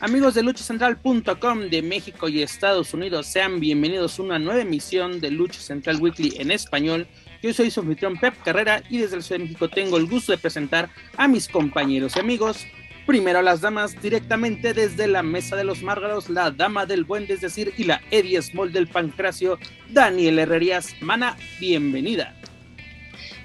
[0.00, 5.32] Amigos de luchacentral.com de México y Estados Unidos, sean bienvenidos a una nueva emisión de
[5.32, 7.08] Lucha Central Weekly en español.
[7.42, 10.30] Yo soy su anfitrión Pep Carrera y desde el Ciudad de México tengo el gusto
[10.30, 12.64] de presentar a mis compañeros y amigos.
[13.06, 17.40] Primero las damas directamente desde la Mesa de los Márgaros, la Dama del Buen, es
[17.40, 19.58] decir, y la Eddie Small del Pancracio,
[19.90, 20.94] Daniel Herrerías.
[21.00, 22.36] Mana, bienvenida.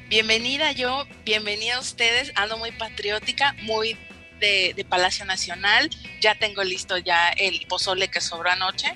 [0.08, 2.32] Bienvenida yo, bienvenida a ustedes.
[2.36, 3.98] Ando muy patriótica, muy
[4.44, 5.90] de, Palacio Nacional.
[6.22, 8.88] Ya tengo listo ya el pozole que sobró anoche.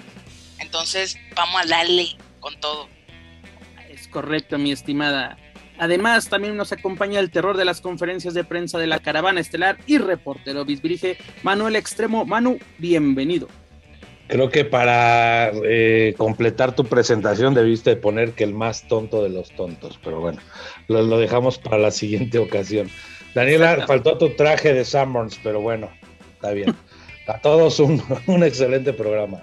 [0.59, 2.07] Entonces vamos a darle
[2.39, 2.89] con todo.
[3.89, 5.37] Es correcto, mi estimada.
[5.79, 9.77] Además, también nos acompaña el terror de las conferencias de prensa de la Caravana Estelar
[9.85, 12.25] y reportero bisbirige Manuel Extremo.
[12.25, 13.47] Manu, bienvenido.
[14.27, 19.51] Creo que para eh, completar tu presentación debiste poner que el más tonto de los
[19.51, 20.41] tontos, pero bueno,
[20.89, 22.89] lo dejamos para la siguiente ocasión.
[23.33, 25.89] Daniela, faltó tu traje de Summers, pero bueno,
[26.33, 26.75] está bien.
[27.27, 28.01] A todos un,
[28.43, 29.41] excelente programa.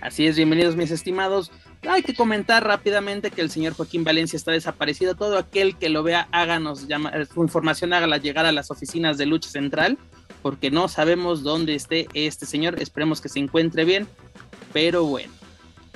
[0.00, 1.52] Así es, bienvenidos mis estimados.
[1.86, 5.14] Hay que comentar rápidamente que el señor Joaquín Valencia está desaparecido.
[5.14, 9.26] Todo aquel que lo vea, háganos llama, su información, hágala llegar a las oficinas de
[9.26, 9.98] Lucha Central,
[10.40, 12.80] porque no sabemos dónde esté este señor.
[12.80, 14.08] Esperemos que se encuentre bien,
[14.72, 15.32] pero bueno.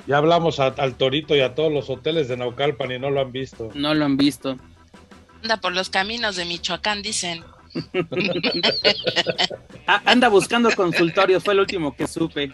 [0.05, 3.31] Ya hablamos al Torito y a todos los hoteles de Naucalpan y no lo han
[3.31, 3.71] visto.
[3.73, 4.57] No lo han visto.
[5.47, 7.41] Anda por los caminos de Michoacán, dicen.
[9.89, 12.51] Ah, anda buscando consultorios, fue el último que supe.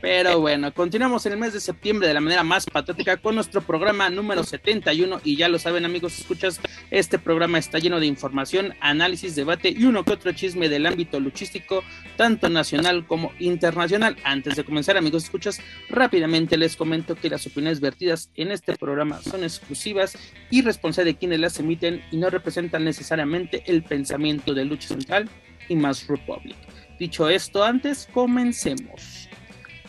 [0.00, 3.60] Pero bueno, continuamos en el mes de septiembre de la manera más patriótica con nuestro
[3.60, 6.58] programa número 71 y ya lo saben amigos, escuchas,
[6.90, 11.20] este programa está lleno de información, análisis, debate y uno que otro chisme del ámbito
[11.20, 11.84] luchístico,
[12.16, 14.16] tanto nacional como internacional.
[14.24, 19.20] Antes de comenzar amigos, escuchas, rápidamente les comento que las opiniones vertidas en este programa
[19.20, 20.16] son exclusivas
[20.48, 25.28] y responsables de quienes las emiten y no representan necesariamente el pensamiento de Lucha Central
[25.68, 26.69] y Más Republic.
[27.00, 29.30] Dicho esto, antes comencemos.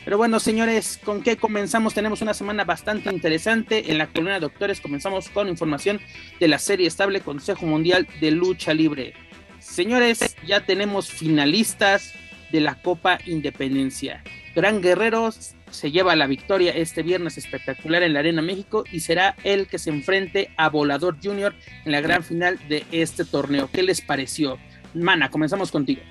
[0.06, 1.94] Pero bueno, señores, ¿con qué comenzamos?
[1.94, 3.92] Tenemos una semana bastante interesante.
[3.92, 6.00] En la columna de doctores comenzamos con información
[6.40, 9.14] de la serie estable Consejo Mundial de Lucha Libre.
[9.60, 12.14] Señores, ya tenemos finalistas
[12.50, 14.24] de la Copa Independencia.
[14.56, 15.32] Gran Guerrero
[15.70, 19.80] se lleva la victoria este viernes espectacular en la Arena México y será el que
[19.80, 23.70] se enfrente a Volador Junior en la gran final de este torneo.
[23.70, 24.58] ¿Qué les pareció?
[24.94, 26.02] Mana, comenzamos contigo.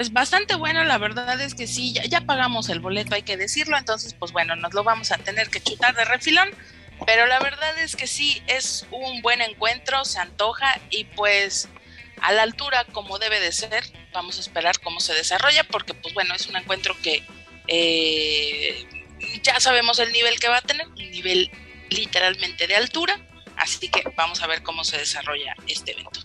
[0.00, 3.76] Pues bastante bueno, la verdad es que sí, ya, pagamos el boleto, hay que decirlo,
[3.76, 6.48] entonces pues bueno, nos lo vamos a tener que chutar de refilón,
[7.04, 11.68] pero la verdad es que sí, es un buen encuentro, se antoja y pues
[12.22, 13.84] a la altura como debe de ser,
[14.14, 17.22] vamos a esperar cómo se desarrolla, porque pues bueno, es un encuentro que
[17.68, 18.86] eh,
[19.42, 21.50] ya sabemos el nivel que va a tener, un nivel
[21.90, 23.20] literalmente de altura,
[23.58, 26.20] así que vamos a ver cómo se desarrolla este evento.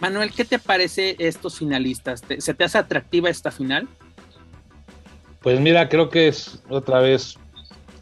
[0.00, 2.22] Manuel, ¿qué te parece estos finalistas?
[2.38, 3.88] ¿Se te hace atractiva esta final?
[5.40, 7.36] Pues mira, creo que es otra vez,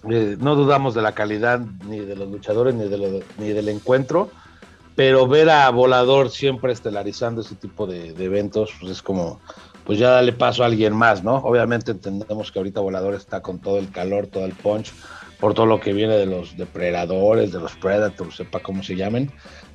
[0.08, 4.30] eh, no dudamos de la calidad ni de los luchadores ni, de ni del encuentro,
[4.94, 9.40] pero ver a Volador siempre estelarizando ese tipo de, eventos, pues es como,
[9.84, 11.36] pues ya dale paso a alguien más, ¿no?
[11.36, 14.92] Obviamente entendemos que ahorita Volador está con todo el calor, todo el punch,
[15.40, 19.32] por todo lo que viene de los depredadores, de los predators, sepa cómo se llamen,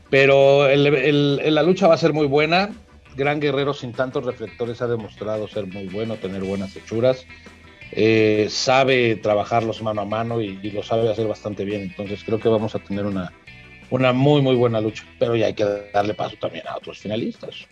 [0.10, 2.70] pero la lucha va a ser muy buena.
[3.16, 7.26] Gran guerrero sin tantos reflectores ha demostrado ser muy bueno, tener buenas hechuras.
[7.92, 11.82] Eh, sabe trabajarlos mano a mano y, lo sabe hacer bastante bien.
[11.82, 13.34] Entonces creo que vamos a tener una,
[13.90, 15.04] una muy, muy buena lucha.
[15.20, 17.68] Pero ya hay que darle paso también a otros finalistas.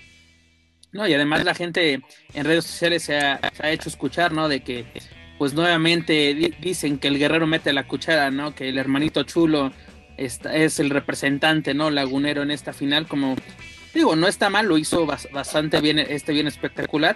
[0.92, 2.02] No, y además la gente
[2.34, 4.48] en redes sociales se ha hecho escuchar, ¿no?
[4.48, 4.86] De que,
[5.38, 8.56] pues nuevamente dicen que el guerrero mete la cuchara, ¿no?
[8.56, 9.74] Que el hermanito chulo
[10.18, 11.90] es el representante, ¿no?
[11.90, 13.36] Lagunero en esta final, como
[13.94, 17.16] digo, no está mal, lo hizo bastante bien, este bien espectacular,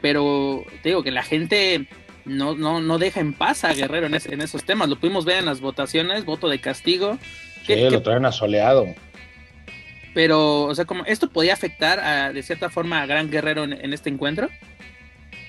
[0.00, 1.88] pero te digo que la gente
[2.24, 4.88] no, no, no deja en paz a Guerrero en, en esos temas.
[4.88, 7.18] Lo pudimos ver en las votaciones, voto de castigo.
[7.66, 8.86] Sí, lo traen asoleado.
[10.14, 13.92] Pero, o sea, como esto podía afectar a, de cierta forma a Gran Guerrero en,
[13.92, 14.48] este encuentro.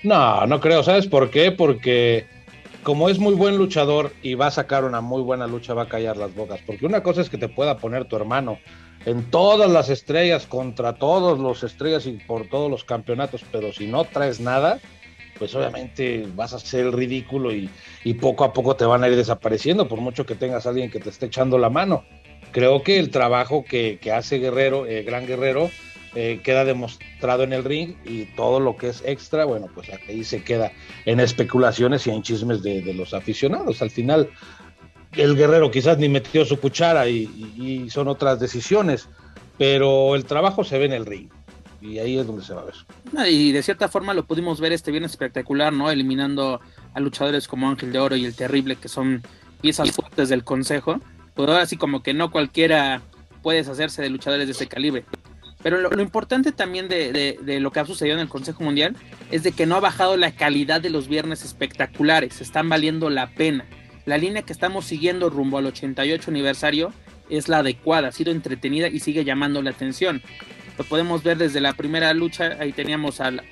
[0.04, 0.84] No, no creo.
[0.84, 1.52] ¿Sabes por qué?
[1.52, 2.26] Porque
[2.84, 5.90] como es muy buen luchador y va a sacar una muy buena lucha, va a
[5.90, 6.60] callar las bocas.
[6.66, 8.60] Porque una cosa es que te pueda poner tu hermano
[9.06, 13.88] en todas las estrellas, contra todos los estrellas y por todos los campeonatos, pero si
[13.88, 14.80] no traes nada,
[15.38, 17.70] pues obviamente vas a ser ridículo y,
[18.04, 20.92] y, poco a poco te van a ir desapareciendo, por mucho que tengas a alguien
[20.92, 22.04] que te esté echando la mano.
[22.52, 25.70] Creo que el trabajo que, que hace Guerrero, eh, Gran Guerrero,
[26.16, 30.24] eh, queda demostrado en el ring y todo lo que es extra, bueno, pues ahí
[30.24, 30.72] se queda
[31.06, 33.82] en especulaciones y en chismes de, de los aficionados.
[33.82, 34.30] Al final,
[35.14, 37.24] el Guerrero quizás ni metió su cuchara y,
[37.58, 39.08] y son otras decisiones,
[39.58, 41.30] pero el trabajo se ve en el ring
[41.82, 43.30] y ahí es donde se va a ver.
[43.30, 45.90] Y de cierta forma lo pudimos ver este bien espectacular, ¿no?
[45.92, 46.60] Eliminando
[46.94, 49.24] a luchadores como Ángel de Oro y el Terrible, que son
[49.62, 51.00] piezas fuertes del Consejo.
[51.36, 53.02] Pero ahora sí como que no cualquiera
[53.42, 55.06] puede hacerse de luchadores de ese calibre.
[55.62, 58.96] Pero lo, importante también de, lo que ha sucedido en el Consejo Mundial
[59.30, 63.28] es de que no ha bajado la calidad de los viernes espectaculares, están valiendo la
[63.28, 63.66] pena.
[64.06, 66.94] La línea que estamos siguiendo rumbo al 88 aniversario
[67.30, 70.22] es la adecuada, ha sido entretenida y sigue llamando la atención.
[70.78, 73.44] Lo podemos ver desde la primera lucha, ahí teníamos a la,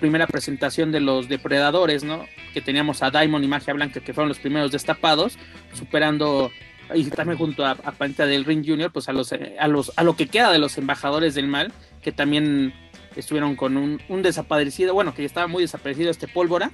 [0.00, 2.26] primera presentación de los depredadores, ¿no?
[2.52, 5.38] Que teníamos a Diamond y Magia Blanca, que fueron los primeros destapados,
[5.72, 6.50] superando
[6.94, 10.16] y también junto a, a del Ring Junior, pues a los, a los a lo
[10.16, 11.72] que queda de los embajadores del mal,
[12.02, 12.74] que también
[13.16, 16.72] estuvieron con un, desaparecido, bueno, que ya estaba muy desaparecido este pólvora,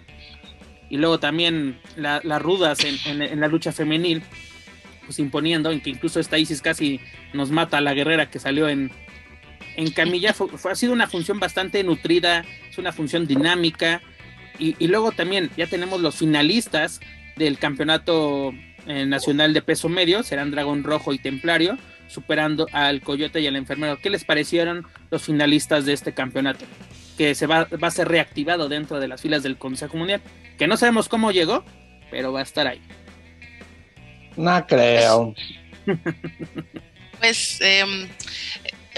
[0.89, 4.23] y luego también las rudas en, en, la lucha femenil,
[5.05, 7.01] pues imponiendo, en que incluso esta Isis casi
[7.33, 8.91] nos mata a la guerrera que salió en,
[9.77, 14.03] en Camilla fue, ha sido una función bastante nutrida, es una función dinámica.
[14.59, 17.01] Y, luego también ya tenemos los finalistas
[17.37, 18.53] del campeonato
[18.90, 21.78] eh, nacional de peso medio, serán Dragón Rojo y Templario,
[22.08, 24.00] superando al Coyote y al Enfermero.
[24.00, 26.64] ¿Qué les parecieron los finalistas de este campeonato?
[27.16, 30.20] Que se va, va a ser reactivado dentro de las filas del Consejo Mundial,
[30.58, 31.64] que no sabemos cómo llegó,
[32.10, 32.81] pero va a estar ahí.
[34.37, 35.34] No creo.
[37.20, 38.08] pues eh,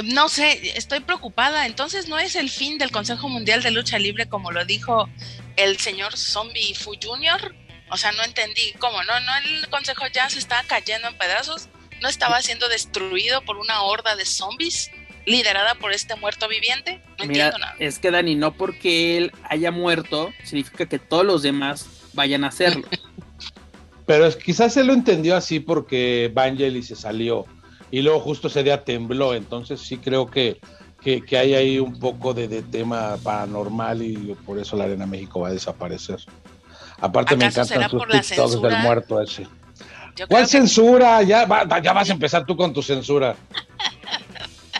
[0.04, 1.66] no sé, estoy preocupada.
[1.66, 5.08] Entonces, ¿no es el fin del Consejo Mundial de Lucha Libre como lo dijo
[5.56, 7.54] el señor Zombie Fu Jr.?
[7.92, 9.20] O sea, no entendí cómo, ¿no?
[9.20, 11.68] ¿No el Consejo ya se estaba cayendo en pedazos?
[12.00, 14.90] ¿No estaba siendo destruido por una horda de zombies
[15.26, 17.02] liderada por este muerto viviente?
[17.18, 17.76] No entiendo nada.
[17.78, 22.48] Es que Dani, no porque él haya muerto, significa que todos los demás vayan a
[22.48, 22.88] hacerlo.
[24.06, 27.44] Pero quizás se lo entendió así porque Vangelis se salió
[27.90, 30.58] y luego justo ese día tembló, entonces sí creo que,
[31.02, 35.48] que, hay ahí un poco de, tema paranormal y por eso la Arena México va
[35.48, 36.20] a desaparecer.
[37.02, 39.46] Aparte me encantan sus TikToks del muerto ese.
[40.28, 41.20] ¿Cuál censura?
[41.22, 41.46] Ya,
[41.82, 43.36] ya vas a empezar tú con tu censura.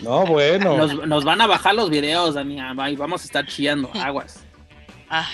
[0.01, 0.85] No, bueno.
[1.07, 2.59] Nos, van a bajar los videos, Dani,
[2.91, 4.41] y vamos a estar chillando aguas.
[5.09, 5.29] Ah,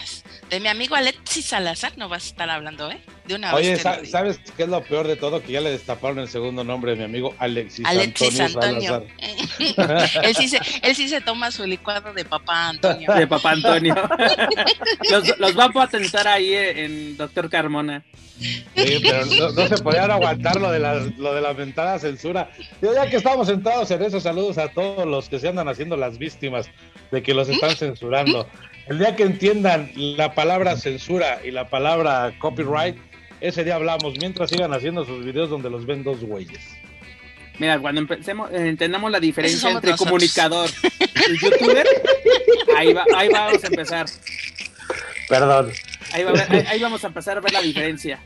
[0.50, 3.02] de mi amigo Alexis Salazar no vas a estar hablando, ¿eh?
[3.28, 5.42] De una Oye, ¿sabes qué es lo peor de todo?
[5.42, 9.04] Que ya le destaparon el segundo nombre de mi amigo Alexis, Alexis Antonio.
[10.22, 13.12] él, sí se, él sí se toma su licuado de papá Antonio.
[13.12, 13.94] De papá Antonio.
[15.10, 18.02] los, los va a patentar ahí en Doctor Carmona.
[18.38, 22.50] Sí, pero no, se podían aguantar lo de, la, lo de la mentada censura.
[22.80, 25.96] Yo ya que estamos sentados en eso, saludos a todos los que se andan haciendo
[25.96, 26.70] las víctimas
[27.10, 28.48] de que los están censurando.
[28.86, 32.96] El día que entiendan la palabra censura y la palabra copyright,
[33.40, 36.60] ese día hablamos, mientras sigan haciendo sus videos donde los ven dos güeyes.
[37.58, 40.70] Mira, cuando empecemos, eh, entendamos la diferencia entre comunicador
[41.28, 41.86] y youtuber,
[42.76, 44.06] ahí, ahí vamos a empezar.
[45.28, 45.72] Perdón.
[46.12, 46.24] Ahí,
[46.68, 48.20] ahí, vamos a empezar a ver la diferencia.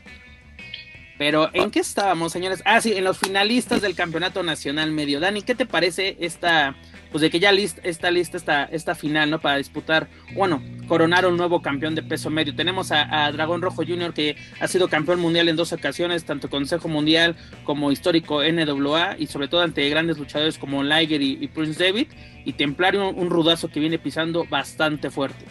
[1.17, 2.61] Pero, ¿en qué estábamos, señores?
[2.65, 5.19] Ah, sí, en los finalistas del Campeonato Nacional Medio.
[5.19, 6.75] Dani, ¿qué te parece esta
[7.13, 7.51] pues de que ya
[7.83, 9.39] está lista esta, esta final, ¿no?
[9.39, 12.55] Para disputar, bueno, coronar un nuevo campeón de peso medio.
[12.55, 14.15] Tenemos a, Dragón Rojo Jr.
[14.15, 19.27] que ha sido campeón mundial en dos ocasiones, tanto Consejo Mundial como histórico NWA, y
[19.27, 22.07] sobre todo ante grandes luchadores como Liger y, Prince David,
[22.45, 25.45] y Templario, un, rudazo que viene pisando bastante fuerte.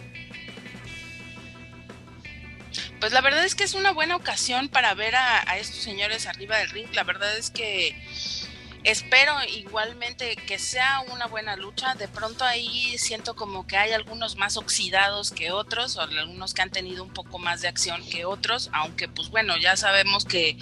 [2.99, 6.59] Pues la verdad es que es una buena ocasión para ver a estos señores arriba
[6.59, 6.88] del ring.
[6.92, 7.95] La verdad es que
[8.85, 11.95] espero igualmente que sea una buena lucha.
[11.95, 16.62] De pronto ahí siento como que hay algunos más oxidados que otros, o algunos que
[16.62, 20.57] han tenido un poco más de acción que otros, aunque pues bueno, ya sabemos que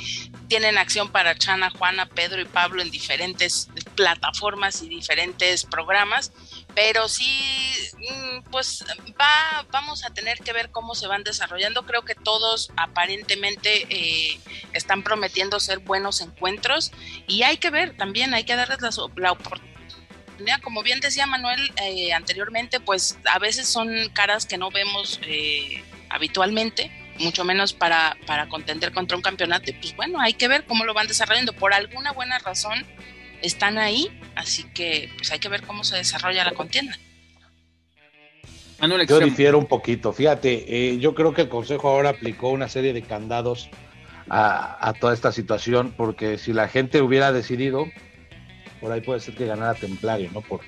[0.48, 6.32] tienen acción para Chana, Juana, Pedro y Pablo en diferentes plataformas y diferentes programas,
[6.74, 7.30] pero sí
[7.98, 8.84] mm, pues
[9.20, 11.84] va, vamos a tener que ver cómo se van desarrollando.
[11.86, 14.40] Creo que todos aparentemente eh,
[14.72, 16.92] están prometiendo ser buenos encuentros
[17.26, 20.60] y hay que ver también, hay que darles la, la oportunidad.
[20.62, 25.84] Como bien decía Manuel eh, anteriormente, pues a veces son caras que no vemos eh,
[26.08, 29.70] habitualmente mucho menos para, para contender contra un campeonato.
[29.70, 31.52] Y pues bueno, hay que ver cómo lo van desarrollando.
[31.52, 32.86] Por alguna buena razón
[33.42, 36.98] están ahí, así que pues hay que ver cómo se desarrolla la contienda.
[39.06, 42.94] Yo difiero un poquito, fíjate, eh, yo creo que el Consejo ahora aplicó una serie
[42.94, 43.68] de candados
[44.30, 47.86] a, a, toda esta situación, porque si la gente hubiera decidido,
[48.80, 50.40] por ahí puede ser que ganara Templario, ¿no?
[50.40, 50.60] Por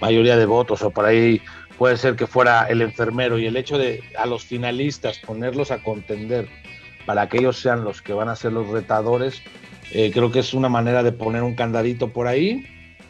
[0.00, 1.42] mayoría de votos, o por ahí
[1.76, 5.82] puede ser que fuera el enfermero, y el hecho de a los finalistas ponerlos a
[5.82, 6.48] contender
[7.04, 9.42] para que ellos sean los que van a ser los retadores,
[9.92, 12.64] eh, creo que es una manera de poner un candadito por ahí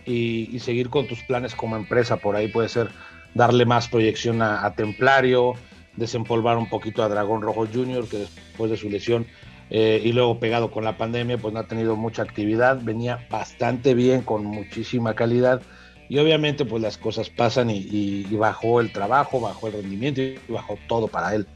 [0.07, 2.17] y, seguir con tus planes como empresa.
[2.17, 2.89] Por ahí puede ser
[3.35, 5.55] darle más proyección a, Templario,
[5.97, 9.27] desempolvar un poquito a Dragón Rojo Jr., que después de su lesión
[9.71, 12.81] eh, y luego pegado con la pandemia, pues no ha tenido mucha actividad.
[12.83, 15.63] Venía bastante bien, con muchísima calidad.
[16.09, 20.77] Y obviamente, pues las cosas pasan y bajó el trabajo, bajó el rendimiento y bajó
[20.89, 21.47] todo para él.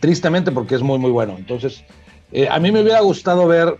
[0.00, 1.36] Tristemente, porque es muy, muy bueno.
[1.38, 1.84] Entonces,
[2.32, 3.76] eh, a mí me hubiera gustado ver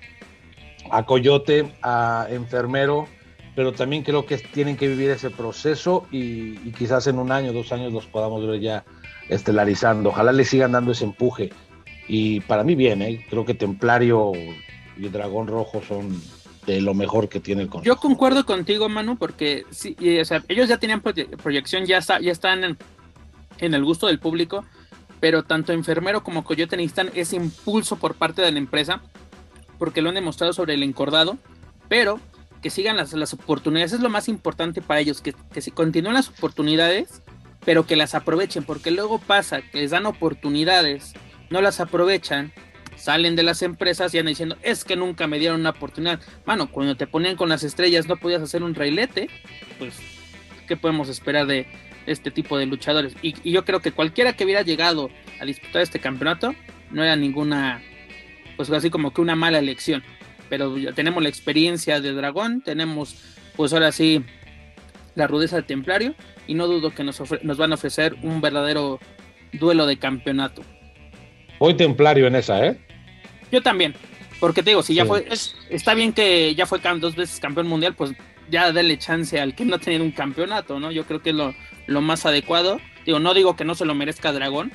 [0.90, 3.06] a Coyote, a Enfermero,
[3.54, 7.52] pero también creo que tienen que vivir ese proceso y, y, quizás en un año,
[7.52, 8.84] dos años los podamos ver ya
[9.28, 10.10] estelarizando.
[10.10, 11.50] Ojalá le sigan dando ese empuje.
[12.08, 13.24] Y para mí bien, ¿eh?
[13.30, 14.32] creo que Templario
[14.96, 16.20] y Dragón Rojo son
[16.66, 17.94] de lo mejor que tiene el consejo.
[17.94, 22.20] Yo concuerdo contigo, Manu, porque sí, y, o sea, ellos ya tenían proyección, ya, está,
[22.20, 22.76] ya están en,
[23.58, 24.64] en el gusto del público,
[25.20, 29.00] pero tanto Enfermero como Coyote necesitan ese impulso por parte de la empresa
[29.80, 31.38] porque lo han demostrado sobre el encordado,
[31.88, 32.20] pero
[32.60, 36.12] que sigan las, las oportunidades, es lo más importante para ellos, que, que se continúen
[36.12, 37.22] las oportunidades,
[37.64, 41.14] pero que las aprovechen, porque luego pasa que les dan oportunidades,
[41.48, 42.52] no las aprovechan,
[42.96, 46.20] salen de las empresas y andan diciendo, es que nunca me dieron una oportunidad.
[46.44, 49.30] Mano, cuando te ponían con las estrellas no podías hacer un railete,
[49.78, 49.94] pues,
[50.68, 51.66] ¿qué podemos esperar de
[52.04, 53.14] este tipo de luchadores?
[53.22, 55.08] Y, y yo creo que cualquiera que hubiera llegado
[55.40, 56.54] a disputar este campeonato,
[56.90, 57.82] no era ninguna
[58.68, 60.02] pues así como que una mala elección.
[60.50, 63.16] Pero ya tenemos la experiencia de Dragón, tenemos
[63.56, 64.22] pues ahora sí
[65.14, 66.14] la rudeza de Templario
[66.46, 69.00] y no dudo que nos, nos van a ofrecer un verdadero
[69.54, 70.60] duelo de campeonato.
[71.58, 72.78] Hoy Templario en esa, ¿eh?
[73.50, 73.94] Yo también,
[74.40, 75.08] porque te digo, si ya sí.
[75.08, 78.12] fue, es, está bien que ya fue dos veces campeón mundial, pues
[78.50, 80.92] ya dale chance al que no ha tenido un campeonato, ¿no?
[80.92, 81.54] Yo creo que es lo,
[81.86, 82.78] lo más adecuado.
[83.06, 84.70] Digo, no digo que no se lo merezca Dragón,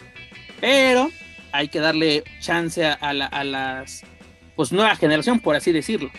[0.60, 1.12] pero
[1.56, 4.04] hay que darle chance a, la, a las
[4.56, 6.12] pues nueva generación, por así decirlo.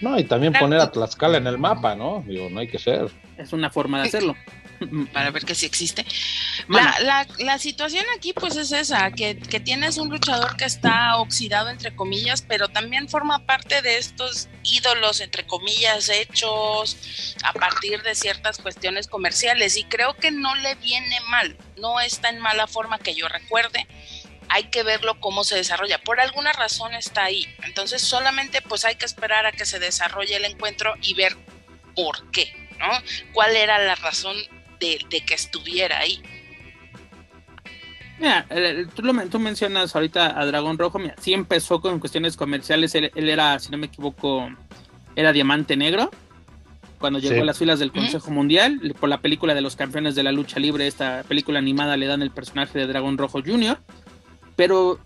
[0.00, 2.24] No, y también poner a Tlaxcala en el mapa, ¿no?
[2.26, 3.10] Digo, no hay que ser.
[3.38, 4.36] Es una forma de hacerlo.
[5.12, 6.04] Para ver que sí existe.
[6.68, 11.16] La, la, la, situación aquí pues es esa, que, que, tienes un luchador que está
[11.16, 18.02] oxidado entre comillas, pero también forma parte de estos ídolos entre comillas hechos a partir
[18.02, 22.66] de ciertas cuestiones comerciales y creo que no le viene mal, no está en mala
[22.66, 23.86] forma que yo recuerde
[24.48, 25.98] hay que verlo cómo se desarrolla.
[25.98, 27.46] Por alguna razón está ahí.
[27.64, 31.36] Entonces solamente pues hay que esperar a que se desarrolle el encuentro y ver
[31.94, 32.86] por qué, ¿no?
[33.32, 34.36] ¿Cuál era la razón
[34.80, 36.22] de, de que estuviera ahí?
[38.18, 38.46] Mira,
[38.94, 43.10] tú, lo, tú, mencionas ahorita a Dragón Rojo, mira, sí empezó con cuestiones comerciales, él,
[43.14, 44.48] él era, si no me equivoco,
[45.16, 46.10] era Diamante Negro,
[47.00, 47.40] cuando llegó sí.
[47.40, 48.34] a las filas del Consejo ¿Mm?
[48.34, 52.06] Mundial, por la película de los campeones de la lucha libre, esta película animada le
[52.06, 53.78] dan el personaje de Dragón Rojo Jr.,
[54.56, 55.00] pero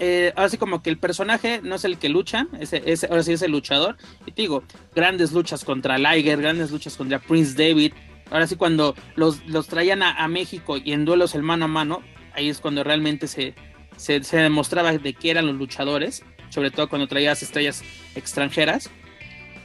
[0.00, 3.32] eh, así como que el personaje no es el que lucha, ese, ese, ahora sí
[3.32, 3.96] es el luchador.
[4.26, 7.92] Y te digo, grandes luchas contra Liger, grandes luchas contra Prince David.
[8.30, 12.02] Ahora sí, cuando los, los traían a, México y en duelos el mano a mano,
[12.32, 13.54] ahí es cuando realmente se,
[13.96, 17.84] se, se, demostraba de que eran los luchadores, sobre todo cuando traías estrellas
[18.16, 18.90] extranjeras.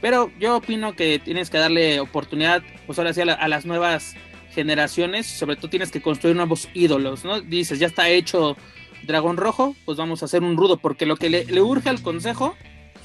[0.00, 3.66] Pero yo opino que tienes que darle oportunidad, pues ahora sí, a, la, a las
[3.66, 4.14] nuevas
[4.52, 7.40] generaciones, sobre todo tienes que construir nuevos ídolos, ¿no?
[7.40, 8.56] Dices, ya está hecho
[9.02, 12.02] dragón rojo, pues vamos a hacer un rudo, porque lo que le, le urge al
[12.02, 12.56] consejo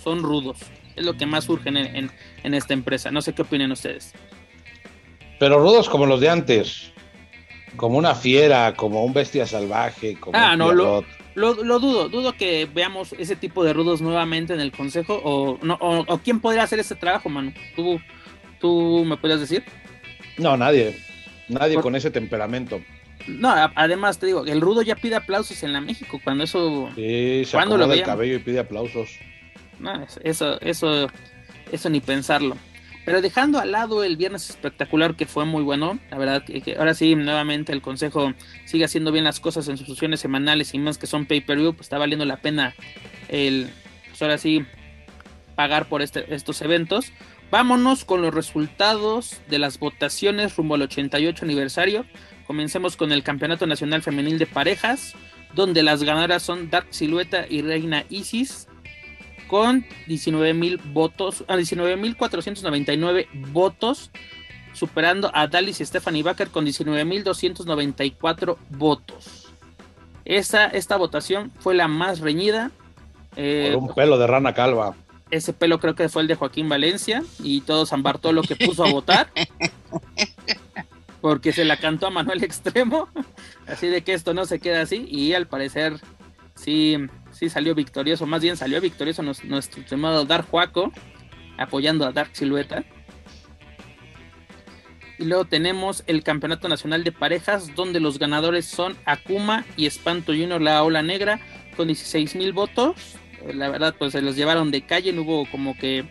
[0.04, 0.60] son rudos.
[0.96, 2.12] Es lo que más urge en, en,
[2.44, 3.12] en, esta empresa.
[3.12, 4.14] No sé qué opinan ustedes.
[5.40, 6.92] Pero rudos como los de antes.
[7.76, 10.18] Como una fiera, como un bestia salvaje.
[10.18, 12.08] Como ah, no, lo, lo, lo, dudo.
[12.08, 15.20] Dudo que veamos ese tipo de rudos nuevamente en el consejo.
[15.24, 17.52] O, no, o, o quién podría hacer ese trabajo, Manu.
[17.76, 18.00] ¿Tú,
[18.62, 19.66] ¿Tú me podrías decir?
[20.38, 20.98] No, nadie.
[21.50, 21.84] Nadie Por...
[21.84, 22.80] con ese temperamento.
[23.28, 26.90] No, además te digo, el rudo ya pide aplausos en la México, cuando eso...
[26.96, 29.10] Sí, se cuando lo el cabello y pide aplausos.
[29.80, 31.10] No, eso, eso,
[31.72, 32.56] eso ni pensarlo.
[33.06, 36.96] Pero dejando al lado el viernes espectacular que fue muy bueno, la verdad que, ahora
[36.96, 38.34] sí, nuevamente el consejo
[38.66, 41.86] sigue haciendo bien las cosas en sus sesiones semanales y más que son pay-per-view, pues
[41.86, 42.74] está valiendo la pena
[43.30, 43.70] el,
[44.10, 44.66] pues ahora sí,
[45.56, 47.12] pagar por este, estos eventos.
[47.52, 52.06] Vámonos con los resultados de las votaciones rumbo al 88 aniversario.
[52.48, 55.16] Comencemos con el Campeonato Nacional Femenil de Parejas,
[55.56, 58.68] donde las ganadoras son Dark Silueta y Reina Isis
[59.48, 64.12] con 19 mil votos, a 19.499 votos,
[64.74, 69.54] superando a Dalis y Stephanie Baker con 19.294 votos.
[70.26, 72.72] Esa, esta votación fue la más reñida.
[73.36, 74.96] Eh, Por un pelo de rana calva.
[75.32, 78.84] Ese pelo creo que fue el de Joaquín Valencia y todo San Bartolo que puso
[78.84, 79.30] a votar.
[81.26, 83.10] Porque se la cantó a Manuel Extremo.
[83.66, 85.08] Así de que esto no se queda así.
[85.10, 86.00] Y al parecer,
[86.54, 86.98] sí,
[87.32, 90.92] sí salió victorioso, más bien salió victorioso nuestro estimado Dark Juaco,
[91.58, 92.84] apoyando a Dark Silueta.
[95.18, 100.32] Y luego tenemos el Campeonato Nacional de Parejas, donde los ganadores son Akuma y Espanto
[100.32, 101.40] Junior, la ola negra,
[101.76, 103.18] con 16 mil votos.
[103.52, 106.06] La verdad, pues se los llevaron de calle, no hubo como que.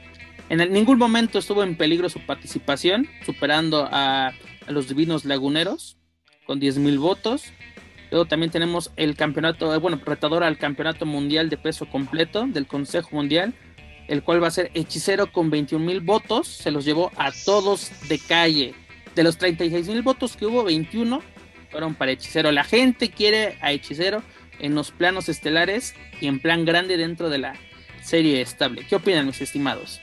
[0.49, 4.33] En ningún momento estuvo en peligro su participación, superando a,
[4.67, 5.97] a los Divinos Laguneros,
[6.47, 7.53] con 10 mil votos.
[8.11, 12.67] Luego también tenemos el campeonato, eh, bueno, retador al campeonato mundial de peso completo del
[12.67, 13.55] Consejo Mundial,
[14.09, 16.47] el cual va a ser Hechicero con 21 mil votos.
[16.47, 18.75] Se los llevó a todos de calle.
[19.15, 21.23] De los 36 mil votos que hubo, 21
[21.71, 22.53] fueron para Hechicero.
[22.53, 24.23] La gente quiere a Hechicero
[24.61, 27.55] en los planos estelares y en plan grande dentro de la
[28.03, 28.87] serie estable.
[28.89, 30.01] ¿Qué opinan mis estimados?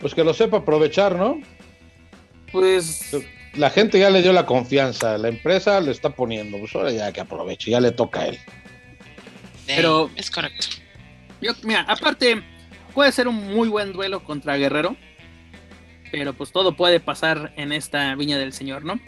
[0.00, 1.40] Pues que lo sepa aprovechar, ¿no?
[2.52, 3.16] Pues
[3.58, 7.12] la gente ya le dio la confianza, la empresa le está poniendo, pues ahora ya
[7.12, 8.38] que aproveche, ya le toca a él.
[9.66, 10.66] Pero es correcto.
[11.40, 12.42] Yo, mira, aparte
[12.94, 14.96] puede ser un muy buen duelo contra Guerrero,
[16.10, 18.98] pero pues todo puede pasar en esta viña del señor, ¿no?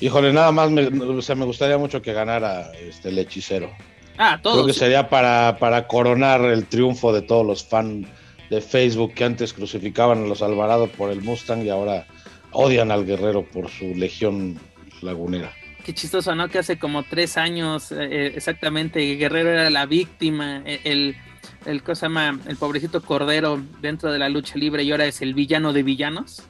[0.00, 3.70] Híjole, nada más me, me gustaría mucho que ganara este el hechicero.
[4.18, 4.54] Ah, todo.
[4.54, 8.06] Creo que sería para, para coronar el triunfo de todos los fans
[8.50, 12.06] de Facebook que antes crucificaban a los Alvarado por el Mustang y ahora
[12.52, 14.58] odian al guerrero por su legión
[15.02, 15.52] lagunera.
[15.84, 16.48] Qué chistoso, ¿no?
[16.48, 21.16] Que hace como tres años eh, eh, exactamente Guerrero era la víctima, e, el,
[21.64, 22.40] el, cosa llama?
[22.48, 26.42] el pobrecito Cordero dentro de la lucha libre y ahora es el villano de villanos.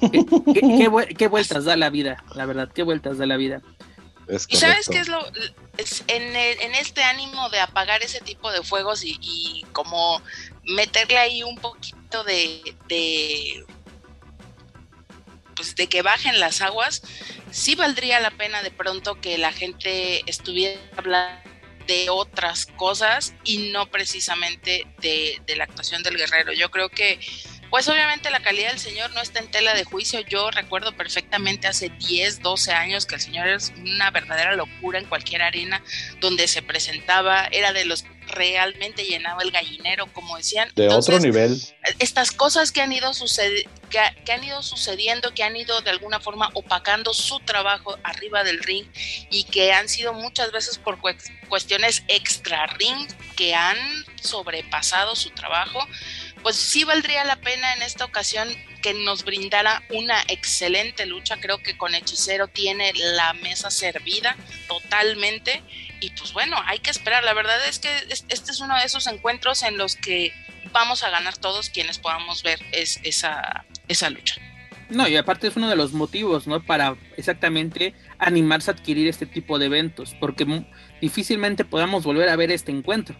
[0.00, 2.68] ¿Qué, vueltas da la vida, la verdad?
[2.74, 3.62] ¿Qué vueltas da la vida?
[4.48, 5.18] y sabes qué es lo
[6.08, 10.22] en, en, este ánimo de apagar ese tipo de fuegos y, y como
[10.64, 13.64] meterle ahí un poquito de, de
[15.54, 17.02] pues de que bajen las aguas,
[17.50, 21.54] sí valdría la pena de pronto que la gente estuviera hablando
[21.86, 26.52] de otras cosas y no precisamente de, de, la actuación del guerrero.
[26.52, 27.20] Yo creo que,
[27.70, 30.20] pues obviamente la calidad del señor no está en tela de juicio.
[30.20, 35.06] Yo recuerdo perfectamente hace 10, 12 años que el señor es una verdadera locura en
[35.06, 35.82] cualquier arena
[36.20, 40.70] donde se presentaba, era de los realmente llenaba el gallinero, como decían.
[40.74, 41.60] De otro nivel.
[41.98, 43.12] Estas cosas que han ido
[43.90, 48.58] que, han ido sucediendo, que han ido de alguna forma opacando su trabajo arriba del
[48.62, 48.86] ring
[49.30, 50.98] y que han sido muchas veces por
[51.48, 53.76] cuestiones extra ring que han
[54.20, 55.86] sobrepasado su trabajo,
[56.42, 58.48] pues sí valdría la pena en esta ocasión
[58.84, 61.38] que nos brindara una excelente lucha.
[61.40, 64.36] Creo que con Hechicero tiene la mesa servida
[64.68, 65.62] totalmente
[66.00, 67.24] y pues bueno, hay que esperar.
[67.24, 67.88] La verdad es que
[68.28, 70.34] este es uno de esos encuentros en los que
[70.70, 74.36] vamos a ganar todos quienes podamos ver es, esa, esa lucha.
[74.90, 76.62] No, y aparte es uno de los motivos, ¿no?
[76.62, 80.66] Para exactamente animarse a adquirir este tipo de eventos, porque
[81.00, 83.16] difícilmente podamos volver a ver este encuentro,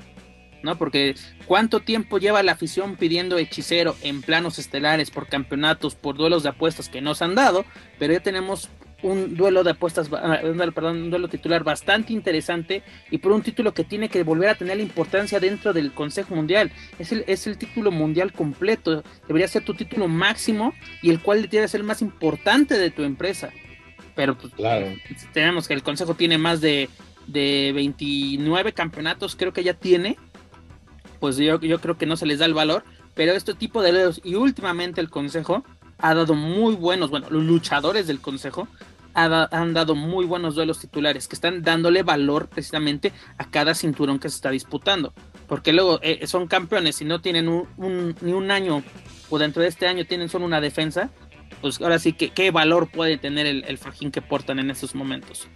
[0.64, 0.76] ¿no?
[0.76, 1.14] Porque
[1.46, 6.48] cuánto tiempo lleva la afición pidiendo hechicero en planos estelares por campeonatos, por duelos de
[6.48, 7.64] apuestas que nos han dado,
[7.98, 8.70] pero ya tenemos
[9.02, 10.40] un duelo de apuestas, ah,
[10.74, 14.54] perdón, un duelo titular bastante interesante y por un título que tiene que volver a
[14.54, 16.72] tener la importancia dentro del Consejo Mundial.
[16.98, 20.72] Es el, es el título mundial completo, debería ser tu título máximo
[21.02, 23.50] y el cual tiene que ser el más importante de tu empresa.
[24.16, 24.86] Pero pues, claro.
[25.34, 26.88] tenemos que el Consejo tiene más de,
[27.26, 30.16] de 29 campeonatos, creo que ya tiene.
[31.24, 32.84] Pues yo, yo creo que no se les da el valor,
[33.14, 35.64] pero este tipo de duelos y últimamente el Consejo
[35.96, 38.68] ha dado muy buenos, bueno, los luchadores del Consejo
[39.14, 44.28] han dado muy buenos duelos titulares que están dándole valor precisamente a cada cinturón que
[44.28, 45.14] se está disputando.
[45.46, 47.46] Porque luego eh, son campeones y no tienen
[48.20, 48.82] ni un año
[49.30, 51.08] o dentro de este año tienen solo una defensa.
[51.62, 54.94] Pues ahora sí, que qué valor puede tener el, el fajín que portan en esos
[54.94, 55.48] momentos?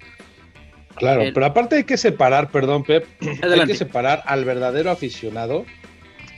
[0.98, 3.06] Claro, pero aparte hay que separar, perdón, Pep,
[3.42, 5.64] hay que separar al verdadero aficionado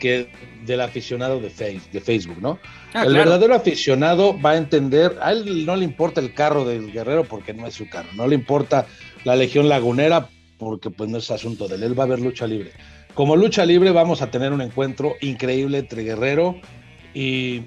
[0.00, 0.28] que
[0.64, 1.50] del aficionado de,
[1.92, 2.58] de Facebook, ¿no?
[2.92, 6.90] Ah, el verdadero aficionado va a entender, a él no le importa el carro del
[6.90, 8.86] guerrero porque no es su carro, no le importa
[9.24, 12.46] la Legión Lagunera porque pues no es asunto de él, él va a ver lucha
[12.46, 12.72] libre.
[13.14, 16.60] Como lucha libre vamos a tener un encuentro increíble entre guerrero
[17.14, 17.62] y,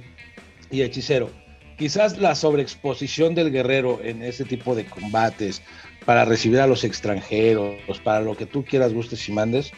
[0.72, 1.30] y hechicero.
[1.78, 5.62] Quizás la sobreexposición del guerrero en ese tipo de combates
[6.06, 9.72] para recibir a los extranjeros, para lo que tú quieras, gustes y mandes,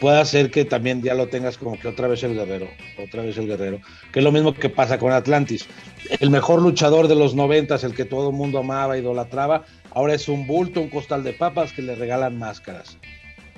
[0.00, 2.68] puede hacer que también ya lo tengas como que otra vez el guerrero,
[3.02, 3.80] otra vez el guerrero,
[4.12, 5.66] que es lo mismo que pasa con Atlantis.
[6.20, 10.28] El mejor luchador de los noventas, el que todo el mundo amaba, idolatraba, ahora es
[10.28, 12.98] un bulto, un costal de papas que le regalan máscaras.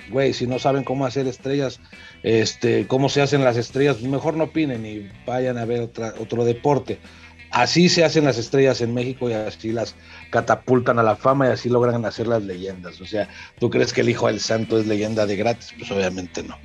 [0.09, 1.81] Güey, si no saben cómo hacer estrellas,
[2.23, 6.45] este, cómo se hacen las estrellas, mejor no opinen y vayan a ver otra, otro
[6.45, 6.97] deporte.
[7.51, 9.95] Así se hacen las estrellas en México y así las
[10.29, 12.99] catapultan a la fama y así logran hacer las leyendas.
[13.01, 13.29] O sea,
[13.59, 15.73] ¿tú crees que el Hijo del Santo es leyenda de gratis?
[15.77, 16.57] Pues obviamente no.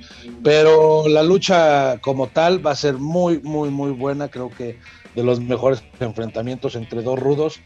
[0.43, 4.27] Pero la lucha como tal va a ser muy, muy, muy buena.
[4.27, 4.77] Creo que
[5.15, 7.59] de los mejores enfrentamientos entre dos rudos,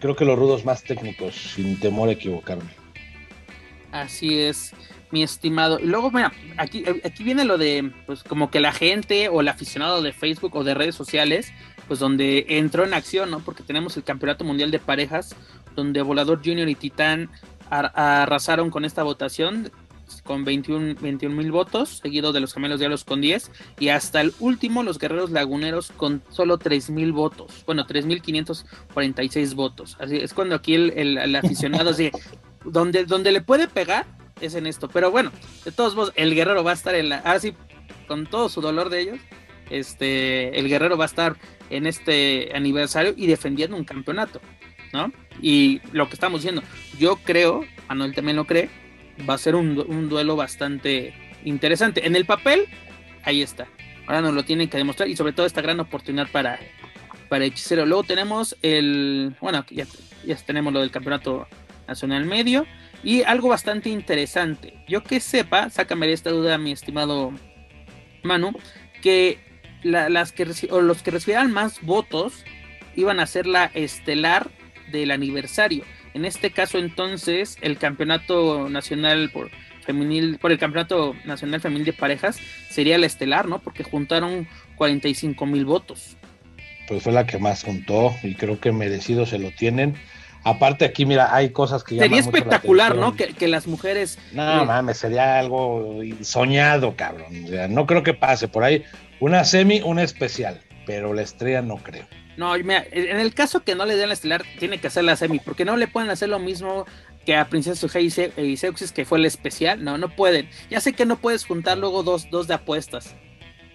[0.00, 2.70] creo que los rudos más técnicos, sin temor a equivocarme.
[3.92, 4.72] Así es
[5.12, 5.78] mi estimado.
[5.78, 9.48] Y luego, mira, aquí, aquí viene lo de, pues como que la gente o el
[9.48, 11.52] aficionado de Facebook o de redes sociales
[11.86, 13.40] pues donde entró en acción, ¿no?
[13.40, 15.34] Porque tenemos el Campeonato Mundial de Parejas,
[15.74, 17.30] donde Volador Junior y Titán
[17.70, 19.70] arrasaron con esta votación
[20.22, 20.96] con 21
[21.30, 25.30] mil votos, seguido de los Gemelos Diablos con 10, y hasta el último, los Guerreros
[25.30, 29.96] Laguneros con solo 3 mil votos, bueno, 3 mil 546 votos.
[30.00, 32.10] Así es cuando aquí el, aficionado, así,
[32.64, 34.06] donde, donde le puede pegar
[34.40, 35.30] es en esto, pero bueno,
[35.64, 37.54] de todos modos, el Guerrero va a estar en la, así,
[38.08, 39.18] con todo su dolor de ellos,
[39.70, 41.36] este, el Guerrero va a estar
[41.70, 44.40] en este aniversario y defendiendo un campeonato,
[44.92, 45.12] ¿no?
[45.40, 46.62] Y lo que estamos diciendo,
[46.98, 48.70] yo creo, Manuel también lo cree,
[49.28, 52.06] va a ser un, duelo bastante interesante.
[52.06, 52.66] En el papel,
[53.24, 53.66] ahí está.
[54.06, 56.58] Ahora nos lo tienen que demostrar y sobre todo esta gran oportunidad para,
[57.28, 57.86] para Hechicero.
[57.86, 59.86] Luego tenemos el, bueno, ya,
[60.26, 61.46] ya tenemos lo del campeonato
[61.88, 62.66] nacional medio
[63.02, 64.74] y algo bastante interesante.
[64.88, 67.32] Yo que sepa, sácame de esta duda, mi estimado
[68.22, 68.52] Manu,
[69.02, 69.38] que
[69.84, 72.44] las que o los que recibieran más votos
[72.96, 74.50] iban a ser la estelar
[74.90, 75.84] del aniversario.
[76.14, 79.50] En este caso, entonces, el campeonato nacional por
[79.84, 82.38] femenil, por el campeonato nacional femenil de parejas
[82.70, 83.58] sería la estelar, ¿no?
[83.60, 86.16] Porque juntaron 45 mil votos.
[86.88, 89.94] Pues fue la que más juntó y creo que merecido se lo tienen.
[90.44, 91.98] Aparte aquí, mira, hay cosas que...
[91.98, 93.16] Sería espectacular, ¿no?
[93.16, 94.18] Que, las mujeres...
[94.32, 97.44] No, eh, mames, sería algo soñado, cabrón.
[97.46, 98.84] O sea, no creo que pase por ahí.
[99.20, 102.06] Una semi, una especial, pero la estrella no creo.
[102.36, 105.16] No, mira, en el caso que no le den la estelar, tiene que hacer la
[105.16, 106.84] semi, porque no le pueden hacer lo mismo
[107.24, 109.82] que a Princesa Sujei y Seuxis, que fue la especial.
[109.82, 110.48] No, no pueden.
[110.70, 113.14] Ya sé que no puedes juntar luego dos, dos de apuestas,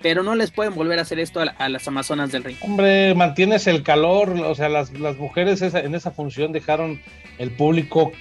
[0.01, 2.57] pero no les pueden volver a hacer esto a, las Amazonas del Ring.
[2.61, 7.01] Hombre, mantienes el calor, o sea, las, mujeres en esa función dejaron
[7.37, 8.11] el público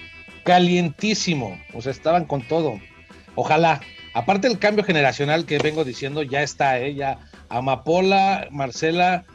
[0.43, 2.79] calientísimo, o sea, estaban con todo.
[3.35, 3.81] Ojalá,
[4.13, 6.95] aparte del cambio generacional que vengo diciendo, ya está, ¿eh?
[6.95, 7.19] ya
[7.49, 9.25] Amapola, Marcela,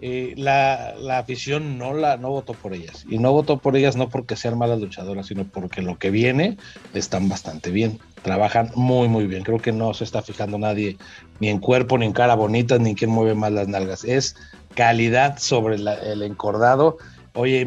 [0.00, 3.06] eh, la, afición no la no votó por ellas.
[3.08, 6.58] Y no votó por ellas no porque sean malas luchadoras, sino porque lo que viene
[6.92, 7.98] están bastante bien.
[8.22, 9.44] Trabajan muy, muy bien.
[9.44, 10.98] Creo que no se está fijando nadie
[11.40, 14.04] ni en cuerpo, ni en cara bonita, ni en mueve más las nalgas.
[14.04, 14.36] Es
[14.74, 16.98] calidad sobre el encordado.
[17.34, 17.66] Oye,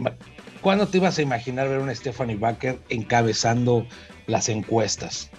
[0.62, 3.86] ¿cuándo te ibas a imaginar ver una Stephanie Baker encabezando
[4.28, 5.32] las encuestas?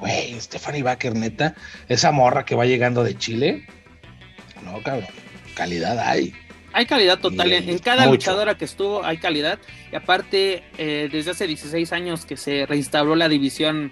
[0.00, 1.54] Güey, Stephanie Baker, neta,
[1.88, 3.66] esa morra que va llegando de Chile.
[4.64, 5.08] No, cabrón,
[5.54, 6.32] calidad hay.
[6.72, 7.52] Hay calidad total.
[7.52, 9.58] en, cada luchadora que estuvo hay calidad.
[9.90, 13.90] Y aparte, eh, desde hace 16 años que se reinstauró la división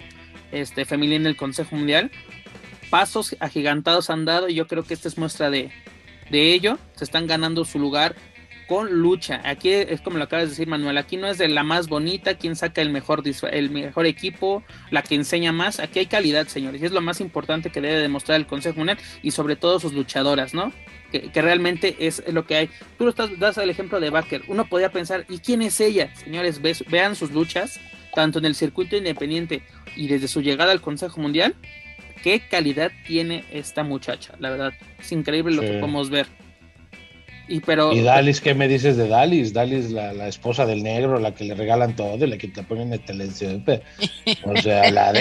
[0.52, 2.10] este, femenina del Consejo Mundial,
[2.90, 5.70] pasos agigantados han dado y yo creo que esta es muestra de,
[6.30, 6.78] de ello.
[6.94, 8.14] Se están ganando su lugar
[8.66, 9.40] con lucha.
[9.44, 10.98] Aquí es como lo acabas de decir, Manuel.
[10.98, 15.02] Aquí no es de la más bonita, quien saca el mejor, el mejor equipo, la
[15.02, 15.80] que enseña más.
[15.80, 16.82] Aquí hay calidad, señores.
[16.82, 19.92] Y es lo más importante que debe demostrar el Consejo Mundial y sobre todo sus
[19.92, 20.72] luchadoras, ¿no?
[21.12, 22.70] Que, realmente es lo que hay.
[22.98, 24.42] Tú lo estás, das el ejemplo de Baker.
[24.48, 26.14] Uno podría pensar, ¿y quién es ella?
[26.16, 27.80] Señores, vean sus luchas,
[28.14, 29.62] tanto en el circuito independiente
[29.94, 31.54] y desde su llegada al Consejo Mundial.
[32.22, 34.34] ¿Qué calidad tiene esta muchacha?
[34.40, 36.26] La verdad, es increíble lo que podemos ver.
[37.48, 39.52] Y, pero, y Dalis, ¿qué me dices de Dalis?
[39.52, 42.62] Dalis, la, la esposa del negro, la que le regalan todo y la que te
[42.64, 43.64] ponen en televisión.
[44.42, 45.12] O sea, la,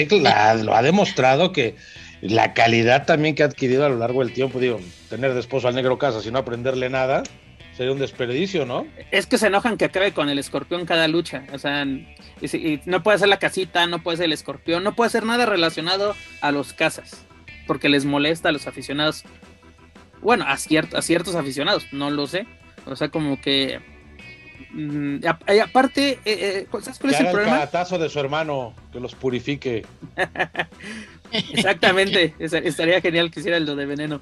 [0.55, 1.75] lo ha demostrado que
[2.21, 5.67] la calidad también que ha adquirido a lo largo del tiempo, digo, tener de esposo
[5.67, 7.21] al negro casa, no aprenderle nada,
[7.77, 8.88] sería un desperdicio, ¿no?
[9.11, 11.43] Es que se enojan que acabe con el escorpión cada lucha.
[11.53, 15.25] O sea, no puede ser la casita, no puede ser el escorpión, no puede ser
[15.25, 17.25] nada relacionado a los casas.
[17.65, 19.23] porque les molesta a los aficionados.
[20.21, 22.47] Bueno, a, a ciertos aficionados, no lo sé.
[22.86, 23.80] O sea, como que.
[24.71, 25.19] Mm,
[25.63, 27.63] aparte, eh, ¿sabes cuál es el problema?
[27.63, 29.86] El de su hermano, que los purifique.
[31.32, 34.21] Exactamente, estaría genial que hiciera el de veneno.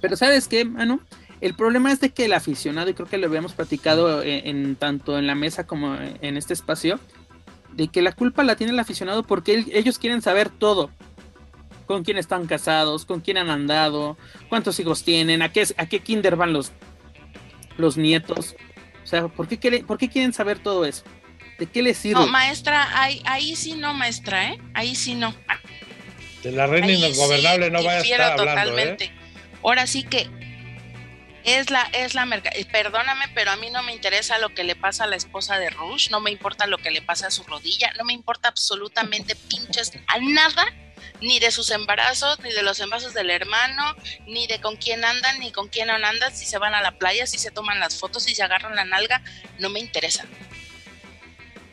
[0.00, 1.00] Pero ¿sabes qué, mano?
[1.40, 5.18] El problema es de que el aficionado, y creo que lo habíamos platicado en, tanto
[5.18, 6.98] en la mesa como en este espacio,
[7.72, 10.90] de que la culpa la tiene el aficionado porque ellos quieren saber todo.
[11.88, 14.16] Con quién están casados, con quién han andado,
[14.48, 16.70] cuántos hijos tienen, a qué, a qué kinder van los,
[17.76, 18.54] los nietos.
[19.02, 21.02] O sea, ¿por qué, ¿por qué quieren saber todo eso?
[21.58, 22.20] ¿De qué les sirve?
[22.20, 24.60] No, maestra, ahí, ahí sí no, maestra, ¿eh?
[24.74, 25.34] Ahí sí no.
[26.42, 28.54] De la reina ingobernable no vaya a estar hablando, ¿eh?
[28.54, 29.12] totalmente.
[29.62, 30.28] Ahora sí que
[31.44, 34.76] es la, es la eh, Perdóname, pero a mí no me interesa lo que le
[34.76, 37.42] pasa a la esposa de Rush, no me importa lo que le pasa a su
[37.44, 40.66] rodilla, no me importa absolutamente pinches a nada,
[41.20, 45.38] ni de sus embarazos, ni de los embarazos del hermano, ni de con quién andan,
[45.40, 47.98] ni con quién no andan, si se van a la playa, si se toman las
[47.98, 49.22] fotos, si se agarran la nalga,
[49.58, 50.24] no me interesa.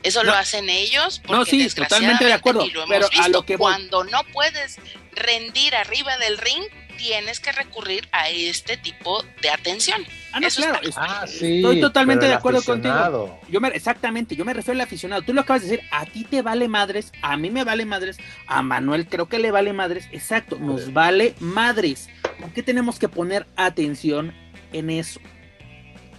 [0.03, 1.19] Eso lo hacen ellos.
[1.25, 2.65] Porque no, sí, totalmente de acuerdo.
[2.87, 4.77] pero a lo que cuando no puedes
[5.13, 6.63] rendir arriba del ring,
[6.97, 10.01] tienes que recurrir a este tipo de atención.
[10.31, 10.79] Ah, no, claro.
[10.95, 13.39] Ah, estoy totalmente de acuerdo contigo.
[13.49, 15.21] Yo me, exactamente, yo me refiero al aficionado.
[15.21, 18.17] Tú lo acabas de decir, a ti te vale madres, a mí me vale madres,
[18.47, 20.07] a Manuel creo que le vale madres.
[20.11, 22.09] Exacto, nos vale madres.
[22.39, 24.33] ¿Por qué tenemos que poner atención
[24.73, 25.19] en eso?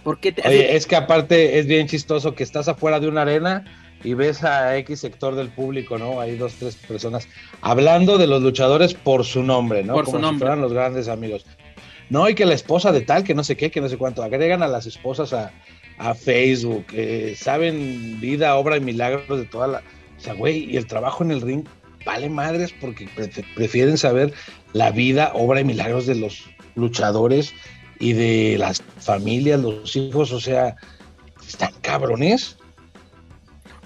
[0.03, 3.65] Porque es que aparte es bien chistoso que estás afuera de una arena
[4.03, 6.19] y ves a X sector del público, ¿no?
[6.19, 7.27] Hay dos, tres personas
[7.61, 9.93] hablando de los luchadores por su nombre, ¿no?
[9.93, 10.39] Por Como su nombre.
[10.39, 11.45] Si fueran los grandes amigos.
[12.09, 14.23] No, y que la esposa de tal, que no sé qué, que no sé cuánto.
[14.23, 15.51] Agregan a las esposas a,
[16.13, 16.85] Facebook,
[17.35, 19.79] saben vida, obra y milagros de toda la.
[20.17, 21.65] O sea, güey, y el trabajo en el ring
[22.05, 23.09] vale madres porque
[23.55, 24.31] prefieren saber
[24.73, 27.53] la vida, obra y milagros de los luchadores
[27.99, 30.75] y de las familias, los hijos, o sea,
[31.45, 32.56] están cabrones.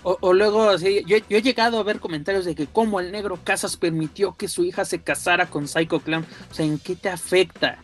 [0.03, 3.77] O, luego, así, yo, he llegado a ver comentarios de que cómo el negro Casas
[3.77, 6.25] permitió que su hija se casara con Psycho Clown.
[6.49, 7.77] O sea, ¿en qué te afecta?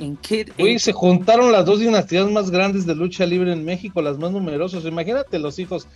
[0.00, 0.46] ¿En qué?
[0.58, 4.32] Uy, se juntaron las dos dinastías más grandes de lucha libre en México, las más
[4.32, 4.84] numerosas.
[4.84, 5.86] Imagínate los hijos,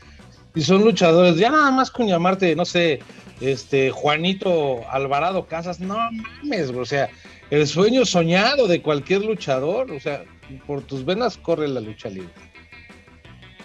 [0.55, 3.01] y son luchadores, ya nada más con llamarte, no sé,
[3.41, 5.97] este, Juanito Alvarado Casas, no
[6.43, 7.11] mames, o sea,
[7.51, 10.25] el sueño soñado de cualquier luchador, o sea,
[10.67, 12.31] por tus venas corre la lucha libre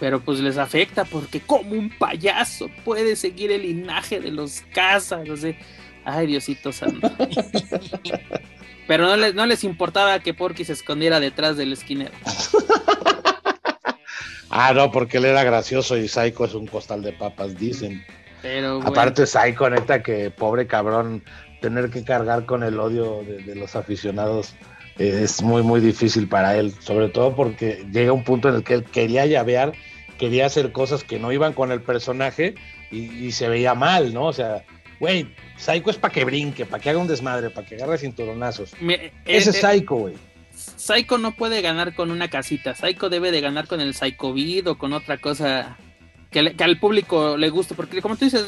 [0.00, 5.26] pero pues les afecta porque como un payaso puede seguir el linaje de los casas,
[5.26, 5.56] no sé.
[6.04, 7.10] Ay, Diosito santo.
[8.86, 12.12] pero no les, no les importaba que Porky se escondiera detrás del esquinero.
[14.50, 18.04] ah, no, porque él era gracioso y Psycho es un costal de papas, dicen.
[18.42, 21.24] Pero Aparte Psycho, neta, que pobre cabrón,
[21.62, 24.54] tener que cargar con el odio de, los aficionados
[24.98, 28.74] es muy, muy difícil para él, sobre todo porque llega un punto en el que
[28.74, 29.72] él quería llavear
[30.18, 32.54] quería hacer cosas que no iban con el personaje
[32.90, 34.26] y, se veía mal, ¿no?
[34.26, 34.64] O sea,
[35.00, 35.26] güey,
[35.56, 38.72] Psycho es para que brinque, para que haga un desmadre, para que agarre cinturonazos.
[39.24, 40.14] Ese es eh, Psycho, güey.
[40.54, 42.74] Psycho no puede ganar con una casita.
[42.74, 45.76] Psycho debe de ganar con el Psycho Vid o con otra cosa
[46.30, 47.74] que, que, al público le guste.
[47.74, 48.44] Porque como tú dices,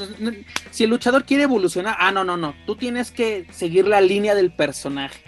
[0.70, 2.54] si el luchador quiere evolucionar, ah, no, no, no.
[2.66, 5.18] Tú tienes que seguir la línea del personaje.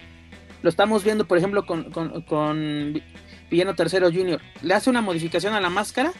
[0.62, 3.02] Lo estamos viendo, por ejemplo, con, con, con
[3.50, 4.40] Villano Tercero Junior.
[4.62, 6.12] Le hace una modificación a la máscara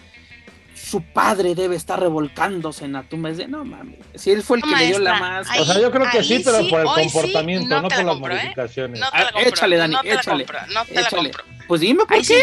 [0.78, 3.30] su padre debe estar revolcándose en la tumba.
[3.30, 5.48] Es de, no mames, si él fue el que le dio la más.
[5.58, 8.20] o sea, yo creo que sí, pero por el comportamiento, no, por las ¿eh?
[8.20, 9.00] modificaciones.
[9.00, 10.46] No te la compro, échale, Dani, échale.
[10.72, 11.44] no te la compro.
[11.66, 12.42] Pues dime por qué.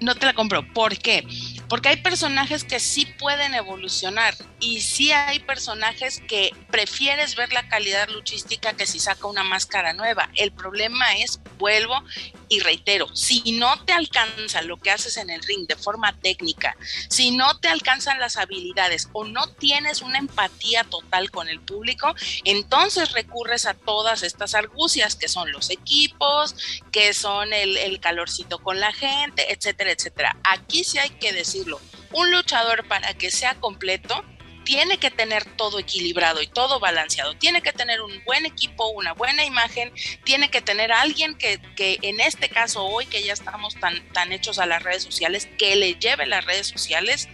[0.00, 0.66] no te la compro.
[0.72, 1.24] ¿Por qué?
[1.68, 7.68] Porque hay personajes que sí pueden evolucionar y sí hay personajes que prefieres ver la
[7.68, 10.30] calidad luchística que si saca una máscara nueva.
[10.34, 12.02] El problema es, vuelvo
[12.48, 16.76] y reitero, si no te alcanza lo que haces en el ring de forma técnica,
[17.08, 22.14] si no te alcanzan las habilidades o no tienes una empatía total con el público,
[22.44, 26.54] entonces recurres a todas estas argucias que son los equipos,
[26.92, 30.36] que son el, calorcito con la gente, etcétera, etcétera.
[30.44, 31.66] Aquí sí hay que decir
[32.12, 34.22] un luchador para que sea completo
[34.66, 37.34] tiene que tener todo equilibrado y todo balanceado.
[37.34, 39.92] Tiene que tener un buen equipo, una buena imagen,
[40.24, 44.58] tiene que tener alguien que, en este caso hoy que ya estamos tan, tan hechos
[44.58, 47.28] a las redes sociales, que le lleve las redes sociales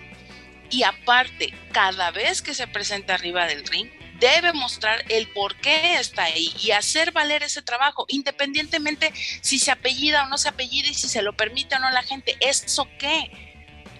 [0.71, 3.91] y aparte, cada vez que se presenta arriba del ring,
[4.21, 9.71] debe mostrar el por qué está ahí y hacer valer ese trabajo, independientemente si se
[9.71, 12.37] apellida o no se apellida y si se lo permite o no la gente.
[12.41, 13.31] ¿Eso qué?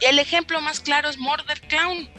[0.03, 2.11] El ejemplo más claro es Morder Clown.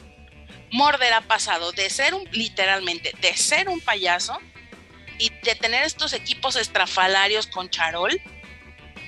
[0.73, 4.39] Morder ha pasado de ser un, literalmente, de ser un payaso
[5.19, 8.19] y de tener estos equipos estrafalarios con charol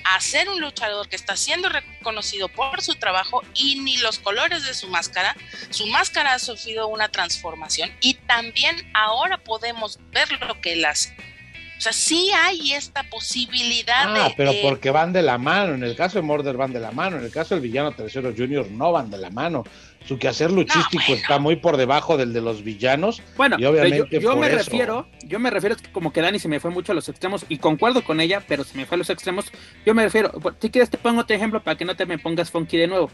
[0.04, 4.64] a ser un luchador que está siendo reconocido por su trabajo y ni los colores
[4.64, 5.36] de su máscara,
[5.70, 11.16] su máscara ha sufrido una transformación y también ahora podemos ver lo que él hace.
[11.78, 15.74] O sea, sí hay esta posibilidad ah, pero porque van de la mano.
[15.74, 17.18] En el caso de Morder van de la mano.
[17.18, 19.64] En el caso del villano Tercero Junior no van de la mano.
[20.06, 23.22] Su quehacer luchístico está muy por debajo del de los villanos.
[23.36, 26.60] Bueno, y obviamente yo, me refiero, yo me refiero que como que Dani se me
[26.60, 29.10] fue mucho a los extremos y concuerdo con ella, pero se me fue a los
[29.10, 29.52] extremos.
[29.84, 32.50] Yo me refiero, si quieres te pongo otro ejemplo para que no te me pongas
[32.50, 33.10] funky de nuevo.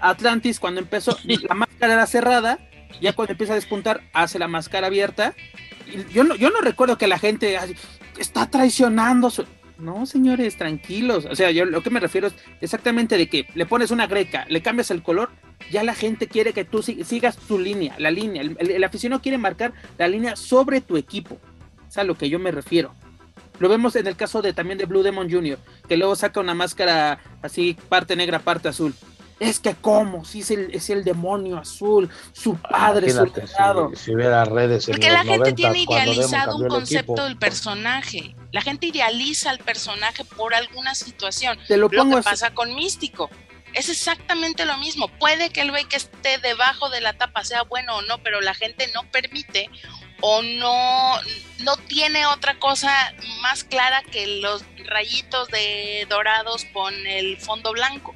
[0.00, 1.16] Atlantis cuando empezó,
[1.48, 2.58] la máscara era cerrada,
[3.00, 5.34] ya cuando empieza a despuntar hace la máscara abierta
[6.12, 7.58] yo no, yo no recuerdo que la gente
[8.18, 9.44] está traicionando su...
[9.78, 11.26] No, señores, tranquilos.
[11.26, 14.46] O sea, yo lo que me refiero es exactamente de que le pones una greca,
[14.48, 15.30] le cambias el color,
[15.70, 18.42] ya la gente quiere que tú sigas tu línea, la línea.
[18.42, 21.38] El, aficionado quiere marcar la línea sobre tu equipo.
[21.88, 22.94] Es a lo que yo me refiero.
[23.58, 26.54] Lo vemos en el caso de también de Blue Demon Jr., que luego saca una
[26.54, 28.94] máscara así, parte negra, parte azul.
[29.38, 33.30] Es que cómo, si es el, es el demonio azul, su padre, su
[33.94, 38.34] Si, hubiera redes Porque la gente tiene idealizado un concepto del personaje.
[38.52, 41.58] La gente idealiza al personaje por alguna situación.
[41.68, 43.28] Te lo, pongo que pasa con Místico.
[43.76, 45.08] Es exactamente lo mismo.
[45.18, 48.40] Puede que el güey que esté debajo de la tapa sea bueno o no, pero
[48.40, 49.68] la gente no permite
[50.22, 51.20] o no,
[51.58, 58.14] no tiene otra cosa más clara que los rayitos de dorados con el fondo blanco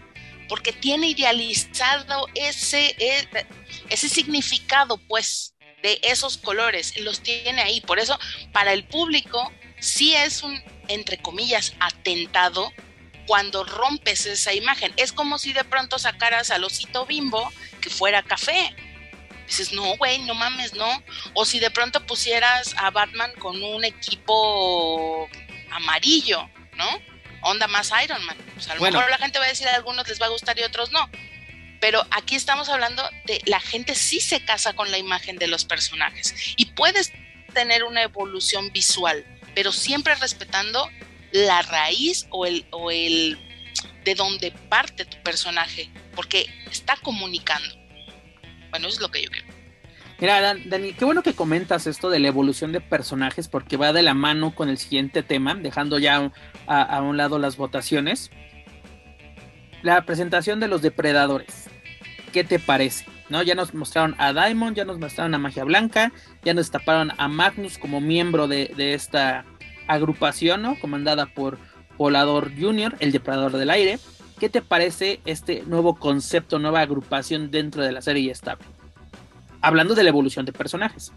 [0.51, 3.47] porque tiene idealizado ese, e,
[3.89, 7.81] ese significado, pues, de esos colores, los tiene ahí.
[7.81, 8.19] Por eso,
[8.53, 12.73] para el público, sí es un, entre comillas, atentado
[13.31, 14.93] cuando rompes esa imagen.
[14.97, 17.49] Es como si de pronto sacaras al osito bimbo
[17.81, 18.75] que fuera café.
[19.47, 21.05] Dices, no, güey, no mames, no.
[21.35, 25.29] O si de pronto pusieras a Batman con un equipo
[25.71, 26.89] amarillo, ¿no?
[27.43, 28.37] onda más Iron Man.
[28.69, 30.65] a lo mejor la gente va a decir a algunos les va a gustar y
[30.65, 31.09] a otros no.
[31.81, 35.65] Pero aquí estamos hablando de la gente sí se casa con la imagen de los
[35.65, 37.13] personajes y puedes
[37.55, 40.91] tener una evolución visual, pero siempre respetando
[41.33, 43.39] la raíz o el, o el
[44.05, 47.75] de donde parte tu personaje, porque está comunicando.
[48.71, 49.61] Bueno, eso es lo que yo creo.
[50.21, 54.03] Mira, Dani, qué bueno que comentas esto de la evolución de personajes porque va de
[54.03, 56.31] la mano con el siguiente tema, dejando ya
[56.67, 58.31] a, un lado las votaciones.
[59.83, 61.71] La presentación de los depredadores.
[62.35, 63.07] ¿Qué te parece?
[63.31, 63.43] ¿No?
[63.43, 66.13] Ya nos mostraron a Diamond, ya nos mostraron a Magia Blanca,
[66.45, 69.47] ya nos taparon a Magnus como miembro de, esta
[69.93, 70.79] agrupación, ¿no?
[70.79, 71.59] Comandada por
[71.97, 73.99] Volador Junior, el depredador del aire.
[74.39, 78.65] ¿Qué te parece este nuevo concepto, nueva agrupación dentro de la serie estable?
[79.61, 81.13] hablando de la evolución de personajes.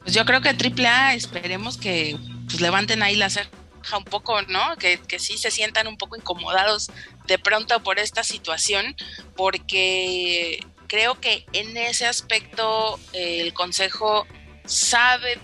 [0.00, 3.50] Pues yo creo que AAA esperemos que pues, levanten ahí la ceja
[3.96, 4.76] un poco, ¿no?
[4.78, 6.90] Que, que sí se sientan un poco incomodados
[7.26, 8.96] de pronto por esta situación,
[9.36, 14.26] porque creo que en ese aspecto eh, el Consejo
[14.64, 15.38] sabe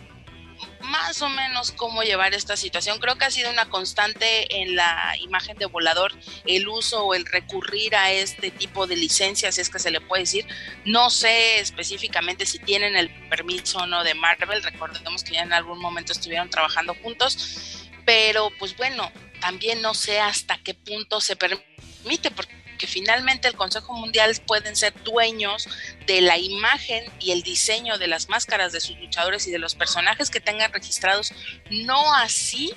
[0.82, 2.98] más o menos cómo llevar esta situación.
[2.98, 6.12] Creo que ha sido una constante en la imagen de volador
[6.46, 10.22] el uso o el recurrir a este tipo de licencias, es que se le puede
[10.22, 10.46] decir.
[10.84, 15.52] No sé específicamente si tienen el permiso o no de Marvel, recordemos que ya en
[15.52, 21.36] algún momento estuvieron trabajando juntos, pero pues bueno, también no sé hasta qué punto se
[21.36, 25.68] permite, porque que finalmente el Consejo Mundial pueden ser dueños
[26.04, 29.76] de la imagen y el diseño de las máscaras de sus luchadores y de los
[29.76, 31.32] personajes que tengan registrados,
[31.70, 32.74] no así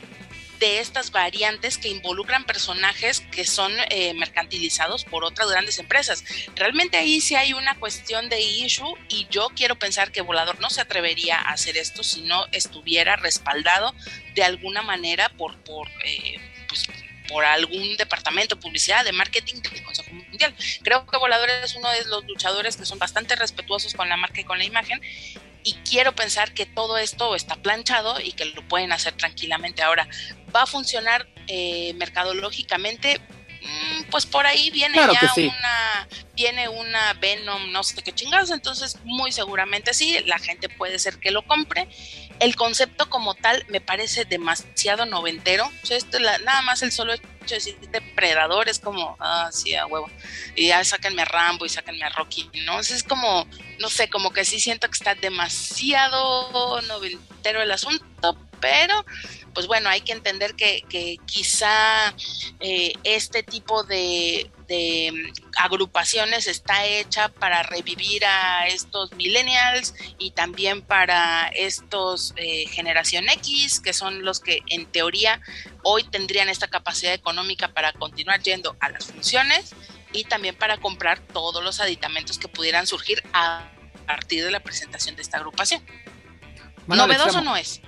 [0.60, 6.24] de estas variantes que involucran personajes que son eh, mercantilizados por otras grandes empresas.
[6.56, 10.70] Realmente ahí sí hay una cuestión de issue y yo quiero pensar que Volador no
[10.70, 13.96] se atrevería a hacer esto si no estuviera respaldado
[14.36, 16.88] de alguna manera por, por eh, pues,
[17.28, 20.54] por algún departamento de publicidad, de marketing del Consejo Mundial.
[20.84, 24.42] Creo que Volador es uno de los luchadores que son bastante respetuosos con la marca
[24.42, 25.02] y con la imagen
[25.66, 29.82] y quiero pensar que todo esto está planchado y que lo pueden hacer tranquilamente.
[29.82, 30.08] Ahora,
[30.56, 33.20] ¿va a funcionar eh, mercadológicamente?
[33.62, 38.98] Mm, pues por ahí viene ya una viene una Venom, no sé qué chingados, entonces
[39.04, 41.88] muy seguramente sí, la gente puede ser que lo compre.
[42.40, 47.14] El concepto como tal me parece demasiado noventero, o sea, esto, nada más el solo
[47.14, 50.10] hecho de decir depredador es como, ah, sí, a huevo,
[50.56, 52.82] y ya sáquenme a Rambo y sáquenme a Rocky, ¿no?
[52.82, 53.48] es como,
[53.80, 59.06] no sé, como que sí siento que está demasiado noventero el asunto, pero
[59.56, 60.84] pues bueno, hay que entender que,
[61.26, 62.14] quizá
[62.60, 70.82] eh, este tipo de de agrupaciones está hecha para revivir a estos millennials y también
[70.82, 75.42] para estos eh, generación X, que son los que en teoría
[75.84, 79.74] hoy tendrían esta capacidad económica para continuar yendo a las funciones
[80.12, 83.70] y también para comprar todos los aditamentos que pudieran surgir a
[84.06, 85.84] partir de la presentación de esta agrupación.
[86.88, 87.82] ¿Novedoso no es?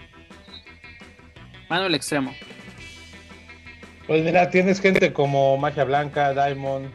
[1.69, 2.35] Mano el extremo.
[4.07, 6.93] Pues mira, tienes gente como Magia Blanca, Diamond,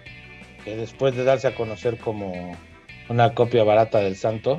[0.64, 2.56] que después de darse a conocer como
[3.10, 4.58] una copia barata del santo,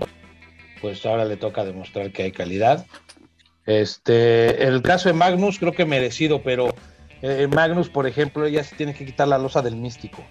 [0.80, 2.86] pues ahora le toca demostrar que hay calidad.
[3.66, 6.76] Este, el caso de Magnus creo que merecido, pero
[7.24, 10.24] eh, Magnus, por ejemplo, ya se tiene que quitar la losa del místico.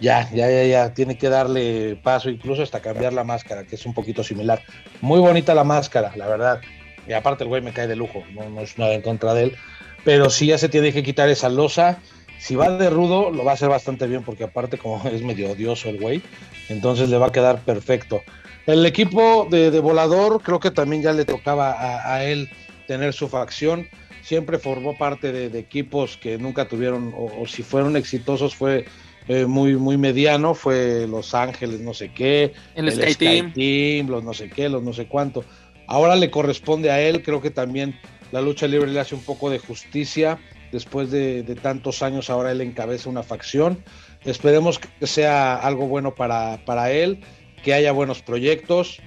[0.00, 3.86] Ya, ya, ya, ya, tiene que darle paso, incluso hasta cambiar la máscara, que es
[3.86, 4.62] un poquito similar.
[5.00, 6.60] Muy bonita la máscara, la verdad.
[7.06, 9.44] Y aparte el güey me cae de lujo, no, no es nada en contra de
[9.44, 9.56] él,
[10.04, 11.98] pero sí ya se tiene que quitar esa losa.
[12.38, 15.50] Si va de rudo, lo va a hacer bastante bien, porque aparte como es medio
[15.50, 16.22] odioso el güey,
[16.68, 18.22] entonces le va a quedar perfecto.
[18.66, 21.74] El equipo de, volador creo que también ya le tocaba
[22.12, 22.48] a, él
[22.86, 23.88] tener su facción.
[24.22, 28.84] Siempre formó parte de, equipos que nunca tuvieron, o, si fueron exitosos fue
[29.26, 34.08] eh, muy, muy mediano, fue Los Ángeles, no sé qué, el, Sky, Team.
[34.08, 35.44] los no sé qué, los no sé cuánto.
[35.88, 37.98] Ahora le corresponde a él, creo que también
[38.32, 40.38] la lucha libre le hace un poco de justicia.
[40.72, 43.84] Después de, tantos años, ahora él encabeza una facción.
[44.24, 47.20] Esperemos que sea algo bueno para, para él,
[47.62, 48.98] que haya buenos proyectos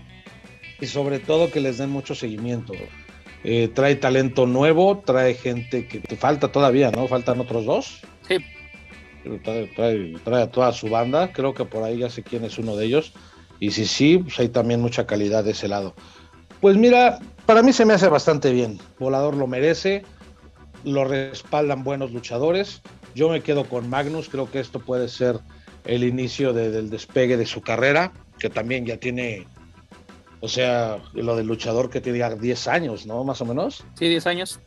[0.80, 2.74] y sobre todo que les den mucho seguimiento.
[3.44, 7.08] Eh, trae talento nuevo, trae gente que te falta todavía, ¿no?
[7.08, 8.02] Faltan otros dos.
[8.28, 8.38] Sí.
[9.44, 12.76] Trae, trae, a toda su banda, creo que por ahí ya sé quién es uno
[12.76, 13.14] de ellos.
[13.60, 15.96] Y si sí, pues hay también mucha calidad de ese lado.
[16.62, 18.80] Pues mira, para mí se me hace bastante bien.
[19.00, 20.04] Volador lo merece,
[20.84, 22.82] lo respaldan buenos luchadores.
[23.14, 25.40] Yo me quedo con Magnus, creo que esto puede ser
[25.86, 29.48] el inicio del despegue de su carrera, que también ya tiene,
[30.42, 33.24] o sea, lo del luchador que tiene 10 años, ¿no?
[33.24, 33.86] Más o menos.
[33.98, 34.60] Sí, 10 años.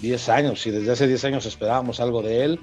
[0.00, 2.60] 10 años, y desde hace 10 años esperábamos algo de él.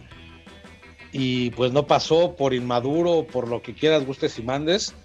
[1.12, 4.96] Y pues no pasó por inmaduro, por lo que quieras, gustes y mandes,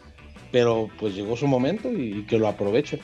[0.51, 3.01] pero pues llegó su momento y que lo aproveche.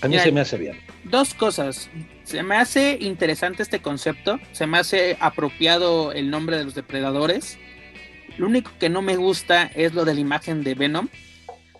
[0.00, 0.80] A mí se me hace bien.
[1.04, 1.90] Dos cosas.
[2.24, 4.38] Se me hace interesante este concepto.
[4.52, 7.58] Se me hace apropiado el nombre de los depredadores.
[8.36, 11.08] Lo único que no me gusta es lo de la imagen de Venom.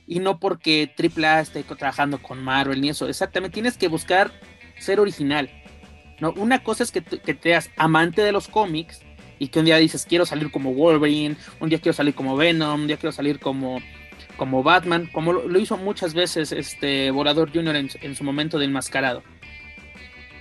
[0.07, 3.09] Y no porque AAA esté trabajando con Marvel ni eso.
[3.09, 3.55] Exactamente.
[3.55, 4.33] Tienes que buscar
[4.79, 5.51] ser original.
[6.21, 6.33] ¿no?
[6.33, 9.01] Una cosa es que, que te seas amante de los cómics
[9.39, 12.81] y que un día dices quiero salir como Wolverine, un día quiero salir como Venom,
[12.81, 13.81] un día quiero salir como
[14.39, 17.76] como Batman, como lo, hizo muchas veces este Volador Jr.
[17.76, 19.22] En, su momento de enmascarado.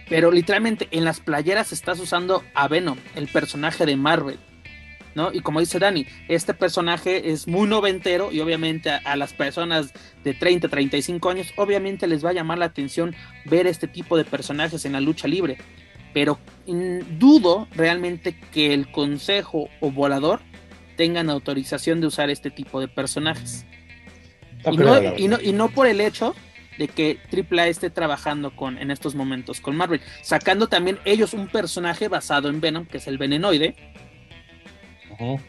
[0.08, 4.40] Pero literalmente en las playeras estás usando a Venom, el personaje de Marvel.
[5.16, 5.34] ¿no?
[5.34, 9.92] Y como dice Dani, este personaje es muy noventero y obviamente a, las personas
[10.24, 14.26] de 30, 35 años, obviamente les va a llamar la atención ver este tipo de
[14.26, 15.58] personajes en la lucha libre.
[16.14, 16.40] Pero
[17.20, 20.40] dudo realmente que el consejo o volador
[20.96, 23.66] tengan autorización de usar este tipo de personajes.
[24.72, 26.36] Y no, y, no, por el hecho
[26.78, 31.48] de que AAA esté trabajando con en estos momentos con Marvel, sacando también ellos un
[31.48, 33.76] personaje basado en Venom, que es el venenoide.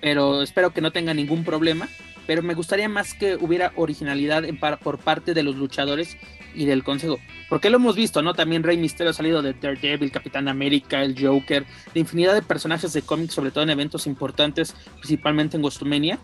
[0.01, 1.89] Pero espero que no tenga ningún problema.
[2.27, 4.45] Pero me gustaría más que hubiera originalidad
[4.83, 6.16] por parte de los luchadores
[6.55, 7.19] y del consejo.
[7.49, 8.35] Porque lo hemos visto, ¿no?
[8.35, 11.64] También Rey Mysterio ha salido de Daredevil, Capitán América, el Joker,
[11.95, 16.19] de infinidad de personajes de cómics, sobre todo en eventos importantes, principalmente en Gostumenia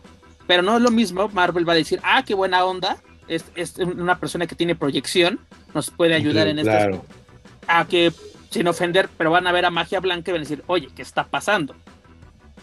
[0.47, 4.19] pero no es lo mismo, Marvel va a decir, ah, qué buena onda, es, una
[4.19, 5.41] persona que tiene proyección,
[5.73, 7.05] nos puede ayudar en esto.
[7.67, 8.13] A que,
[8.51, 11.03] sin ofender, pero van a ver a Magia Blanca y van a decir, oye, ¿qué
[11.03, 11.75] está pasando?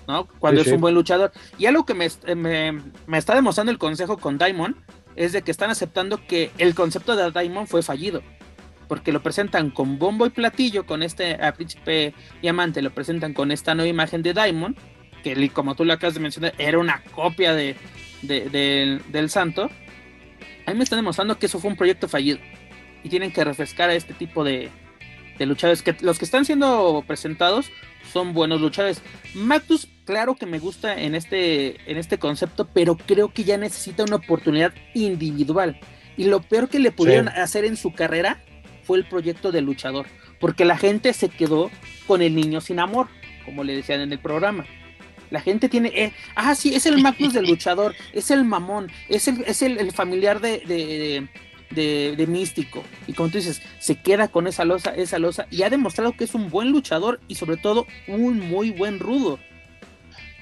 [0.07, 0.27] ¿No?
[0.39, 1.31] Cuando es un buen luchador.
[1.57, 4.75] Y algo que me, me, está demostrando el consejo con Diamond
[5.15, 8.21] es de que están aceptando que el concepto de Diamond fue fallido.
[8.87, 13.73] Porque lo presentan con bombo y platillo, con este príncipe diamante, lo presentan con esta
[13.73, 14.77] nueva imagen de Diamond
[15.23, 17.75] que como tú lo acabas de mencionar, era una copia de,
[18.21, 19.69] del santo,
[20.65, 22.39] a mí me están demostrando que eso fue un proyecto fallido.
[23.03, 24.69] Y tienen que refrescar a este tipo de,
[25.37, 25.81] de luchadores.
[25.81, 27.71] Que los que están siendo presentados
[28.11, 29.01] son buenos luchadores.
[29.33, 34.03] Magnus, claro que me gusta en este, en este concepto, pero creo que ya necesita
[34.03, 35.79] una oportunidad individual.
[36.17, 38.43] Y lo peor que le pudieron hacer en su carrera
[38.83, 40.05] fue el proyecto de luchador.
[40.39, 41.71] Porque la gente se quedó
[42.05, 43.07] con el niño sin amor,
[43.45, 44.65] como le decían en el programa.
[45.31, 49.27] La gente tiene, eh, ah, sí, es el Magnus del luchador, es el mamón, es
[49.27, 51.27] el, es el, familiar de,
[51.71, 52.83] de, Místico.
[53.07, 56.25] Y como tú dices, se queda con esa losa, esa losa, y ha demostrado que
[56.25, 59.39] es un buen luchador y sobre todo un muy buen rudo.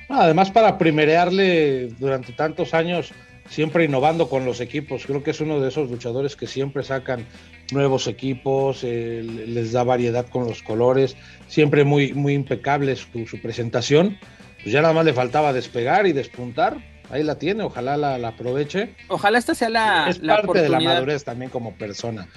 [0.09, 3.13] Además, para primerearle durante tantos años,
[3.49, 5.05] siempre innovando con los equipos.
[5.05, 7.25] Creo que es uno de esos luchadores que siempre sacan
[7.71, 11.15] nuevos equipos, eh, les da variedad con los colores,
[11.47, 14.17] siempre muy, muy impecable su, su presentación.
[14.63, 16.77] Pues ya nada más le faltaba despegar y despuntar
[17.09, 18.95] ahí la tiene, ojalá la, aproveche.
[19.07, 22.27] Ojalá esta sea la, es parte de la madurez también como persona.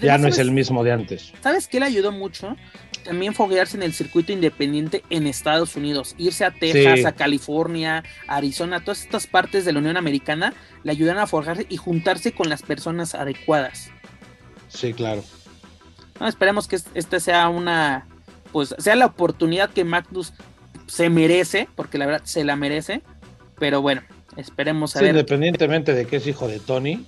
[0.00, 1.32] ya no es el mismo de antes.
[1.42, 2.56] ¿Sabes qué le ayudó mucho?
[3.04, 8.80] También foguearse en el circuito independiente en Estados Unidos, irse a Texas, a California, Arizona,
[8.80, 10.54] todas estas partes de la Unión Americana
[10.84, 13.90] le ayudan a forjarse y juntarse con las personas adecuadas.
[14.68, 15.24] Sí, claro.
[16.26, 18.06] esperemos que esta sea una,
[18.52, 20.32] pues sea la oportunidad que Magnus
[20.92, 23.00] se merece, porque la verdad se la merece.
[23.58, 24.02] Pero bueno,
[24.36, 25.10] Esperemos a ver.
[25.10, 27.06] Independientemente de que es hijo de Tony,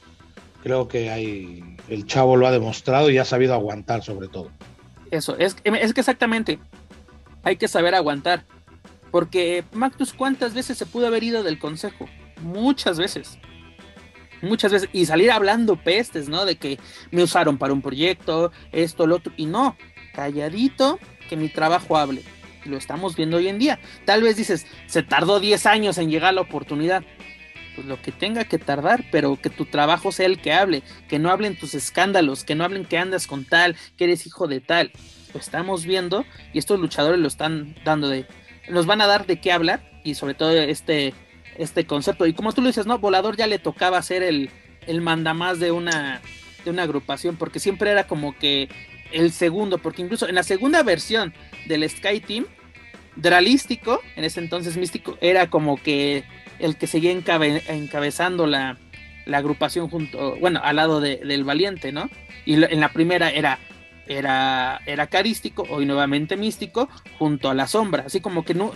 [0.62, 4.51] creo que hay, el chavo lo ha demostrado y ha sabido aguantar sobre todo.
[5.11, 6.59] Eso, es, es que exactamente,
[7.43, 8.45] hay que saber aguantar.
[9.11, 12.09] Porque Magnus, ¿cuántas veces se pudo haber ido del consejo?
[12.43, 13.39] Muchas veces.
[14.43, 14.89] Muchas veces.
[14.93, 16.45] Y salir hablando pestes, ¿no?
[16.45, 16.78] De que
[17.11, 19.32] me usaron para un proyecto, esto, lo otro.
[19.37, 19.76] Y no,
[20.14, 22.22] calladito, que mi trabajo hable
[22.65, 23.79] lo estamos viendo hoy en día.
[24.05, 27.05] Tal vez dices, se tardó 10 años en llegar la oportunidad.
[27.75, 31.19] Pues lo que tenga que tardar, pero que tu trabajo sea el que hable, que
[31.19, 34.61] no hablen tus escándalos, que no hablen que andas con tal, que eres hijo de
[34.61, 34.93] tal.
[35.33, 38.27] Lo estamos viendo y estos luchadores lo están dando de,
[38.69, 41.15] nos van a dar de qué hablar y sobre todo este,
[41.59, 42.27] este concepto.
[42.27, 44.51] Y como tú lo dices, no, Volador ya le tocaba ser el,
[44.87, 46.21] el mandamás de una,
[46.65, 48.69] de una agrupación, porque siempre era como que
[49.12, 51.33] el segundo, porque incluso en la segunda versión
[51.67, 52.47] del Sky Team,
[53.17, 56.25] Dralístico, en ese entonces místico, era como que
[56.59, 58.79] el que seguía encabezando la,
[59.33, 62.11] agrupación junto, bueno, al lado del Valiente, ¿no?
[62.45, 63.59] Y en la primera era
[64.07, 66.89] era, era carístico, hoy nuevamente místico,
[67.19, 68.73] junto a la sombra, así como que no,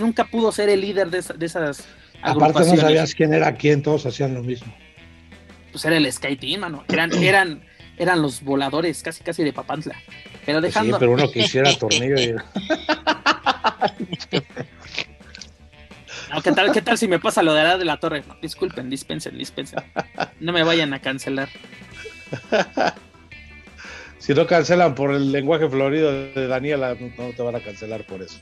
[0.00, 1.84] nunca pudo ser el líder de, esas
[2.22, 4.72] Aparte no sabías quién era quién, todos hacían lo mismo.
[5.72, 6.84] Pues era el Sky Team, mano.
[6.88, 7.64] Eran, eran,
[7.98, 9.96] eran los voladores casi casi de Papantla.
[10.46, 10.96] Pero pues dejando.
[10.96, 12.16] Sí, pero uno que hiciera tornillo.
[12.18, 12.34] Y...
[16.42, 18.24] ¿qué, tal, ¿Qué tal si me pasa lo de la de la torre?
[18.40, 19.80] disculpen, dispensen, dispensen.
[20.40, 21.48] No me vayan a cancelar.
[24.24, 28.22] Si no cancelan por el lenguaje florido de Daniela, no te van a cancelar por
[28.22, 28.40] eso.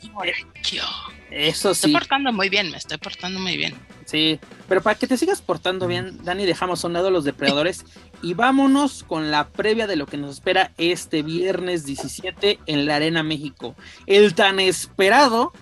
[1.28, 1.86] Eso sí.
[1.86, 3.74] Estoy portando muy bien, me estoy portando muy bien.
[4.04, 4.38] Sí,
[4.68, 7.84] pero para que te sigas portando bien, Dani, dejamos a un lado los depredadores
[8.22, 12.94] y vámonos con la previa de lo que nos espera este viernes 17 en la
[12.94, 13.74] Arena México.
[14.06, 15.52] El tan esperado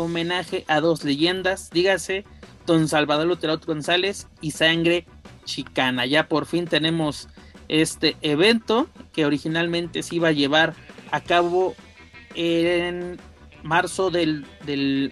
[0.00, 2.24] homenaje a dos leyendas, dígase,
[2.66, 5.06] Don Salvador Lutero González y Sangre
[5.44, 6.06] Chicana.
[6.06, 7.28] Ya por fin tenemos
[7.68, 10.74] este evento que originalmente se iba a llevar
[11.10, 11.74] a cabo
[12.34, 13.18] en
[13.62, 14.44] marzo del,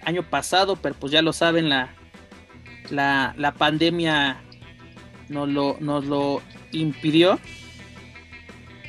[0.05, 1.89] año pasado, pero pues ya lo saben, la,
[2.89, 4.41] la, pandemia
[5.27, 7.39] nos lo, nos lo impidió.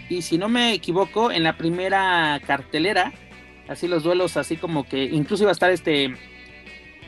[0.08, 3.12] Y si no me equivoco, en la primera cartelera,
[3.70, 6.14] así los duelos, así como que incluso iba a estar este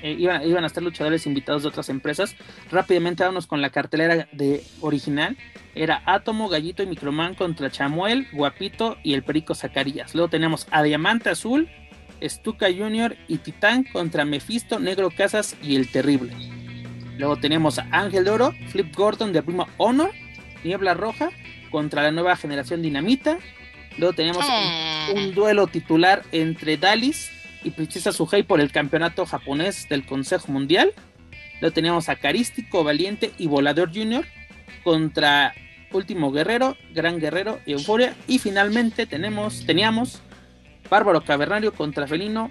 [0.02, 2.34] eh, iban, iban, a estar luchadores invitados de otras empresas.
[2.70, 5.36] Rápidamente vámonos con la cartelera de original.
[5.74, 10.14] Era Átomo, Gallito y Microman contra Chamuel, Guapito y el Perico Zacarías.
[10.14, 11.68] Luego tenemos a Diamante Azul,
[12.20, 16.32] Stuka Junior y Titán contra Mephisto, Negro Casas y el Terrible.
[17.18, 20.10] Luego tenemos a Ángel de Oro, Flip Gordon de Primo Honor,
[20.64, 21.30] Niebla Roja
[21.70, 23.38] contra la nueva generación Dinamita.
[23.98, 27.30] Luego tenemos un, un duelo titular entre Dalis
[27.64, 30.92] y Princesa Suhei por el campeonato japonés del Consejo Mundial.
[31.60, 34.26] Lo teníamos a Carístico, Valiente y Volador Junior
[34.82, 35.54] contra
[35.92, 38.14] Último Guerrero, Gran Guerrero y Euforia.
[38.26, 40.22] Y finalmente tenemos, teníamos
[40.90, 42.50] Bárbaro Cavernario contra Felino,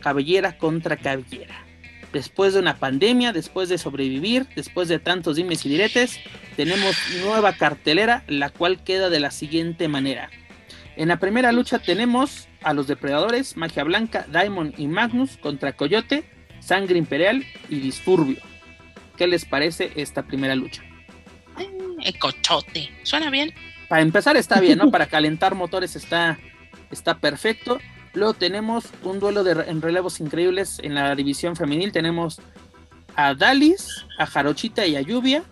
[0.00, 1.64] Cabellera contra Cabellera.
[2.12, 6.18] Después de una pandemia, después de sobrevivir, después de tantos dimes y diretes,
[6.56, 10.30] tenemos nueva cartelera, la cual queda de la siguiente manera.
[10.96, 16.24] En la primera lucha tenemos a los depredadores, Magia Blanca, Diamond y Magnus contra Coyote,
[16.60, 18.38] Sangre Imperial y Disturbio.
[19.16, 20.82] ¿Qué les parece esta primera lucha?
[22.02, 23.52] El cochote, suena bien.
[23.88, 24.90] Para empezar está bien, ¿no?
[24.92, 26.38] Para calentar motores está,
[26.90, 27.78] está perfecto.
[28.14, 31.92] Luego tenemos un duelo de, en relevos increíbles en la división femenil.
[31.92, 32.40] Tenemos
[33.16, 35.44] a Dalis, a Jarochita y a Lluvia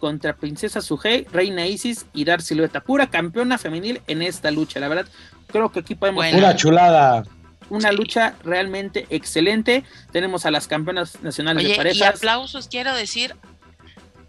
[0.00, 2.80] contra Princesa Sugei, Reina Isis y Dar Silueta.
[2.80, 4.80] Pura campeona femenil en esta lucha.
[4.80, 5.06] La verdad,
[5.46, 6.24] creo que aquí podemos.
[6.32, 7.22] Una chulada.
[7.68, 9.84] Una lucha realmente excelente.
[10.10, 11.98] Tenemos a las campeonas nacionales de parejas.
[11.98, 13.36] Y aplausos, quiero decir.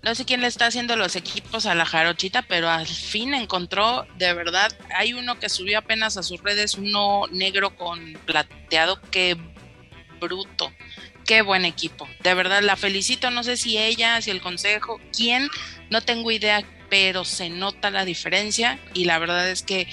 [0.04, 4.08] No sé quién le está haciendo los equipos a la jarochita, pero al fin encontró,
[4.18, 9.38] de verdad, hay uno que subió apenas a sus redes, uno negro con plateado, qué
[10.20, 10.72] bruto
[11.32, 12.10] qué buen equipo.
[12.24, 13.32] De verdad, la felicito.
[13.32, 15.48] No sé si ella, si el consejo, quién,
[15.90, 19.88] no tengo idea, pero se nota la diferencia y la verdad es que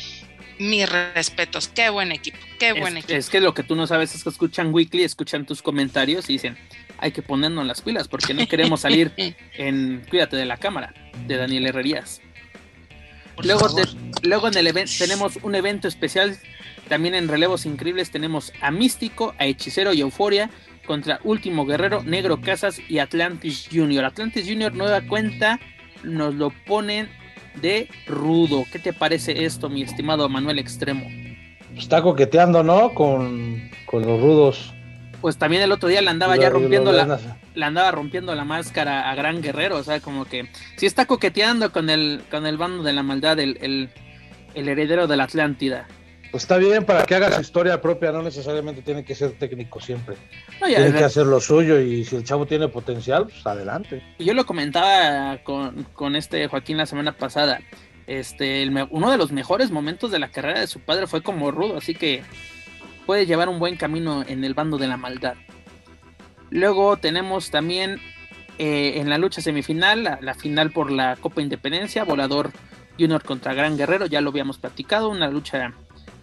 [0.58, 1.68] mis respetos.
[1.68, 3.16] Qué buen equipo, qué buen es, equipo.
[3.16, 6.32] Es que lo que tú no sabes es que escuchan Weekly, escuchan tus comentarios y
[6.32, 6.58] dicen,
[6.98, 9.12] hay que ponernos las pilas porque no queremos salir
[9.52, 10.92] en Cuídate de la cámara
[11.28, 12.20] de Daniel Herrerías.
[13.44, 13.84] luego, te,
[14.26, 16.36] luego en el evento tenemos un evento especial
[16.88, 20.50] también en relevos increíbles tenemos a Místico, a Hechicero y Euforia
[20.88, 24.06] contra Último Guerrero, Negro Casas y Atlantis Junior.
[24.06, 25.60] Atlantis Junior nueva cuenta
[26.02, 27.10] nos lo ponen
[27.60, 28.64] de rudo.
[28.72, 31.06] ¿Qué te parece esto, mi estimado Manuel Extremo?
[31.76, 32.94] Está coqueteando, ¿no?
[32.94, 34.72] Con, con los rudos.
[35.20, 37.20] Pues también el otro día le andaba ya rompiendo la,
[37.54, 41.70] le andaba rompiendo la máscara a Gran Guerrero, o sea, como que si está coqueteando
[41.70, 43.90] con el, con el bando de la maldad, el, el,
[44.54, 45.86] el heredero de la Atlántida.
[46.30, 49.80] Pues está bien para que haga su historia propia, no necesariamente tiene que ser técnico
[49.80, 50.16] siempre.
[50.60, 54.02] No, tiene que hacer lo suyo y si el chavo tiene potencial, pues adelante.
[54.18, 57.60] Yo lo comentaba con, con este Joaquín la semana pasada.
[58.06, 61.50] Este, el, uno de los mejores momentos de la carrera de su padre fue como
[61.50, 62.22] rudo, así que
[63.06, 65.34] puede llevar un buen camino en el bando de la maldad.
[66.50, 68.00] Luego tenemos también
[68.58, 72.50] eh, en la lucha semifinal, la, la, final por la Copa Independencia, Volador
[72.98, 75.72] Junior contra Gran Guerrero, ya lo habíamos platicado, una lucha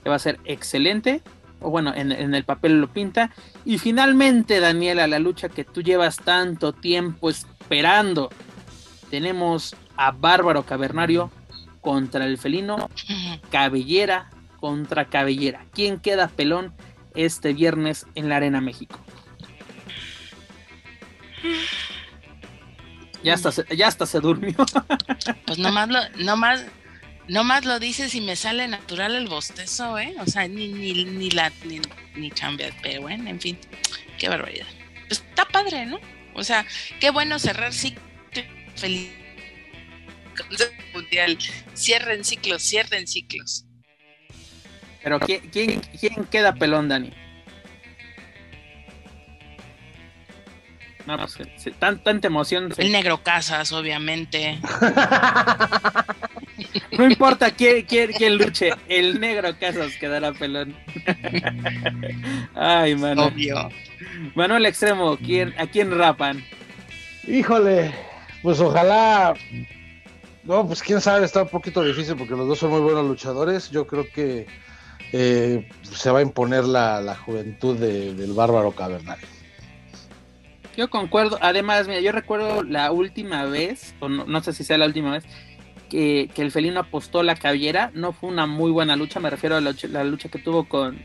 [0.06, 1.24] que va a ser excelente,
[1.60, 3.32] o bueno, en, en, el papel lo pinta.
[3.66, 8.30] Y finalmente, Daniela, la lucha que tú llevas tanto tiempo esperando,
[9.10, 11.32] tenemos a Bárbaro Cavernario
[11.82, 12.88] contra el felino,
[13.50, 14.30] Cabellera
[14.60, 15.66] contra Cabellera.
[15.74, 16.72] ¿Quién queda pelón
[17.16, 19.00] este viernes en la Arena México?
[23.24, 24.54] Ya hasta se, ya hasta se durmió.
[25.48, 26.64] Pues nomás lo, nomás,
[27.28, 30.16] nomás lo dices y me sale natural el bostezo, ¿eh?
[30.20, 31.82] O sea, ni, ni, ni la, ni,
[32.16, 32.32] ni
[32.82, 33.58] pero bueno, en fin,
[34.18, 34.68] qué barbaridad.
[35.08, 36.00] Pues está padre, ¿no?
[36.34, 36.66] O sea,
[37.00, 38.06] qué bueno cerrar ciclo
[38.76, 39.10] feliz
[40.94, 41.38] mundial.
[41.76, 43.66] Cierren ciclos, cierren ciclos.
[45.04, 47.12] Pero ¿quién, quién, quién queda pelón, Dani?
[51.06, 51.38] No, pues,
[51.78, 52.74] tan, tanta emoción.
[52.78, 54.60] El negro Casas, obviamente.
[56.98, 60.76] no importa quién, quién, quién, luche, el negro Casas quedará pelón.
[62.56, 63.26] Ay, mano.
[63.26, 63.70] Obvio.
[64.34, 66.44] Manuel Extremo, ¿quién, ¿a quién rapan?
[67.28, 67.94] Híjole,
[68.42, 69.36] pues ojalá.
[70.44, 73.70] No, pues quién sabe, está un poquito difícil porque los dos son muy buenos luchadores.
[73.70, 74.46] Yo creo que
[75.12, 79.28] eh, se va a imponer la, la juventud de, del bárbaro cavernario.
[80.78, 84.78] Yo concuerdo, además, mira, yo recuerdo la última vez, o no, no sé si sea
[84.78, 85.24] la última vez,
[85.90, 89.56] que, que, el felino apostó la cabellera, no fue una muy buena lucha, me refiero
[89.56, 91.00] a la, lucha que tuvo con,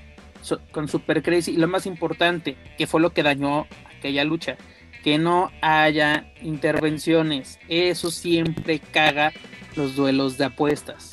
[0.72, 3.66] con Super Crazy, y lo más importante, que fue lo que dañó
[3.96, 4.56] aquella lucha,
[5.04, 9.32] que no haya intervenciones, eso siempre caga
[9.76, 11.10] los duelos de apuestas.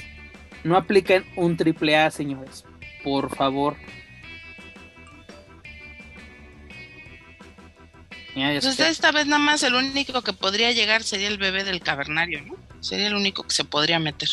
[0.63, 2.65] No apliquen un triple A, señores,
[3.03, 3.75] por favor.
[8.61, 12.41] Pues esta vez nada más el único que podría llegar sería el bebé del cavernario,
[12.43, 12.55] ¿no?
[12.81, 14.29] Sería el único que se podría meter.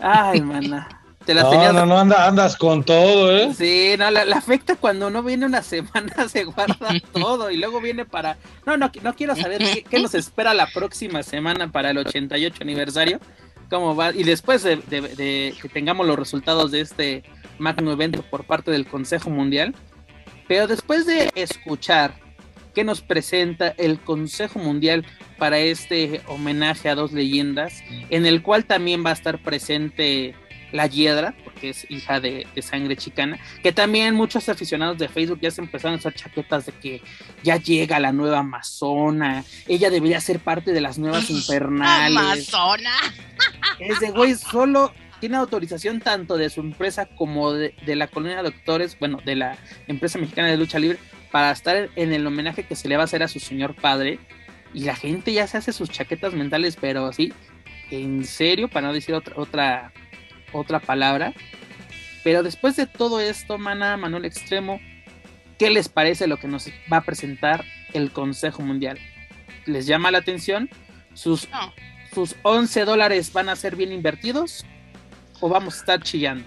[0.00, 0.88] Ay, mana.
[1.26, 1.74] Te las no, tenías...
[1.74, 3.52] no, no, anda, andas con todo, ¿eh?
[3.54, 7.82] Sí, no, la, la, afecta cuando no viene una semana, se guarda todo y luego
[7.82, 8.38] viene para...
[8.64, 12.62] No, no, no quiero saber qué, qué, nos espera la próxima semana para el 88
[12.62, 13.20] aniversario,
[13.68, 17.24] cómo va, y después de, de, de que tengamos los resultados de este
[17.58, 19.74] magno evento por parte del Consejo Mundial,
[20.48, 22.14] pero después de escuchar
[22.74, 25.06] qué nos presenta el Consejo Mundial
[25.38, 30.34] para este homenaje a dos leyendas, en el cual también va a estar presente
[30.72, 35.40] la Hiedra, porque es hija de, de, sangre chicana, que también muchos aficionados de Facebook
[35.40, 37.02] ya se empezaron a hacer chaquetas de que
[37.42, 42.16] ya llega la nueva Amazona, ella debería ser parte de las nuevas infernales.
[42.16, 42.92] Amazona.
[43.78, 48.38] Es de güey, solo tiene autorización tanto de su empresa como de, de, la colonia
[48.38, 50.98] de doctores, bueno, de la empresa mexicana de lucha libre,
[51.30, 54.18] para estar en el homenaje que se le va a hacer a su señor padre.
[54.74, 57.32] Y la gente ya se hace sus chaquetas mentales, pero así,
[57.90, 59.92] en serio, para no decir otra, otra,
[60.52, 61.32] otra palabra.
[62.22, 64.80] Pero después de todo esto, Mana, Manuel Extremo,
[65.58, 67.64] ¿qué les parece lo que nos va a presentar
[67.94, 68.98] el Consejo Mundial?
[69.66, 70.68] ¿Les llama la atención?
[71.14, 71.72] ¿Sus, no.
[72.14, 74.64] sus 11 dólares van a ser bien invertidos?
[75.40, 76.44] O vamos a estar chillando?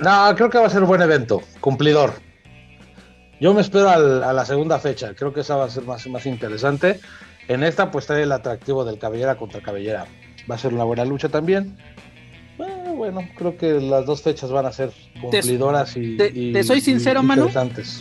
[0.00, 2.12] No, creo que va a ser un buen evento, cumplidor.
[3.40, 6.06] Yo me espero al, a la segunda fecha, creo que esa va a ser más,
[6.08, 7.00] más interesante.
[7.46, 10.06] En esta, pues trae el atractivo del cabellera contra cabellera.
[10.50, 11.76] Va a ser una buena lucha también.
[12.56, 14.90] Bueno, bueno, creo que las dos fechas van a ser
[15.20, 17.48] cumplidoras y, te, y- te soy sincero, Manu.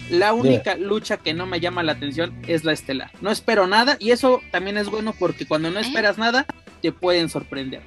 [0.10, 0.32] La Dime.
[0.49, 3.12] única lucha que no me llama la atención es la estelar.
[3.22, 6.45] No espero nada y eso también es bueno porque cuando no esperas nada
[6.82, 7.82] te pueden sorprender.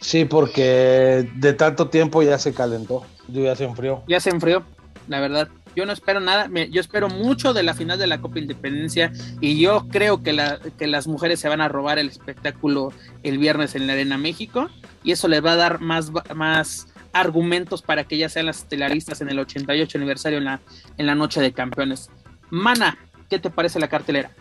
[0.00, 4.02] Sí, porque de tanto tiempo ya se calentó, ya se enfrió.
[4.08, 4.64] Ya se enfrió,
[5.08, 5.48] la verdad.
[5.76, 9.60] Yo no espero nada, yo espero mucho de la final de la Copa Independencia y
[9.60, 12.92] yo creo que, la- que las mujeres se van a robar el espectáculo
[13.22, 14.68] el viernes en la Arena México
[15.04, 19.20] y eso les va a dar más, más argumentos para que ya sean las estelaristas
[19.20, 20.60] en el 88 aniversario en la,
[20.98, 22.10] en la noche de campeones.
[22.50, 22.98] Mana,
[23.28, 24.32] ¿qué te parece la cartelera?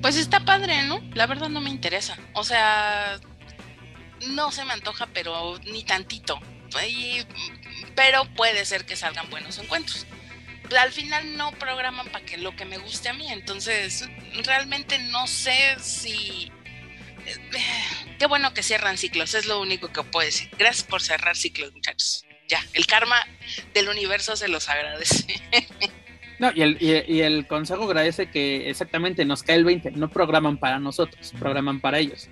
[0.00, 1.00] Pues está padre, ¿no?
[1.14, 2.16] La verdad no me interesa.
[2.34, 3.20] O sea,
[4.28, 6.38] no se me antoja, pero ni tantito.
[6.88, 7.22] Y-
[7.94, 10.06] pero puede ser que salgan buenos encuentros.
[10.78, 14.08] Al final no programan para que lo que me guste a mí, entonces
[14.44, 16.50] realmente no sé si...
[18.18, 20.48] Qué bueno que cierran ciclos, es lo único que puedo decir.
[20.58, 22.24] Gracias por cerrar ciclos, muchachos.
[22.48, 23.16] Ya, el karma
[23.74, 25.26] del universo se los agradece.
[26.42, 30.08] No, y el, y, y el consejo agradece que exactamente nos cae el 20, no
[30.10, 32.28] programan para nosotros, programan para ellos.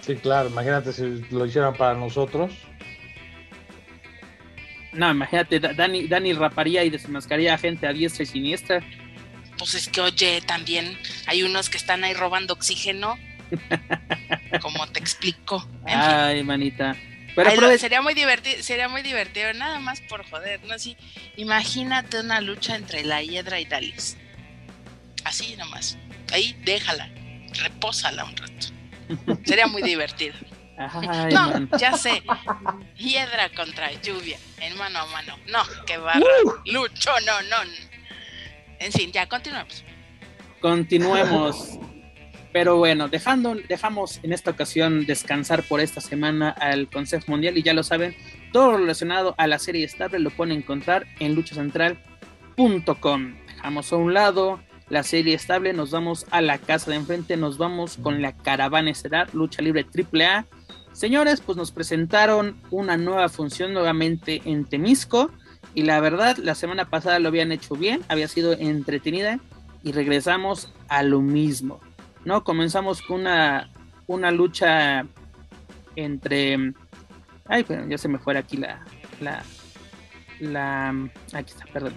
[0.00, 2.52] Sí, claro, imagínate si lo hicieran para nosotros.
[4.92, 8.80] No, imagínate, Da- Dani, Dani raparía y desenmascaría a gente a diestra y siniestra.
[9.58, 13.18] Pues es que, oye, también hay unos que están ahí robando oxígeno.
[14.62, 15.66] Como te explico.
[15.86, 15.98] En fin.
[16.00, 16.94] Ay, manita.
[17.34, 20.74] Pero Ay, sería muy divertido, sería muy divertido, nada más por joder, ¿no?
[20.74, 20.96] Así,
[21.36, 24.16] imagínate una lucha entre la Hiedra y Dalis.
[25.24, 25.98] Así nomás.
[26.32, 27.10] Ahí déjala,
[27.62, 28.66] repósala un rato.
[29.44, 30.34] Sería muy divertido.
[30.78, 31.70] Ay, No, man.
[31.78, 32.22] ya sé.
[32.96, 35.36] Hiedra contra lluvia, en mano a mano.
[35.48, 36.20] No, qué barra.
[36.66, 37.56] Lucho, no, no.
[38.78, 39.84] En fin, ya continuamos.
[40.60, 41.78] Continuemos.
[42.54, 47.64] Pero bueno, dejando, dejamos en esta ocasión descansar por esta semana al Consejo Mundial y
[47.64, 48.14] ya lo saben,
[48.52, 53.34] todo lo relacionado a la serie estable lo pueden encontrar en luchacentral.com.
[53.48, 57.58] Dejamos a un lado la serie estable, nos vamos a la casa de enfrente, nos
[57.58, 60.46] vamos con la caravana estelar, lucha libre AAA.
[60.92, 65.32] Señores, pues nos presentaron una nueva función nuevamente en Temisco
[65.74, 69.40] y la verdad la semana pasada lo habían hecho bien, había sido entretenida
[69.82, 71.80] y regresamos a lo mismo.
[72.24, 72.44] ¿No?
[72.44, 73.70] Comenzamos con una,
[74.06, 75.06] una lucha
[75.96, 76.72] entre.
[77.46, 78.84] Ay, bueno, ya se me fuera aquí la.
[79.20, 79.44] la,
[80.40, 80.88] la
[81.32, 81.94] aquí está, perdón.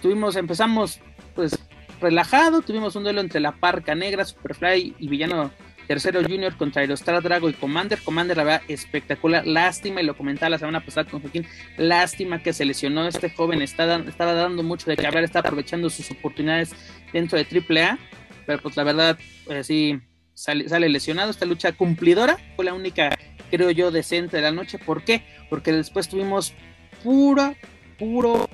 [0.00, 1.00] Tuvimos, empezamos
[1.34, 1.58] pues
[2.00, 5.50] relajado, tuvimos un duelo entre la Parca Negra, Superfly y Villano
[5.86, 8.00] Tercero Junior contra Aerostar Drago y Commander.
[8.02, 12.52] Commander la verdad espectacular, lástima, y lo comentaba la semana pasada con Joaquín, lástima que
[12.52, 16.74] se lesionó este joven, está estaba dando mucho de que hablar, está aprovechando sus oportunidades
[17.12, 17.98] dentro de AAA,
[18.46, 19.18] pero pues la verdad,
[19.62, 20.00] sí,
[20.34, 21.30] sale, sale lesionado.
[21.30, 23.18] Esta lucha cumplidora fue la única,
[23.50, 24.78] creo yo, decente de la noche.
[24.78, 25.22] ¿Por qué?
[25.50, 26.54] Porque después tuvimos
[27.02, 27.54] puro,
[27.98, 28.48] puro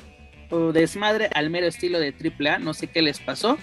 [0.73, 2.59] desmadre al mero estilo de AAA.
[2.59, 3.59] No sé qué les pasó.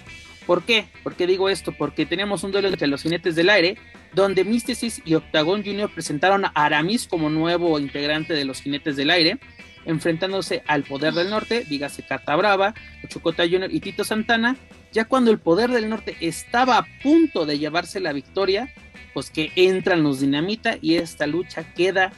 [0.46, 0.86] ¿Por qué?
[1.02, 1.72] ¿Por qué digo esto?
[1.72, 3.76] Porque teníamos un duelo entre los jinetes del aire,
[4.14, 5.90] donde Mysticis y Octagon Jr.
[5.92, 9.38] presentaron a Aramis como nuevo integrante de los jinetes del aire,
[9.84, 12.72] enfrentándose al poder del norte, dígase Carta Brava,
[13.08, 13.68] Chocota Jr.
[13.70, 14.56] y Tito Santana,
[14.92, 18.72] ya cuando el poder del norte estaba a punto de llevarse la victoria,
[19.14, 22.12] pues que entran los dinamita y esta lucha queda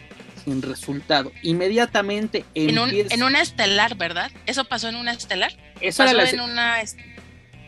[0.44, 1.32] sin resultado.
[1.42, 4.30] Inmediatamente En, un, empieza- en una estelar, ¿verdad?
[4.46, 5.52] ¿Eso pasó en una estelar?
[5.80, 6.76] Eso era Pasó la- en una...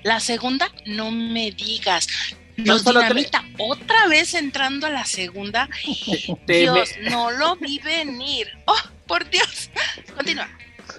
[0.03, 2.09] La segunda, no me digas.
[2.57, 5.69] No Los solo dinamita otra vez entrando a la segunda.
[6.47, 8.49] Dios, no lo vi venir.
[8.67, 8.77] Oh,
[9.07, 9.71] por Dios.
[10.17, 10.49] Continúa.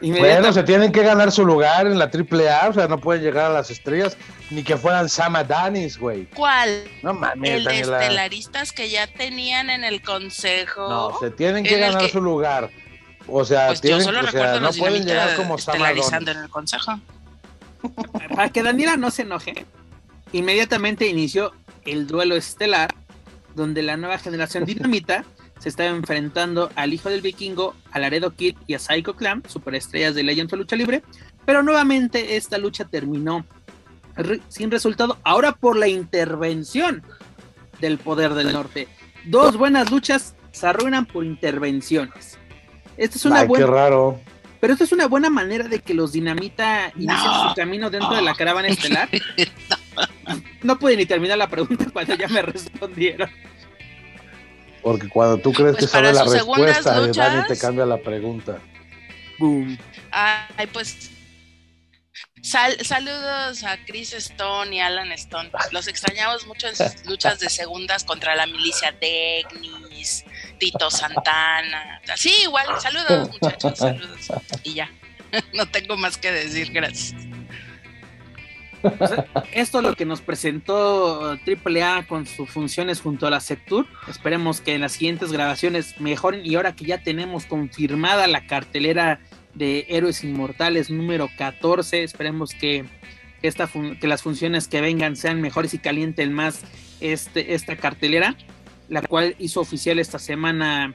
[0.04, 3.24] Inmediata- Bueno, se tienen que ganar su lugar en la AAA, o sea, no pueden
[3.24, 4.18] llegar a las estrellas,
[4.52, 6.26] ni que fueran Sama Danis, güey.
[6.36, 6.84] ¿Cuál?
[7.02, 8.02] No mames, El de Daniela.
[8.04, 10.88] estelaristas que ya tenían en el consejo.
[10.90, 12.70] No, se tienen que ganar que- su lugar.
[13.28, 16.26] O sea, pues tienen, yo solo o sea, recuerdo no pueden llegar como Sama estelarizando
[16.26, 16.38] Danis.
[16.40, 17.00] en el consejo.
[18.30, 19.66] para que Daniela no se enoje,
[20.32, 21.54] inmediatamente inició
[21.86, 22.94] el duelo estelar,
[23.56, 25.26] donde la nueva generación dinamita
[25.64, 30.14] se estaba enfrentando al hijo del vikingo, a Laredo Kid y a Psycho Clan, superestrellas
[30.14, 31.04] de Legends de lucha libre,
[31.46, 33.46] pero nuevamente esta lucha terminó
[34.18, 37.02] re- sin resultado, ahora por la intervención
[37.80, 38.90] del poder del norte.
[39.24, 42.38] Dos buenas luchas se arruinan por intervenciones.
[42.98, 44.20] Esta es una Ay, buena qué raro.
[44.60, 47.50] pero esto es una buena manera de que los dinamita inicien No.
[47.50, 49.08] su camino dentro de la caravana estelar.
[50.62, 53.30] No pude ni terminar la pregunta cuando ya me respondieron.
[54.84, 57.98] Porque cuando tú crees Pues que sabes la respuesta, eh, Dani te luchas- cambia la
[57.98, 58.60] pregunta.
[59.40, 59.78] Boom.
[60.12, 61.10] Ay, pues
[62.42, 65.50] saludos a Chris Stone y Alan Stone.
[65.72, 70.26] Los extrañamos mucho en sus luchas de segundas contra la milicia Degnis,
[70.60, 72.02] Tito Santana.
[72.16, 72.68] Sí, igual.
[72.82, 73.78] Saludos, muchachos.
[73.80, 74.28] Saludos.
[74.64, 74.90] Y ya.
[75.54, 76.72] No tengo más que decir.
[76.72, 77.16] Gracias.
[79.54, 83.88] Esto es lo que nos presentó AAA con sus funciones junto a la Sectur.
[84.08, 89.20] Esperemos que en las siguientes grabaciones mejoren y ahora que ya tenemos confirmada la cartelera
[89.54, 92.04] de Héroes Inmortales número 14.
[92.04, 92.86] Esperemos que,
[93.42, 93.70] esta
[94.00, 96.62] que las funciones que vengan sean mejores y calienten más
[97.00, 98.36] este, esta cartelera,
[98.90, 100.94] la cual hizo oficial esta semana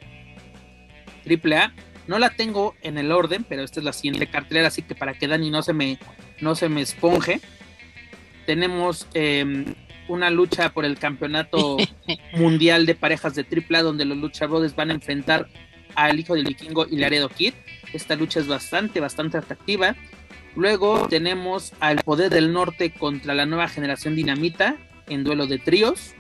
[1.27, 1.73] AAA.
[2.07, 5.15] No la tengo en el orden, pero esta es la siguiente cartelera, así que para
[5.15, 5.99] que Dani no se me,
[6.41, 7.41] no se me esponje.
[8.49, 9.75] Tenemos em,
[10.09, 11.77] una lucha por el campeonato
[12.33, 15.51] mundial de parejas de AAA, donde los luchadores van a enfrentar
[15.95, 17.53] al hijo del vikingo y Laredo Kid.
[17.93, 19.97] Esta lucha es bastante, bastante atractiva.
[20.57, 24.77] Luego tenemos al Poder del Norte contra la nueva generación Dinamita
[25.09, 26.15] en duelo de tríos.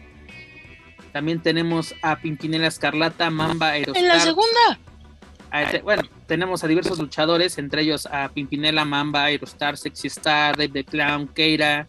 [1.14, 4.02] También tenemos a Pimpinela Escarlata, Mamba Aerostar.
[4.02, 4.78] En la segunda.
[5.82, 10.84] Bueno, tenemos a diversos luchadores, entre ellos a Pimpinela, Mamba, Aerostar, Sexy Star, Dave the
[10.84, 11.88] Clown, Keira,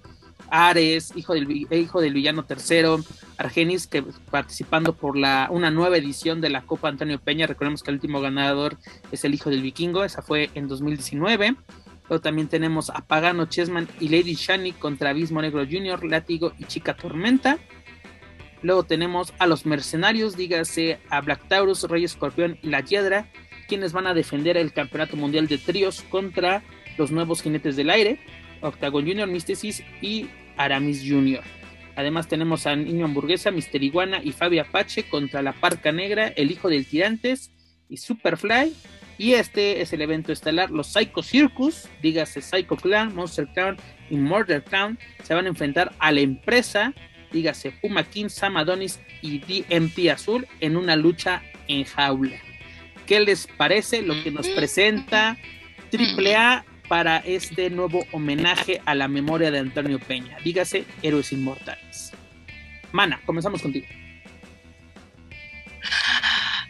[0.52, 3.00] Ares, hijo del, hijo del villano tercero,
[3.38, 7.48] Argenis, que participando por la, una nueva edición de la Copa Antonio Peña.
[7.48, 8.78] Recordemos que el último ganador
[9.12, 11.56] es el hijo del vikingo, esa fue en 2019.
[12.10, 16.66] Luego también tenemos a Pagano Chessman y Lady Shani contra Abismo Negro Jr., Látigo y
[16.66, 17.60] Chica Tormenta.
[18.62, 23.32] Luego tenemos a los mercenarios, dígase a Black Taurus, Rey Escorpión y La Hiedra,
[23.68, 26.64] quienes van a defender el Campeonato Mundial de Tríos contra
[26.98, 28.20] los nuevos jinetes del aire.
[28.62, 31.44] Octagon Junior, Mysticis y Aramis Junior.
[31.96, 36.52] Además tenemos a Niño Hamburguesa, Mister Iguana y Fabi Apache contra la Parca Negra, el
[36.52, 37.52] Hijo del Tirantes
[37.90, 38.74] y Superfly.
[39.18, 43.76] Y este es el evento estelar, los Psycho Circus, dígase Psycho Clan, Monster Clown
[44.10, 46.94] y Murder Clown, se van a enfrentar a la empresa,
[47.34, 52.38] dígase Puma King, Sam Adonis y DMP Azul en una lucha en jaula.
[53.06, 55.38] ¿Qué les parece lo que nos presenta
[55.92, 60.38] AAA para este nuevo homenaje a la memoria de Antonio Peña.
[60.44, 62.12] Dígase Héroes Inmortales.
[62.92, 63.88] Mana, comenzamos contigo.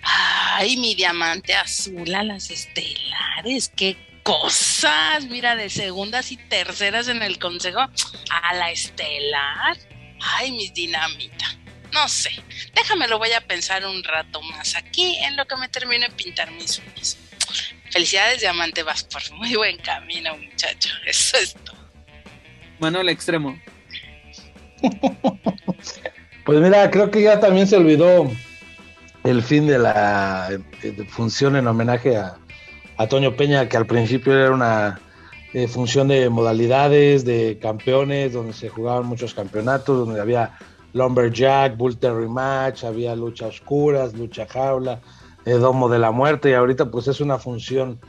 [0.04, 5.26] Ay, mi diamante azul a las estelares, qué cosas.
[5.30, 9.78] Mira, de segundas y terceras en el consejo a la estelar.
[10.20, 11.46] Ay, mis dinamita.
[11.94, 12.32] No sé,
[12.76, 16.14] déjame lo voy a pensar un rato más aquí en lo que me termine de
[16.14, 17.18] pintar mis uñas.
[17.92, 20.90] Felicidades, Diamante, vas por muy buen camino, muchacho.
[21.06, 21.78] Eso es todo.
[22.80, 23.60] Manuel Extremo.
[26.46, 28.32] pues mira, creo que ya también se olvidó
[29.24, 30.50] el fin de la
[31.10, 32.38] función en homenaje a,
[32.98, 35.02] a, Toño Peña, que al principio era una
[35.54, 40.58] eh, función de modalidades, de campeones, donde se jugaban muchos campeonatos, donde había
[40.94, 45.02] Lumberjack, Bull Terry Match, había lucha oscuras, lucha jaula,
[45.54, 48.00] Domo de la Muerte y ahorita pues es una función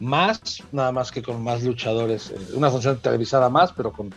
[0.00, 4.12] más, nada más que con más luchadores, eh, una función televisada más, pero con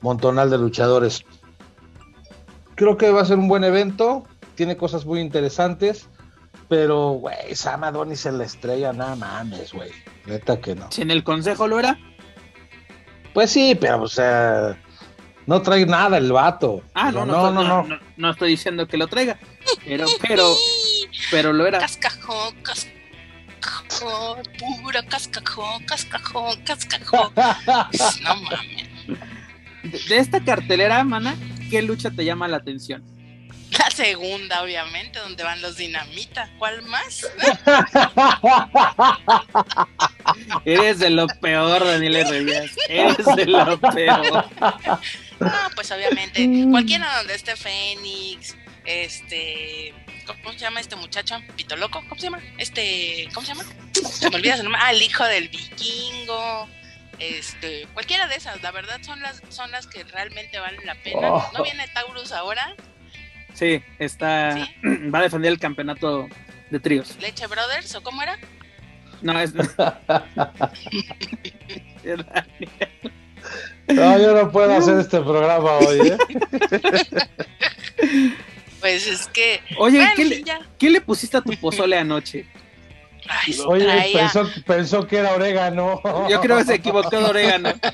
[0.00, 1.24] montonal de luchadores.
[2.74, 4.24] Creo que va a ser un buen evento,
[4.54, 6.08] tiene cosas muy interesantes,
[6.68, 9.90] pero, güey, Sam Adonis en la estrella, nada mames, güey,
[10.26, 10.90] neta que no.
[10.90, 11.98] ¿Si en el consejo lo era?
[13.34, 14.76] Pues sí, pero, o sea,
[15.46, 16.82] no trae nada el vato.
[16.94, 19.38] Ah, no no no, no no no, estoy diciendo que lo traiga,
[19.84, 20.54] pero, pero
[21.30, 21.78] pero lo era.
[21.78, 27.32] Cascajón, cascajón, pura cascajón, cascajón, cascajón.
[28.22, 28.88] no mames.
[30.08, 31.36] De, esta cartelera, mana,
[31.70, 33.04] ¿qué lucha te llama la atención?
[33.70, 36.48] La segunda, obviamente, donde van los dinamita.
[36.58, 37.26] ¿Cuál más?
[40.64, 42.76] Eres de lo peor, Daniel Reyes.
[42.88, 44.46] Eres de lo peor.
[45.40, 46.48] No, pues obviamente.
[46.70, 49.92] Cualquiera donde esté Fénix, este
[50.26, 51.36] ¿Cómo se llama este muchacho?
[51.56, 52.40] Pito Loco, ¿cómo se llama?
[52.58, 53.64] Este, ¿cómo se llama?
[53.92, 54.80] Se me olvida su nombre.
[54.82, 56.68] Ah, el hijo del vikingo.
[57.18, 61.32] Este, cualquiera de esas, la verdad son las, son las que realmente valen la pena.
[61.32, 61.50] Oh.
[61.56, 62.74] ¿No viene Taurus ahora?
[63.54, 64.68] Sí, está.
[65.14, 66.28] Va a defender el campeonato
[66.70, 67.16] de tríos.
[67.20, 68.38] ¿Leche Brothers o cómo era?
[69.22, 69.54] No, es.
[73.88, 76.18] no, yo no puedo hacer este programa hoy, ¿eh?
[78.80, 79.62] Pues es que.
[79.78, 80.06] Oye,
[80.78, 82.46] ¿qué, le, pusiste a tu pozole anoche?
[83.66, 84.12] Oye,
[84.66, 86.00] pensó, que era orégano.
[86.28, 87.72] Yo creo que se equivocó de orégano.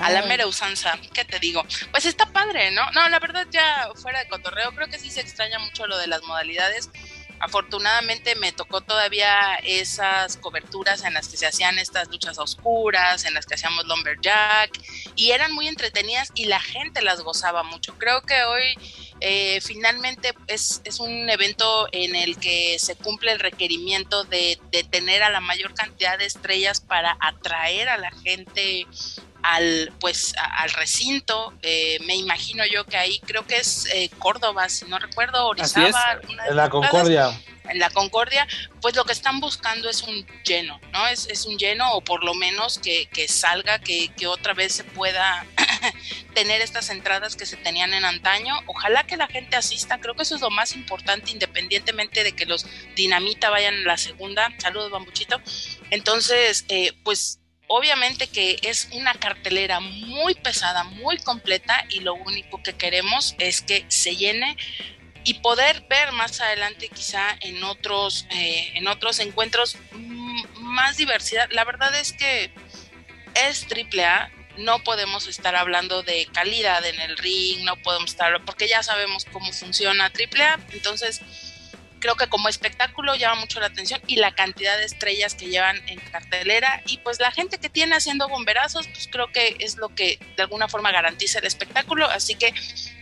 [0.00, 1.64] A la mera usanza, ¿qué te digo?
[1.90, 2.88] Pues está padre, ¿no?
[2.92, 6.06] No, la verdad ya fuera de cotorreo, creo que sí se extraña mucho lo de
[6.06, 6.90] las modalidades.
[7.40, 13.34] Afortunadamente me tocó todavía esas coberturas en las que se hacían estas luchas oscuras, en
[13.34, 14.70] las que hacíamos lumberjack
[15.14, 17.96] y eran muy entretenidas y la gente las gozaba mucho.
[17.98, 18.64] Creo que hoy
[19.20, 24.84] eh, finalmente es, es, un evento en el que se cumple el requerimiento de, de,
[24.84, 28.86] tener a la mayor cantidad de estrellas para atraer a la gente
[29.48, 31.54] al pues al recinto.
[31.62, 36.20] Eh, me imagino yo que ahí creo que es eh, Córdoba si no recuerdo Orizaba
[36.48, 37.40] en la Concordia.
[37.64, 38.46] En la Concordia
[38.80, 42.24] pues lo que están buscando es un lleno no es, es un lleno o por
[42.24, 45.44] lo menos que, que salga que, que, otra vez se pueda
[46.34, 48.54] tener estas entradas que se tenían en antaño.
[48.66, 52.46] Ojalá que la gente asista creo que eso es lo más importante independientemente de que
[52.46, 54.50] los dinamita vayan en la segunda.
[54.58, 55.40] Saludos bambuchito.
[55.90, 62.62] Entonces eh, pues obviamente que es una cartelera muy pesada, muy completa y lo único
[62.62, 64.56] que queremos es que se llene
[65.24, 69.76] y poder ver más adelante quizá en otros, eh, en otros encuentros
[70.60, 71.48] más diversidad.
[71.50, 72.50] La verdad es que
[73.34, 78.44] es triple A, no podemos estar hablando de calidad en el ring, no podemos estar,
[78.44, 81.20] porque ya sabemos cómo funciona AAA, entonces
[82.00, 85.76] creo que como espectáculo llama mucho la atención y la cantidad de estrellas que llevan
[85.88, 89.88] en cartelera y pues la gente que tiene haciendo bomberazos, pues creo que es lo
[89.90, 92.54] que de alguna forma garantiza el espectáculo, así que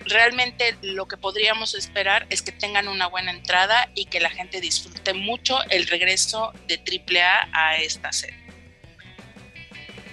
[0.07, 4.61] realmente lo que podríamos esperar es que tengan una buena entrada y que la gente
[4.61, 8.45] disfrute mucho el regreso de AAA a esta serie.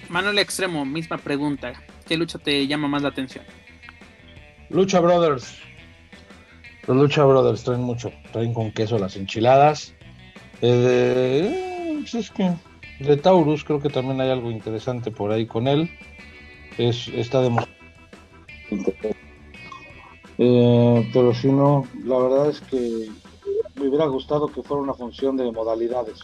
[0.08, 1.72] Manuel Extremo, misma pregunta,
[2.06, 3.44] ¿qué lucha te llama más la atención?
[4.70, 5.63] Lucha Brothers.
[6.86, 9.94] Los Lucha Brothers traen mucho, traen con queso las enchiladas.
[10.60, 12.52] Eh, de, eh, pues es que
[13.00, 15.90] de Taurus creo que también hay algo interesante por ahí con él.
[16.78, 17.74] Es, está demostrando.
[20.38, 23.08] Eh, pero si no, la verdad es que
[23.76, 26.20] me hubiera gustado que fuera una función de modalidades.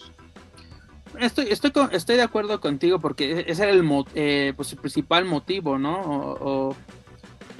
[1.18, 5.78] Estoy, estoy, estoy de acuerdo contigo porque ese era el, eh, pues el principal motivo,
[5.78, 6.00] ¿no?
[6.00, 6.76] O, o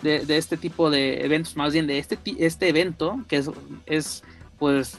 [0.02, 3.50] de, de, este tipo de eventos, más bien de este, este evento, que es,
[3.86, 4.22] es
[4.58, 4.98] pues,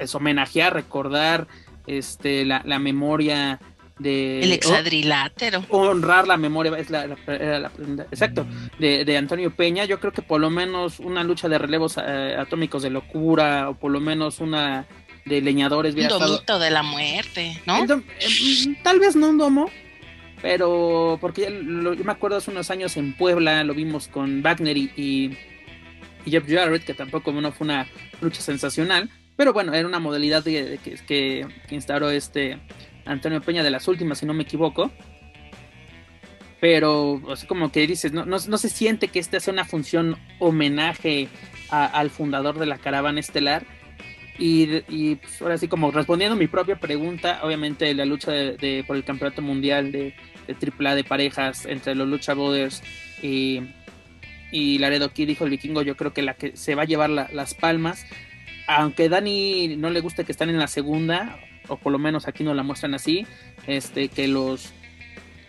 [0.00, 1.46] es homenajear, recordar
[1.86, 3.60] este, la, la memoria
[3.98, 5.64] de el exadrilátero.
[5.68, 7.70] honrar la memoria es la, la, la
[8.10, 8.44] exacto
[8.78, 9.84] de, de, Antonio Peña.
[9.84, 13.74] Yo creo que por lo menos una lucha de relevos eh, atómicos de locura o
[13.74, 14.86] por lo menos una
[15.24, 16.58] de leñadores un domito estado...
[16.58, 19.70] de la muerte no dom, eh, tal vez no un domo
[20.44, 24.76] pero porque lo, yo me acuerdo hace unos años en Puebla lo vimos con Wagner
[24.76, 25.38] y, y,
[26.26, 27.86] y Jeff Jarrett que tampoco no fue una
[28.20, 32.58] lucha sensacional pero bueno era una modalidad de, que, instauró este
[33.04, 34.90] Antonio Peña de las últimas, si no me equivoco.
[36.60, 41.28] Pero así como que dices, no, no, se siente que esta sea una función homenaje
[41.68, 43.66] al fundador de la caravana estelar.
[44.38, 49.04] Y, pues ahora sí, como respondiendo mi propia pregunta, obviamente la lucha de, por el
[49.04, 50.14] campeonato mundial de,
[50.46, 52.82] de de parejas entre los Lucha Brothers
[53.22, 53.62] y,
[54.52, 57.10] y Laredo Kid, dijo el vikingo, yo creo que la que se va a llevar
[57.10, 58.06] la, las palmas.
[58.66, 61.38] Aunque Dani no le gusta que están en la segunda,
[61.68, 63.26] o por lo menos aquí no la muestran así,
[63.66, 64.72] este, que los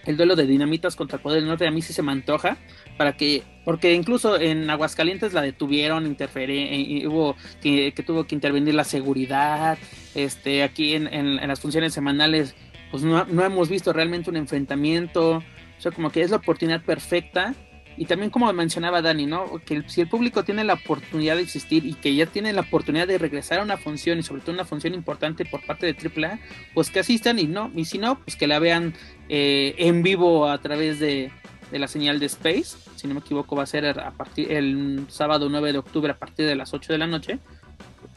[0.06, 2.58] el duelo de dinamitas contra poder del norte a mí sí se me antoja
[2.98, 8.84] para que porque incluso en Aguascalientes la detuvieron interferir hubo que, tuvo que intervenir la
[8.84, 9.78] seguridad
[10.14, 12.56] este aquí en, en las funciones semanales
[12.92, 15.38] pues no, no, hemos visto realmente un enfrentamiento.
[15.38, 17.54] O sea como que es la oportunidad perfecta.
[17.98, 19.60] Y también como mencionaba Dani, ¿no?
[19.66, 23.08] Que si el público tiene la oportunidad de existir y que ya tiene la oportunidad
[23.08, 26.40] de regresar a una función y sobre todo una función importante por parte de AAA,
[26.74, 28.94] pues que asistan y no, y si no, pues que la vean
[29.30, 31.32] eh, en vivo a través de,
[31.72, 35.06] de, la señal de Space, si no me equivoco va a ser a partir el
[35.08, 37.40] sábado 9 de octubre a partir de las 8 de la noche,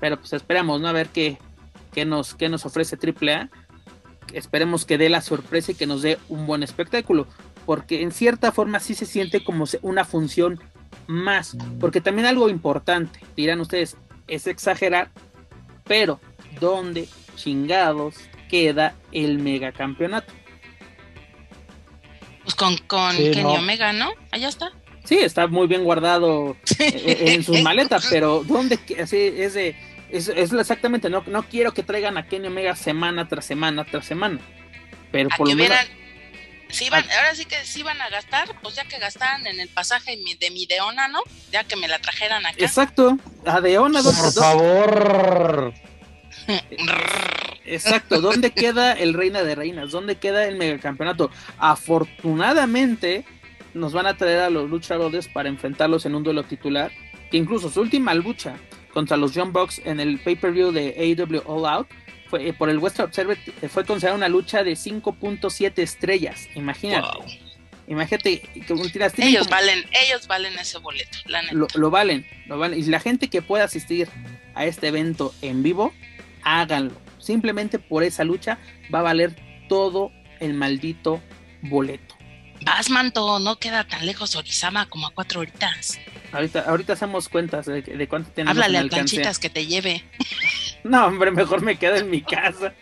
[0.01, 0.89] pero pues esperamos, ¿no?
[0.89, 1.39] A ver qué,
[1.93, 3.49] qué, nos, qué nos ofrece AAA,
[4.33, 7.27] esperemos que dé la sorpresa y que nos dé un buen espectáculo
[7.69, 10.59] porque en cierta forma sí se siente como una función
[11.07, 15.11] más, porque también algo importante, dirán ustedes, es exagerar,
[15.85, 16.19] pero
[16.61, 18.15] ¿dónde chingados
[18.49, 20.33] queda el megacampeonato?
[22.43, 23.53] Pues con, con sí, Kenny no.
[23.53, 24.13] Omega, ¿no?
[24.31, 24.73] Allá está.
[25.05, 28.79] Sí, está muy bien guardado en sus maletas, pero ¿dónde?
[28.99, 29.77] Así es de,
[30.11, 34.07] es, es exactamente, no, no quiero que traigan a Kenny Omega semana tras semana tras
[34.07, 34.41] semana,
[35.11, 35.79] pero a por que lo menos...
[36.71, 39.69] Si iban, ahora sí que si iban a gastar, pues ya que gastaran en el
[39.71, 41.21] pasaje de mi Deona, ¿no?
[41.51, 42.57] Ya que me la trajeran acá.
[42.59, 44.03] Exacto, a Deona.
[44.03, 45.73] Por dos, favor.
[47.65, 49.91] Exacto, ¿dónde queda el Reina de Reinas?
[49.91, 51.31] ¿Dónde queda el megacampeonato?
[51.59, 53.25] Afortunadamente
[53.73, 56.91] nos van a traer a los Lucha Brothers para enfrentarlos en un duelo titular,
[57.31, 58.57] que incluso su última lucha
[58.99, 61.87] contra los John Box en el pay-per-view de AEW All Out,
[62.29, 66.49] fue, eh, por el Western Observer eh, fue considerada una lucha de 5.7 estrellas.
[66.57, 67.07] Imagínate.
[67.87, 68.75] Imagínate que
[69.19, 71.17] ellos valen, ellos valen ese boleto,
[71.53, 72.77] Lo, valen, lo valen.
[72.77, 74.09] Y la gente que pueda asistir
[74.57, 75.93] a este evento en vivo,
[76.43, 77.01] háganlo.
[77.19, 78.59] Simplemente por esa lucha
[78.93, 79.37] va a valer
[79.69, 81.23] todo el maldito
[81.63, 82.18] boleto.
[82.65, 85.99] Vas, manto, no queda tan lejos Orizama como a cuatro horitas.
[86.33, 88.57] Ahorita, ahorita hacemos cuentas de, de cuánto tenemos.
[88.57, 90.05] Háblale a planchitas que te lleve.
[90.85, 92.73] No, hombre, mejor me quedo en mi casa.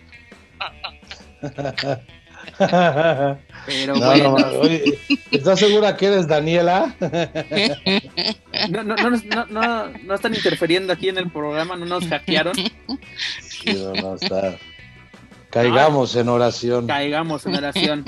[3.67, 4.37] Pero bueno.
[5.31, 6.95] ¿Estás segura que eres Daniela?
[8.71, 12.55] No, no, no, no, no, están interfiriendo aquí en el programa, no nos hackearon.
[15.51, 16.87] Caigamos en oración.
[16.87, 18.05] Caigamos en oración.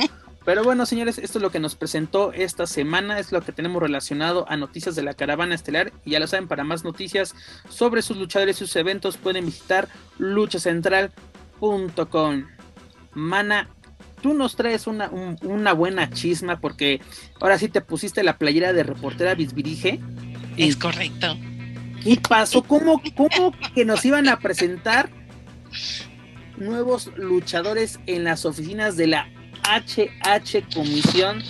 [0.49, 3.83] Pero bueno, señores, esto es lo que nos presentó esta semana, es lo que tenemos
[3.83, 5.93] relacionado a noticias de la caravana estelar.
[6.07, 7.35] Y ya lo saben, para más noticias
[7.69, 12.47] sobre sus luchadores y sus eventos pueden visitar luchacentral.com.
[13.13, 13.69] Mana,
[14.23, 17.03] tú nos traes una, una, buena chisma porque
[17.43, 20.01] ahora sí te pusiste la playera de reportera Bisbirige.
[20.57, 21.37] Es correcto.
[22.03, 22.63] ¿Qué pasó?
[22.63, 25.11] ¿Cómo, ¿Cómo que nos iban a presentar
[26.57, 29.29] nuevos luchadores en las oficinas de la
[29.69, 31.43] HH Comisión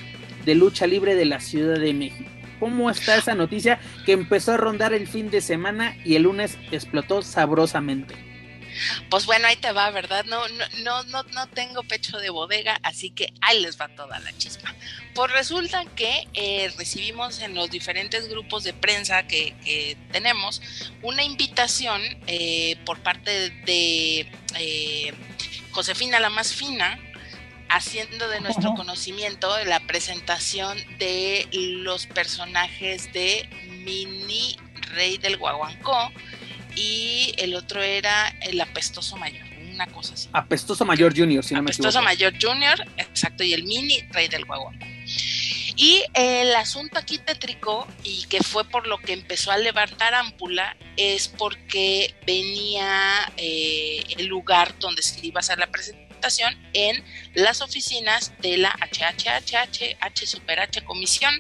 [0.44, 2.30] de Lucha Libre de la Ciudad de México?
[2.58, 6.58] ¿Cómo está esa noticia que empezó a rondar el fin de semana y el lunes
[6.72, 8.28] explotó sabrosamente?
[9.10, 10.24] Pues bueno, ahí te va, ¿verdad?
[10.26, 14.36] No, no, no, no tengo pecho de bodega, así que ahí les va toda la
[14.36, 14.74] chispa.
[15.14, 20.62] Pues resulta que eh, recibimos en los diferentes grupos de prensa que, tenemos
[21.02, 25.14] una invitación eh, por parte de eh,
[25.70, 26.98] Josefina la más fina,
[27.68, 33.48] haciendo de nuestro conocimiento la presentación de los personajes de
[33.84, 34.56] Mini
[34.94, 36.10] Rey del Guaguancó
[36.74, 40.28] y el otro era el apestoso mayor, una cosa así.
[40.32, 41.88] Apestoso mayor junior, si no me equivoco.
[41.88, 44.72] Apestoso mayor junior, exacto, y el mini rey del guagua.
[45.76, 50.76] Y el asunto aquí tétrico, y que fue por lo que empezó a levantar ámpula,
[50.96, 56.07] es porque venía eh, el lugar donde se iba a hacer la presentación
[56.72, 57.04] en
[57.34, 61.32] las oficinas de la HHHH, H Super H Comisión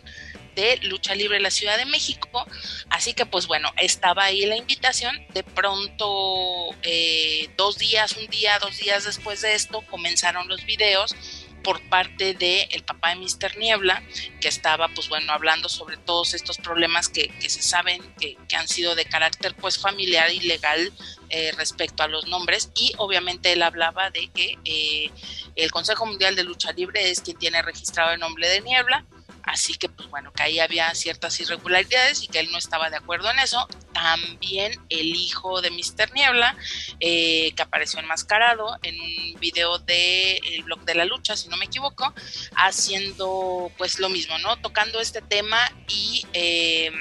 [0.54, 2.46] de Lucha Libre de la Ciudad de México.
[2.90, 5.14] Así que pues bueno, estaba ahí la invitación.
[5.32, 11.14] De pronto, eh, dos días, un día, dos días después de esto, comenzaron los videos
[11.62, 13.56] por parte de el papá de Mr.
[13.58, 14.02] Niebla,
[14.40, 18.94] que estaba, pues bueno, hablando sobre todos estos problemas que, se saben que, han sido
[18.94, 20.92] de carácter, pues familiar y legal
[21.30, 22.70] eh, respecto a los nombres.
[22.74, 25.10] Y obviamente él hablaba de que eh,
[25.56, 29.04] el Consejo Mundial de Lucha Libre es quien tiene registrado el nombre de Niebla,
[29.48, 32.96] Así que, pues bueno, que ahí había ciertas irregularidades y que él no estaba de
[32.96, 33.66] acuerdo en eso.
[33.94, 36.12] También el hijo de Mr.
[36.12, 36.54] Niebla,
[37.00, 41.56] eh, que apareció enmascarado en un video del el blog de la lucha, si no
[41.56, 42.12] me equivoco,
[42.56, 44.60] haciendo pues lo mismo, ¿no?
[44.60, 46.92] Tocando este tema y eh,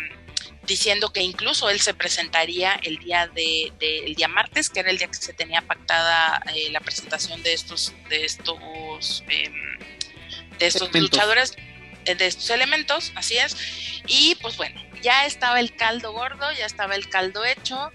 [0.66, 4.98] diciendo que incluso él se presentaría el día de, el día martes, que era el
[4.98, 9.80] día que se tenía pactada eh, la presentación de estos, de estos, em,
[10.60, 11.58] de estos luchadores
[12.16, 13.56] de estos elementos, así es.
[14.08, 17.92] Y pues bueno, ya estaba el caldo gordo, ya estaba el caldo hecho.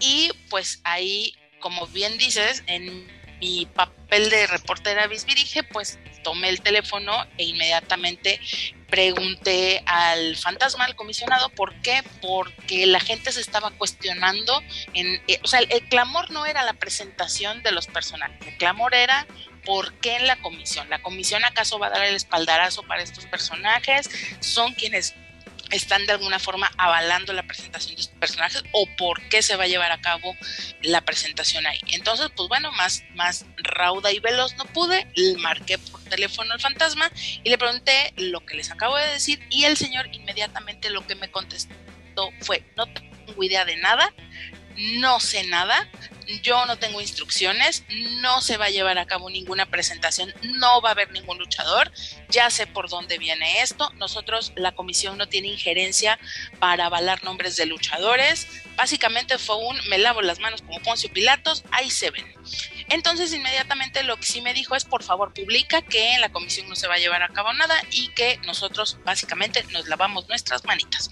[0.00, 3.06] Y pues ahí, como bien dices, en
[3.40, 8.40] mi papel de reportera Bisbirige, pues tomé el teléfono e inmediatamente
[8.92, 12.04] pregunté al fantasma, al comisionado, ¿por qué?
[12.20, 16.74] Porque la gente se estaba cuestionando, en, eh, o sea, el, clamor no era la
[16.74, 19.26] presentación de los personajes, el clamor era
[19.64, 20.88] ¿por qué en la comisión?
[20.90, 24.10] ¿La comisión acaso va a dar el espaldarazo para estos personajes?
[24.40, 25.14] ¿Son quienes
[25.72, 29.64] están de alguna forma avalando la presentación de estos personajes o por qué se va
[29.64, 30.36] a llevar a cabo
[30.82, 31.80] la presentación ahí.
[31.92, 35.06] Entonces, pues bueno, más, más rauda y veloz no pude,
[35.38, 37.10] marqué por teléfono al fantasma
[37.42, 41.14] y le pregunté lo que les acabo de decir y el señor inmediatamente lo que
[41.14, 41.74] me contestó
[42.40, 44.12] fue, no tengo idea de nada,
[44.76, 45.88] no sé nada,
[46.42, 47.84] yo no tengo instrucciones,
[48.20, 51.92] no se va a llevar a cabo ninguna presentación, no va a haber ningún luchador,
[52.28, 56.18] ya sé por dónde viene esto, nosotros, la comisión no tiene injerencia
[56.58, 58.46] para avalar nombres de luchadores,
[58.76, 62.26] básicamente fue un me lavo las manos como Poncio Pilatos, ahí se ven.
[62.88, 66.68] Entonces inmediatamente lo que sí me dijo es por favor publica que en la comisión
[66.68, 70.64] no se va a llevar a cabo nada y que nosotros básicamente nos lavamos nuestras
[70.64, 71.08] manitas.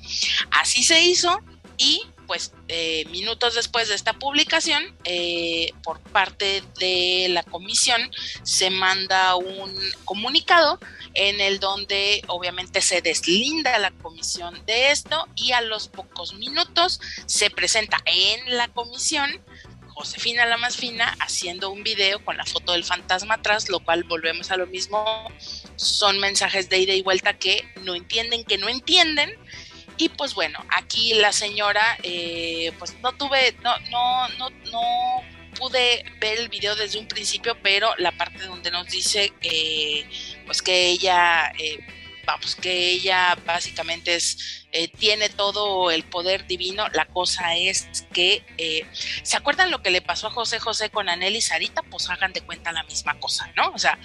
[0.50, 1.40] Así se hizo
[1.76, 8.08] y pues eh, minutos después de esta publicación, eh, por parte de la comisión
[8.44, 10.78] se manda un comunicado
[11.14, 17.00] en el donde obviamente se deslinda la comisión de esto y a los pocos minutos
[17.26, 19.42] se presenta en la comisión
[20.00, 24.04] Josefina la más fina haciendo un video con la foto del fantasma atrás, lo cual
[24.04, 25.04] volvemos a lo mismo,
[25.76, 29.30] son mensajes de ida y vuelta que no entienden, que no entienden.
[30.00, 35.22] Y pues bueno, aquí la señora, eh, pues no tuve, no, no, no, no
[35.58, 40.06] pude ver el video desde un principio, pero la parte donde nos dice eh,
[40.46, 41.86] pues que ella, eh,
[42.24, 46.88] vamos, que ella básicamente es, eh, tiene todo el poder divino.
[46.94, 48.42] La cosa es que,
[49.22, 51.82] ¿se acuerdan lo que le pasó a José José con Anel y Sarita?
[51.82, 53.70] Pues hagan de cuenta la misma cosa, ¿no?
[53.72, 53.98] O sea,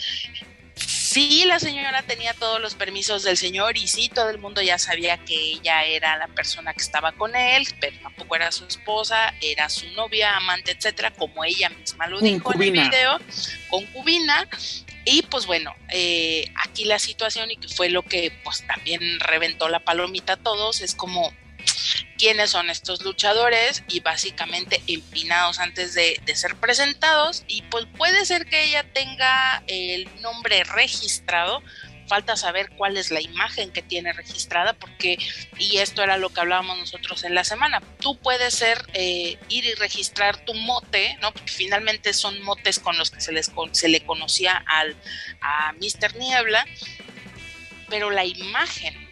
[0.75, 4.77] sí la señora tenía todos los permisos del señor y sí todo el mundo ya
[4.77, 9.33] sabía que ella era la persona que estaba con él, pero tampoco era su esposa,
[9.41, 13.19] era su novia, amante, etcétera, como ella misma lo dijo en el video,
[13.69, 14.47] concubina.
[15.05, 19.69] Y pues bueno, eh, aquí la situación y que fue lo que pues también reventó
[19.69, 21.31] la palomita a todos, es como
[22.17, 28.45] quiénes son estos luchadores y básicamente empinados antes de, ser presentados y pues puede ser
[28.45, 31.61] que ella tenga el nombre registrado
[32.07, 35.17] falta saber cuál es la imagen que tiene registrada, porque,
[35.57, 39.65] y esto era lo que hablábamos nosotros en la semana, tú puedes ser, eh, ir
[39.65, 41.33] y registrar tu mote, ¿no?
[41.33, 44.95] Porque finalmente son motes con los que se, les, se le conocía al,
[45.41, 46.15] a Mr.
[46.17, 46.65] Niebla,
[47.89, 49.04] pero la imagen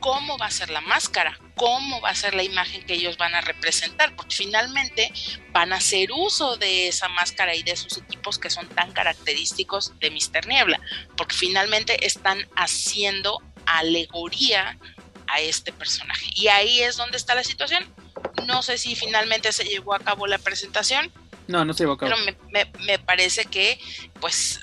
[0.00, 3.34] cómo va a ser la máscara, cómo va a ser la imagen que ellos van
[3.34, 5.12] a representar, porque finalmente
[5.52, 9.98] van a hacer uso de esa máscara y de esos equipos que son tan característicos
[9.98, 10.80] de Mister Niebla,
[11.16, 14.78] porque finalmente están haciendo alegoría
[15.26, 16.26] a este personaje.
[16.34, 17.84] Y ahí es donde está la situación.
[18.46, 21.12] No sé si finalmente se llevó a cabo la presentación.
[21.48, 22.12] No, no se llevó a cabo.
[22.12, 23.78] Pero me, me parece que,
[24.20, 24.60] pues,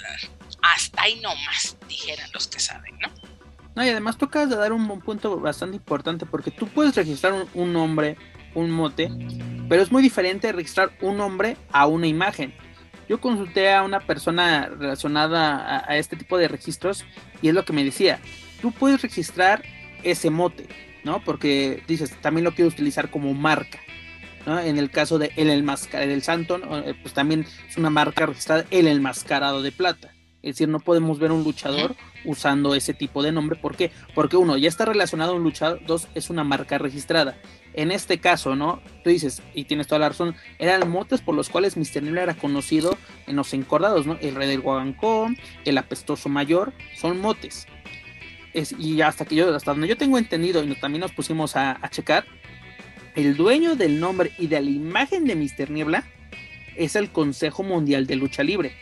[0.62, 3.10] hasta ahí no más, dijeran los que saben, ¿no?
[3.76, 7.73] No, y además tú de dar un, punto bastante importante porque tú puedes registrar un,
[7.73, 8.15] nombre,
[8.53, 9.11] un mote,
[9.68, 12.53] pero es muy diferente registrar un nombre a una imagen.
[13.10, 17.06] Yo consulté a una persona relacionada a, este tipo de registros
[17.41, 18.19] y es lo que me decía.
[18.61, 19.61] Tú puedes registrar
[20.03, 20.68] ese mote,
[21.03, 21.22] ¿no?
[21.23, 23.80] Porque dices, también lo quiero utilizar como marca.
[24.45, 24.60] ¿no?
[24.60, 28.88] En el caso de El del Santo, eh, pues también es una marca registrada El
[28.88, 30.14] Enmascarado de Plata.
[30.41, 31.95] Es decir, no podemos ver un luchador
[32.26, 33.57] usando ese tipo de nombre.
[33.57, 33.91] ¿Por qué?
[34.14, 37.38] Porque uno, ya está relacionado a un luchador, dos, es una marca registrada.
[37.73, 38.81] En este caso, ¿no?
[39.03, 42.03] Tú dices, y tienes toda la razón, eran motes por los cuales Mr.
[42.03, 42.97] Niebla era conocido
[43.27, 44.18] en los encordados, ¿no?
[44.22, 44.64] El rey del
[45.65, 47.68] el apestoso mayor, son motes.
[48.53, 51.77] Es, y hasta que yo, hasta donde yo tengo entendido, y también nos pusimos a,
[51.81, 52.26] a checar,
[53.15, 55.69] el dueño del nombre y de la imagen de Mr.
[55.72, 56.06] Niebla
[56.76, 58.73] es el Consejo Mundial de Lucha Libre.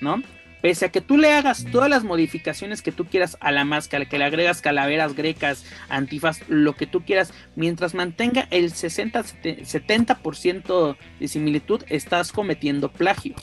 [0.00, 0.22] ¿No?
[0.60, 4.04] Pese a que tú le hagas todas las modificaciones que tú quieras a la máscara,
[4.06, 11.28] que le agregas calaveras grecas, antifaz, lo que tú quieras, mientras mantenga el 60-70% de
[11.28, 13.36] similitud, estás cometiendo plagio.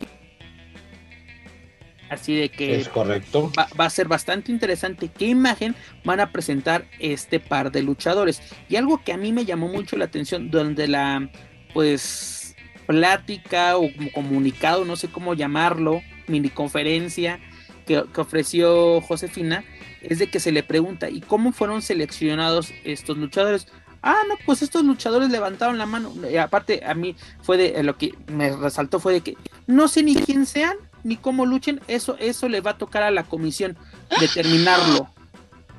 [2.10, 3.50] Así de que es correcto.
[3.58, 5.74] Va, va, a ser bastante interesante qué imagen
[6.04, 8.40] van a presentar este par de luchadores.
[8.70, 11.28] Y algo que a mí me llamó mucho la atención, donde la
[11.74, 17.40] pues plática o comunicado, no sé cómo llamarlo, mini conferencia
[17.86, 19.64] que, ofreció Josefina
[20.02, 23.68] es de que se le pregunta, ¿y cómo fueron seleccionados estos luchadores?
[24.02, 26.14] Ah, no, pues estos luchadores levantaron la mano.
[26.42, 30.04] Aparte, a mí fue de eh, lo que me resaltó fue de que no sé
[30.04, 30.76] ni quién sean
[31.06, 31.80] ni cómo luchen.
[31.88, 33.78] Eso, eso le va a tocar a la comisión
[34.20, 35.08] determinarlo.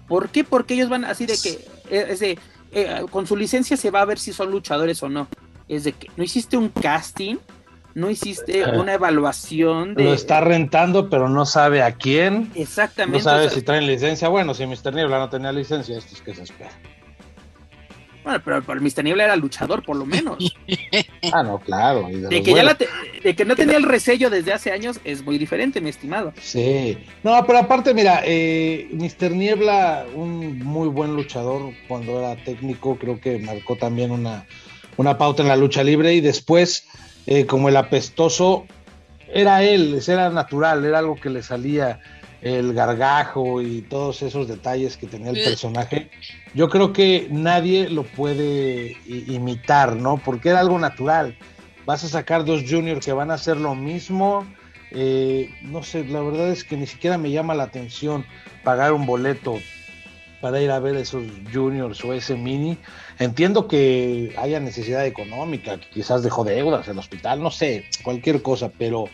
[0.09, 0.43] ¿Por qué?
[0.43, 2.39] Porque ellos van así de que eh,
[2.73, 5.29] eh, con su licencia se va a ver si son luchadores o no.
[5.69, 7.37] Es de que no hiciste un casting,
[7.95, 10.05] no hiciste una evaluación de...
[10.05, 12.51] Lo está rentando, pero no sabe a quién.
[12.55, 13.19] Exactamente.
[13.19, 14.29] No sabe si traen licencia.
[14.29, 14.95] Bueno, si Mr.
[14.95, 16.73] Niebla no tenía licencia, esto es que se espera.
[18.25, 19.05] Bueno, pero, el Mr.
[19.05, 20.39] Niebla era luchador, por lo menos.
[21.33, 22.09] ah, no, claro.
[22.09, 25.83] De, que ya de que no tenía el resello desde hace años es muy diferente,
[25.83, 26.33] mi estimado.
[26.41, 26.97] Sí.
[27.23, 29.33] No, pero aparte, mira, eh, Mr.
[29.33, 34.47] Niebla, un muy buen luchador cuando era técnico, creo que marcó también una,
[34.97, 36.87] una pauta en la lucha libre y después
[37.27, 38.67] eh, como el apestoso,
[39.33, 42.01] era él, era natural, era algo que le salía
[42.45, 46.11] el gargajo y todos esos detalles que tenía el personaje.
[46.53, 50.19] Yo creo que nadie lo puede imitar, ¿no?
[50.19, 51.37] Porque era algo natural.
[51.87, 54.47] Vas a sacar dos juniors que van a hacer lo mismo.
[54.91, 58.27] Eh, no sé, la verdad es que ni siquiera me llama la atención
[58.63, 59.59] pagar un boleto
[60.45, 62.77] para ir a ver esos juniors o ese mini.
[63.19, 69.07] Entiendo que haya necesidad económica, quizás dejó deudas el hospital, no sé, cualquier cosa, pero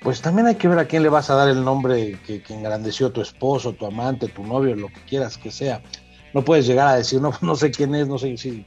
[0.00, 2.54] pues también hay que ver a quién le vas a dar el nombre que, que
[2.54, 5.82] engrandeció tu esposo, tu amante, tu novio, lo que quieras que sea.
[6.34, 8.64] No puedes llegar a decir, no, no sé quién es, no sé si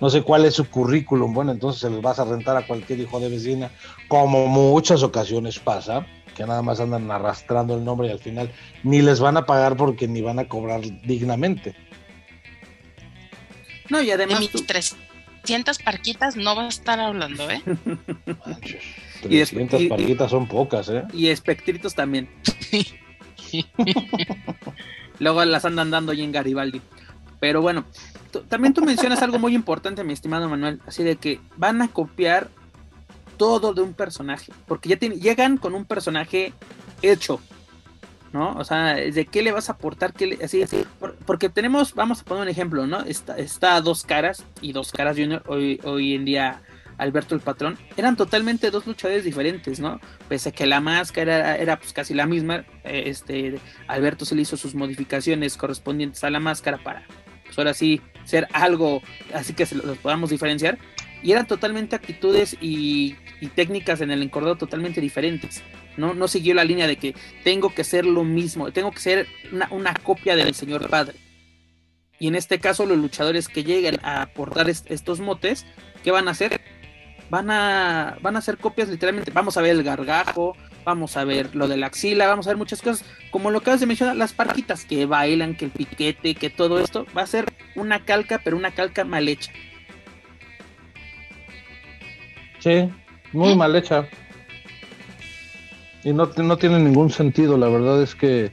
[0.00, 3.00] no sé cuál es su currículum, bueno, entonces se les vas a rentar a cualquier
[3.00, 3.72] hijo de vecina,
[4.06, 8.50] como muchas ocasiones pasa, que nada más andan arrastrando el nombre y al final
[8.82, 11.74] ni les van a pagar porque ni van a cobrar dignamente.
[13.88, 14.40] No, y además...
[14.40, 17.62] De mis 300 parquitas no va a estar hablando, ¿eh?
[18.46, 18.82] Manches,
[19.22, 21.04] 300 parquitas son pocas, ¿eh?
[21.12, 22.28] Y espectritos también.
[25.18, 26.80] Luego las andan dando ahí en Garibaldi.
[27.38, 27.84] Pero bueno,
[28.48, 32.50] también tú mencionas algo muy importante, mi estimado Manuel, así de que van a copiar
[33.42, 36.52] todo de un personaje, porque ya llegan con un personaje
[37.02, 37.40] hecho,
[38.32, 38.52] ¿no?
[38.52, 40.12] O sea, ¿de qué le vas a aportar?
[40.12, 40.84] Qué así, así,
[41.26, 43.00] porque tenemos, vamos a poner un ejemplo, ¿no?
[43.00, 46.62] Está, está Dos Caras y Dos Caras Junior, hoy, hoy en día
[46.98, 49.98] Alberto el Patrón, eran totalmente dos luchadores diferentes, ¿no?
[50.28, 53.58] Pese a que la máscara era, era pues casi la misma, eh, este,
[53.88, 57.08] Alberto se le hizo sus modificaciones correspondientes a la máscara para
[57.44, 59.02] pues ahora sí ser algo
[59.34, 60.78] así que se los podamos diferenciar.
[61.22, 63.16] Y eran totalmente actitudes y,
[63.54, 65.62] técnicas en el encordado totalmente diferentes.
[65.96, 66.14] ¿no?
[66.14, 69.26] no siguió la línea de que tengo que ser lo mismo, tengo que ser
[69.70, 71.16] una, copia del señor padre.
[72.18, 75.66] Y en este caso, los luchadores que lleguen a aportar estos motes,
[76.04, 76.60] ¿qué van a hacer?
[77.30, 79.32] Van a, van a hacer copias literalmente.
[79.32, 82.56] Vamos a ver el gargajo, vamos a ver lo de la axila, vamos a ver
[82.56, 86.34] muchas cosas, como lo que acabas de mencionar, las parquitas que bailan, que el piquete,
[86.34, 89.52] que todo esto, va a ser una calca, pero una calca mal hecha.
[92.62, 92.88] Sí,
[93.32, 94.06] muy mal hecha.
[96.04, 98.52] Y no, no tiene ningún sentido, la verdad es que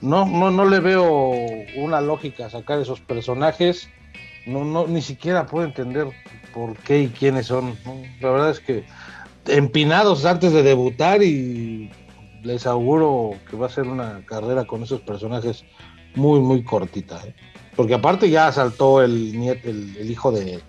[0.00, 1.32] no, no, no le veo
[1.76, 3.88] una lógica sacar esos personajes.
[4.46, 6.08] No, no, ni siquiera puedo entender
[6.52, 7.76] por qué y quiénes son.
[8.20, 8.84] La verdad es que
[9.46, 11.90] empinados antes de debutar y
[12.42, 15.64] les auguro que va a ser una carrera con esos personajes
[16.14, 17.20] muy, muy cortita.
[17.26, 17.34] ¿eh?
[17.76, 20.60] Porque aparte ya saltó el, el, hijo de,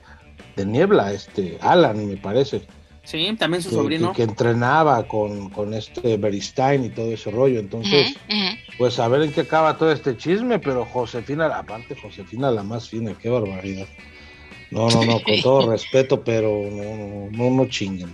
[0.65, 2.61] Niebla, este Alan, me parece.
[3.03, 4.11] Sí, también su sobrino.
[4.11, 7.59] Que, entrenaba con, este Beristain y todo ese rollo.
[7.59, 8.17] Entonces,
[8.77, 12.89] pues a ver en qué acaba todo este chisme, pero Josefina, aparte Josefina la más
[12.89, 13.88] fina, qué barbaridad.
[14.71, 18.13] No, no, no, con todo respeto, pero no, no, no chinguen.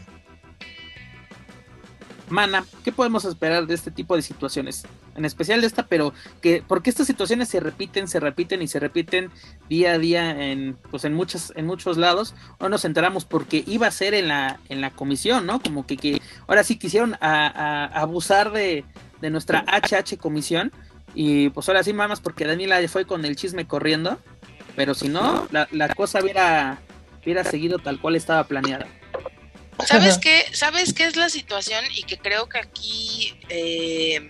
[2.30, 4.86] Mana, ¿qué podemos esperar de este tipo de situaciones?
[5.16, 8.80] En especial de esta, pero que porque estas situaciones se repiten, se repiten y se
[8.80, 9.30] repiten
[9.70, 12.34] día a día en pues en muchos en muchos lados.
[12.60, 15.62] O nos enteramos porque iba a ser en la en la comisión, ¿no?
[15.62, 18.86] Como que, que ahora sí quisieron a, abusar de,
[19.22, 20.72] de nuestra HH comisión
[21.14, 24.18] y pues ahora sí mamas porque Daniela fue con el chisme corriendo,
[24.76, 26.80] pero si no la, la cosa hubiera
[27.22, 28.88] hubiera seguido tal cual estaba planeada.
[29.86, 30.46] ¿Sabes qué?
[30.54, 31.84] ¿Sabes qué es la situación?
[31.96, 34.30] Y que creo que aquí eh,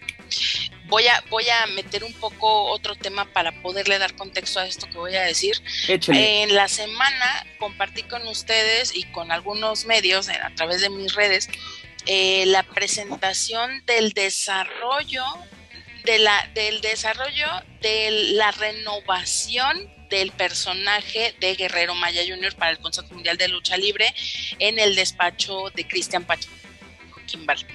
[0.87, 4.87] voy, a, voy a meter un poco otro tema para poderle dar contexto a esto
[4.87, 5.55] que voy a decir.
[5.87, 11.49] En la semana compartí con ustedes y con algunos medios a través de mis redes
[12.05, 15.23] eh, la presentación del desarrollo
[16.03, 17.47] de la, del desarrollo
[17.81, 22.55] de la renovación del personaje de Guerrero Maya Jr.
[22.55, 24.13] para el Consejo Mundial de Lucha Libre
[24.59, 26.53] en el despacho de Cristian Pacheco.
[27.25, 27.65] Kimball.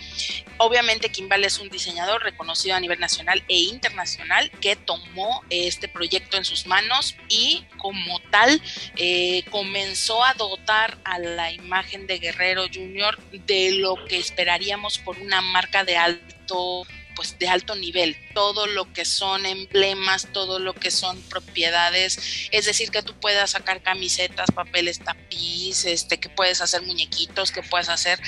[0.59, 6.37] Obviamente Kimball es un diseñador reconocido a nivel nacional e internacional que tomó este proyecto
[6.37, 8.61] en sus manos y como tal
[8.97, 13.19] eh, comenzó a dotar a la imagen de Guerrero Jr.
[13.47, 16.87] de lo que esperaríamos por una marca de alto
[17.19, 22.65] pues de alto nivel, todo lo que son emblemas, todo lo que son propiedades, es
[22.65, 27.89] decir, que tú puedas sacar camisetas, papeles, tapiz, este, que puedes hacer muñequitos, que puedes
[27.89, 28.21] hacer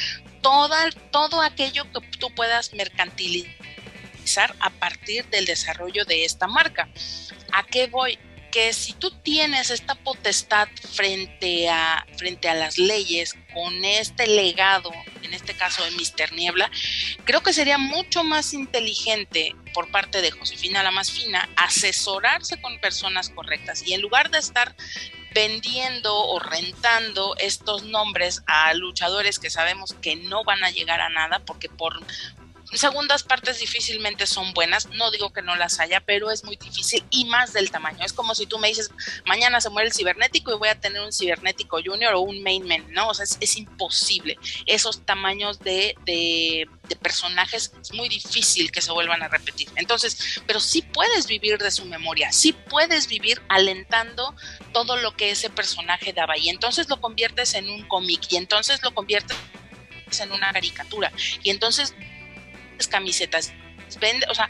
[0.43, 6.89] toda, todo aquello que tú puedas mercantilizar a partir del desarrollo de esta marca.
[7.53, 8.19] ¿A qué voy?
[8.51, 14.91] Que si tú tienes esta potestad frente a, frente a las leyes con este legado,
[15.23, 16.71] en este caso de Mister Niebla,
[17.25, 22.81] creo que sería mucho más inteligente por parte de Josefina la más fina asesorarse con
[22.81, 23.83] personas correctas.
[23.87, 24.75] Y en lugar de estar
[25.33, 31.09] vendiendo o rentando estos nombres a luchadores que sabemos que no van a llegar a
[31.09, 32.01] nada porque por
[32.79, 37.05] segundas partes difícilmente son buenas, no digo que no las haya, pero es muy difícil
[37.11, 38.05] y más del tamaño.
[38.05, 38.91] Es como si tú me dices,
[39.25, 42.67] mañana se muere el cibernético y voy a tener un cibernético junior o un main
[42.67, 43.09] man, ¿no?
[43.09, 44.39] O sea, es, imposible.
[44.67, 49.69] Esos tamaños de, de, de, personajes es muy difícil que se vuelvan a repetir.
[49.77, 54.35] Entonces, pero sí puedes vivir de su memoria, sí puedes vivir alentando
[54.73, 58.83] todo lo que ese personaje daba y entonces lo conviertes en un cómic y entonces
[58.83, 59.37] lo conviertes
[60.21, 61.95] en una caricatura y entonces
[62.89, 63.53] camisetas,
[64.01, 64.49] vende, o sea,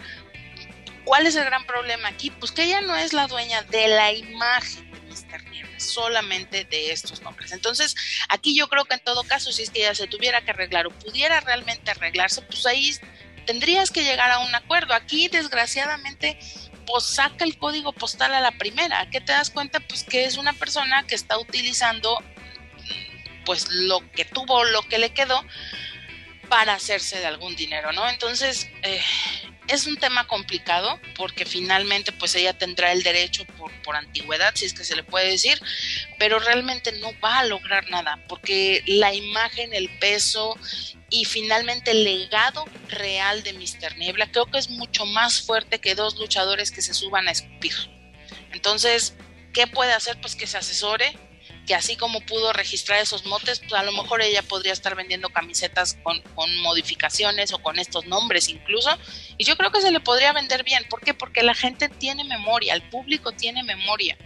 [1.05, 2.31] ¿cuál es el gran problema aquí?
[2.31, 5.51] Pues que ella no es la dueña de la imagen de Mr.
[5.51, 7.53] Niebla, solamente de estos nombres.
[7.53, 7.95] Entonces,
[8.29, 10.87] aquí yo creo que en todo caso, si es que ella se tuviera que arreglar
[10.87, 12.95] o pudiera realmente arreglarse, pues ahí
[13.47, 14.95] tendrías que llegar a un acuerdo.
[14.95, 16.39] Aquí, desgraciadamente,
[16.87, 19.09] pues saca el código postal a la primera.
[19.11, 19.81] ¿Qué te das cuenta?
[19.81, 22.23] Pues que es una persona que está utilizando
[23.45, 25.45] pues lo que tuvo, lo que le quedó,
[26.51, 28.07] para hacerse de algún dinero, ¿no?
[28.11, 29.01] Entonces, eh,
[29.69, 34.65] es un tema complicado porque finalmente pues ella tendrá el derecho por, por antigüedad, si
[34.65, 35.63] es que se le puede decir,
[36.19, 40.59] pero realmente no va a lograr nada porque la imagen, el peso
[41.09, 43.97] y finalmente el legado real de Mr.
[43.97, 47.75] Niebla creo que es mucho más fuerte que dos luchadores que se suban a escupir.
[48.53, 49.15] Entonces,
[49.53, 50.21] ¿qué puede hacer?
[50.21, 51.17] Pues que se asesore,
[51.71, 55.29] que así como pudo registrar esos motes, pues a lo mejor ella podría estar vendiendo
[55.29, 56.21] camisetas con,
[56.63, 58.91] modificaciones o con estos nombres incluso.
[59.39, 60.85] Y yo creo que se le podría vender bien.
[60.91, 61.15] ¿Por qué?
[61.15, 64.19] Porque la gente tiene memoria, el público tiene memoria.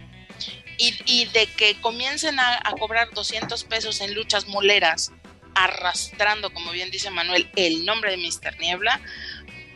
[0.79, 5.11] Y, de que comiencen a, a cobrar 200 pesos en luchas moleras,
[5.53, 8.59] arrastrando, como bien dice Manuel, el nombre de Mr.
[8.59, 8.99] Niebla,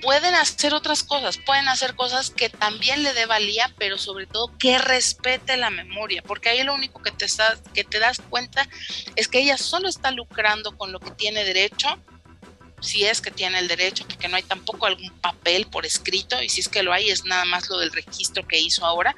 [0.02, 4.58] pueden hacer otras cosas, pueden hacer cosas que también le dé valía, pero sobre todo
[4.58, 7.28] que respete la memoria, porque ahí lo único que te,
[7.74, 8.68] que te das cuenta
[9.16, 11.88] es que ella solo está lucrando con lo que tiene derecho,
[12.82, 16.50] si es que tiene el derecho, porque no hay tampoco algún papel por escrito, y
[16.50, 19.16] si es que lo hay, es nada más lo del registro que hizo ahora,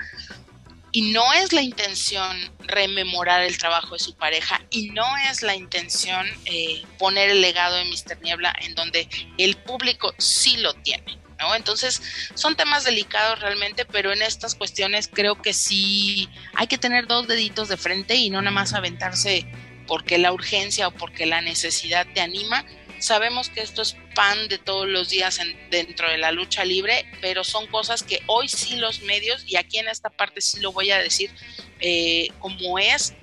[0.92, 5.56] y no es la intención rememorar el trabajo de su pareja y no es la
[5.56, 8.22] intención eh, poner el legado de Mr.
[8.22, 9.08] Niebla en donde
[9.38, 11.18] el público sí lo tiene.
[11.40, 11.56] ¿no?
[11.56, 12.02] Entonces
[12.36, 17.28] son temas delicados realmente, pero en estas cuestiones creo que sí hay que tener dos
[17.28, 19.48] deditos de frente y no nada más aventarse
[19.88, 22.66] porque la urgencia o porque la necesidad te anima,
[23.02, 25.40] Sabemos que esto es pan de todos los días
[25.72, 29.80] dentro de la lucha libre, pero son cosas que hoy sí los medios, y aquí
[29.80, 31.32] en esta parte sí lo voy a decir
[31.80, 33.16] eh, como es,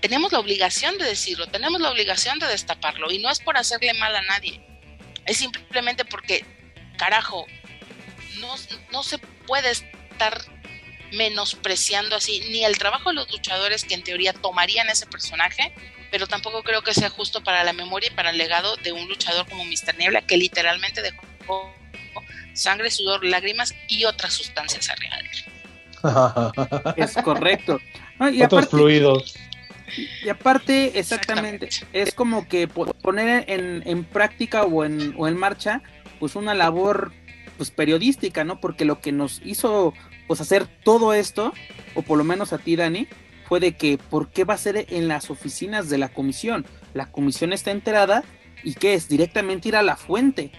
[0.00, 3.92] tenemos la obligación de decirlo, tenemos la obligación de destaparlo, y no es por hacerle
[3.92, 4.66] mal a nadie,
[5.26, 6.42] es simplemente porque,
[6.96, 7.44] carajo,
[8.38, 8.54] no,
[8.90, 10.40] no se puede estar
[11.12, 15.74] menospreciando así ni el trabajo de los luchadores que en teoría tomarían ese personaje,
[16.10, 19.08] pero tampoco creo que sea justo para la memoria y para el legado de un
[19.08, 19.96] luchador como Mr.
[19.98, 21.74] Niebla, que literalmente dejó
[22.54, 25.16] sangre, sudor, lágrimas y otras sustancias arriba
[26.96, 27.80] Es correcto.
[28.32, 29.36] y Otros fluidos.
[30.24, 35.80] Y aparte, exactamente, es como que poner en, en práctica o en, o en marcha,
[36.18, 37.12] pues una labor
[37.56, 38.60] pues periodística, ¿no?
[38.60, 39.94] Porque lo que nos hizo
[40.26, 41.52] pues hacer todo esto,
[41.94, 43.06] o por lo menos a ti, Dani,
[43.48, 46.66] fue de que ¿por qué va a ser en las oficinas de la comisión?
[46.94, 48.24] La comisión está enterada
[48.64, 49.08] y ¿qué es?
[49.08, 50.50] Directamente ir a la fuente.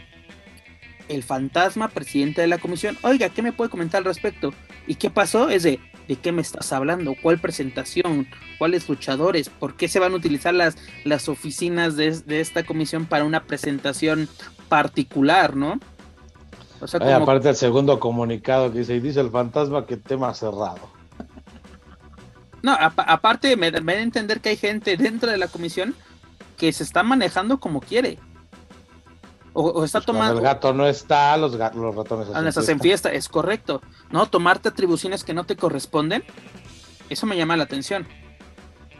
[1.09, 4.53] El fantasma presidente de la comisión, oiga, ¿qué me puede comentar al respecto?
[4.88, 5.49] ¿Y qué pasó?
[5.49, 7.15] Es de, ¿de qué me estás hablando?
[7.22, 8.27] ¿Cuál presentación?
[8.57, 9.49] ¿Cuáles luchadores?
[9.49, 13.43] ¿Por qué se van a utilizar las, las oficinas de, de esta comisión para una
[13.43, 14.27] presentación
[14.68, 15.80] particular, no?
[16.80, 20.97] O sea, aparte el segundo comunicado que dice, y dice el fantasma que tema cerrado.
[22.62, 25.96] No, aparte me, da a entender que hay gente dentro de la comisión
[26.58, 28.20] que se está manejando como quiere.
[29.54, 30.38] O, está pues tomando.
[30.38, 32.72] el gato no está, los, los ratones hacen, fiesta.
[32.72, 33.12] en fiesta.
[33.12, 33.82] Es correcto.
[34.12, 36.24] No, tomarte atribuciones que no te corresponden,
[37.10, 38.08] eso me llama la atención.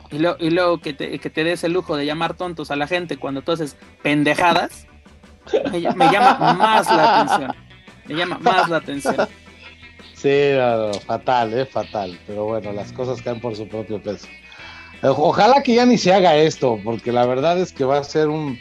[0.10, 2.76] Y, lo, y luego que te, que te des el lujo de llamar tontos a
[2.76, 4.88] la gente cuando tú haces pendejadas,
[5.72, 7.56] me llama más la atención.
[8.06, 9.16] Me llama más la atención.
[10.18, 10.52] Sí,
[11.06, 12.20] fatal, eh, fatal.
[12.26, 14.28] Pero bueno, las cosas caen por su propio peso.
[15.04, 18.28] Ojalá que ya ni se haga esto, porque la verdad es que va a ser
[18.28, 18.60] un,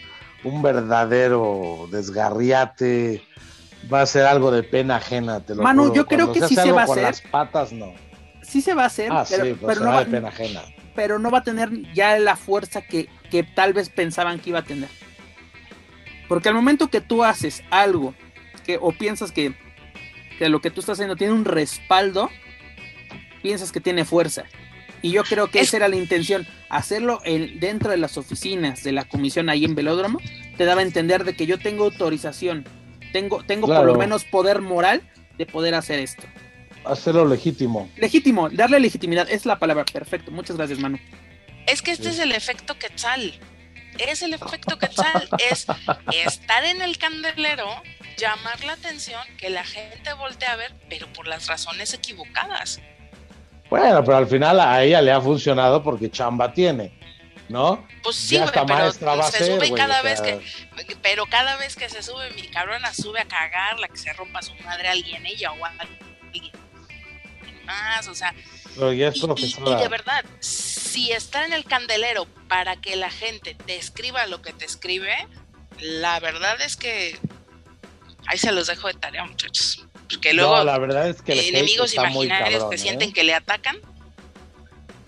[0.62, 3.22] verdadero desgarriate.
[3.92, 6.72] Va a ser algo de pena ajena, te lo Manu, yo creo que sí se
[6.72, 7.02] va a hacer.
[7.04, 7.94] las patas no.
[8.42, 10.62] Sí se va a hacer, ah, pero, pues no va, de pena ajena.
[10.94, 14.60] pero no va a tener ya la fuerza que, que tal vez pensaban que iba
[14.60, 14.88] a tener.
[16.28, 18.14] Porque al momento que tú haces algo
[18.64, 19.54] que o piensas que
[20.38, 22.30] que lo que tú estás haciendo tiene un respaldo,
[23.42, 24.44] piensas que tiene fuerza.
[25.02, 27.20] Y yo creo que esa era la intención, hacerlo
[27.60, 30.20] dentro de las oficinas de la comisión ahí en Velódromo,
[30.56, 32.64] te daba a entender de que yo tengo autorización
[33.12, 35.02] tengo, tengo por lo menos poder moral
[35.38, 36.22] de poder hacer esto.
[36.84, 37.88] Hacerlo legítimo.
[37.96, 40.30] Legítimo, darle legitimidad, es la palabra, perfecto.
[40.30, 40.98] Muchas gracias, Manu.
[41.66, 43.32] Es que este es el efecto Quetzal.
[43.98, 45.66] Es el efecto Quetzal, es
[46.26, 47.66] estar en el candelero,
[48.16, 52.80] llamar la atención, que la gente voltee a ver, pero por las razones equivocadas.
[53.68, 56.92] Bueno, pero al final a ella le ha funcionado porque chamba tiene.
[57.48, 57.86] ¿no?
[58.02, 60.40] Pues sí, pero se sube cada vez que,
[61.00, 64.42] pero cada vez que se sube mi cabrona sube a cagar, la que se rompa
[64.42, 66.52] su madre alguien, ella o alguien
[67.64, 68.34] más, o sea,
[68.76, 74.42] y, de verdad, si está en el candelero para que la gente te escriba lo
[74.42, 75.14] que te escribe,
[75.80, 77.18] la verdad es que
[78.26, 79.84] ahí se los dejo de tarea, muchachos.
[80.08, 83.12] Porque luego la verdad es que enemigos imaginarios que sienten ¿eh?
[83.12, 83.80] que le atacan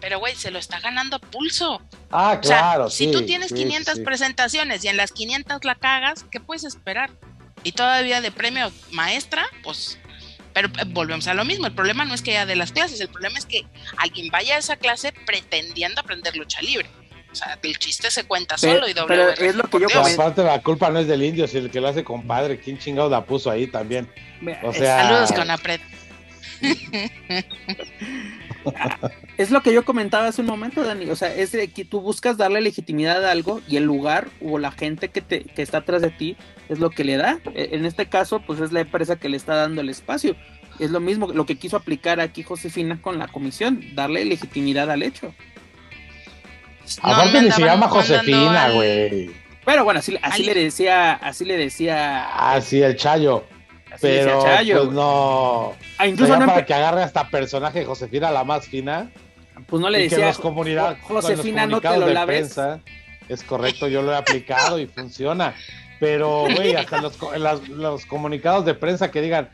[0.00, 1.82] pero, güey, se lo está ganando a pulso.
[2.10, 2.88] Ah, claro.
[2.88, 7.10] si tú tienes 500 presentaciones y en las 500 la cagas, ¿qué puedes esperar?
[7.64, 9.98] Y todavía de premio maestra, pues.
[10.52, 11.66] Pero eh, volvemos a lo mismo.
[11.66, 13.66] El problema no es que haya de las clases, el problema es que
[13.96, 16.88] alguien vaya a esa clase pretendiendo aprender lucha libre.
[17.38, 19.06] O sea, el chiste se cuenta solo y doble.
[19.08, 21.80] Pero es lo que yo Aparte, la culpa no es del indio, si el que
[21.80, 24.10] lo hace compadre, ¿quién chingado la puso ahí también?
[24.64, 25.02] O sea...
[25.02, 25.80] Saludos con Apret.
[29.38, 31.08] es lo que yo comentaba hace un momento, Dani.
[31.10, 34.58] O sea, es de que tú buscas darle legitimidad a algo y el lugar o
[34.58, 36.36] la gente que, te, que está atrás de ti
[36.68, 37.38] es lo que le da.
[37.54, 40.34] E, en este caso, pues es la empresa que le está dando el espacio.
[40.80, 45.02] Es lo mismo lo que quiso aplicar aquí Josefina con la comisión, darle legitimidad al
[45.02, 45.34] hecho.
[47.02, 49.30] Aparte ni se llama Josefina, güey.
[49.64, 52.54] Pero bueno, así, así le decía, así le decía.
[52.54, 53.44] Así el Chayo
[54.00, 55.72] pero pues no.
[55.98, 59.10] Ah, incluso para que agarre hasta personaje Josefina la más fina.
[59.66, 60.18] Pues no le decía.
[60.18, 62.80] Que los comunidades, Josefina no te lo de Prensa,
[63.28, 65.54] es correcto, yo lo he aplicado y funciona.
[66.00, 67.18] Pero, güey, hasta los,
[67.68, 69.50] los, comunicados de prensa que digan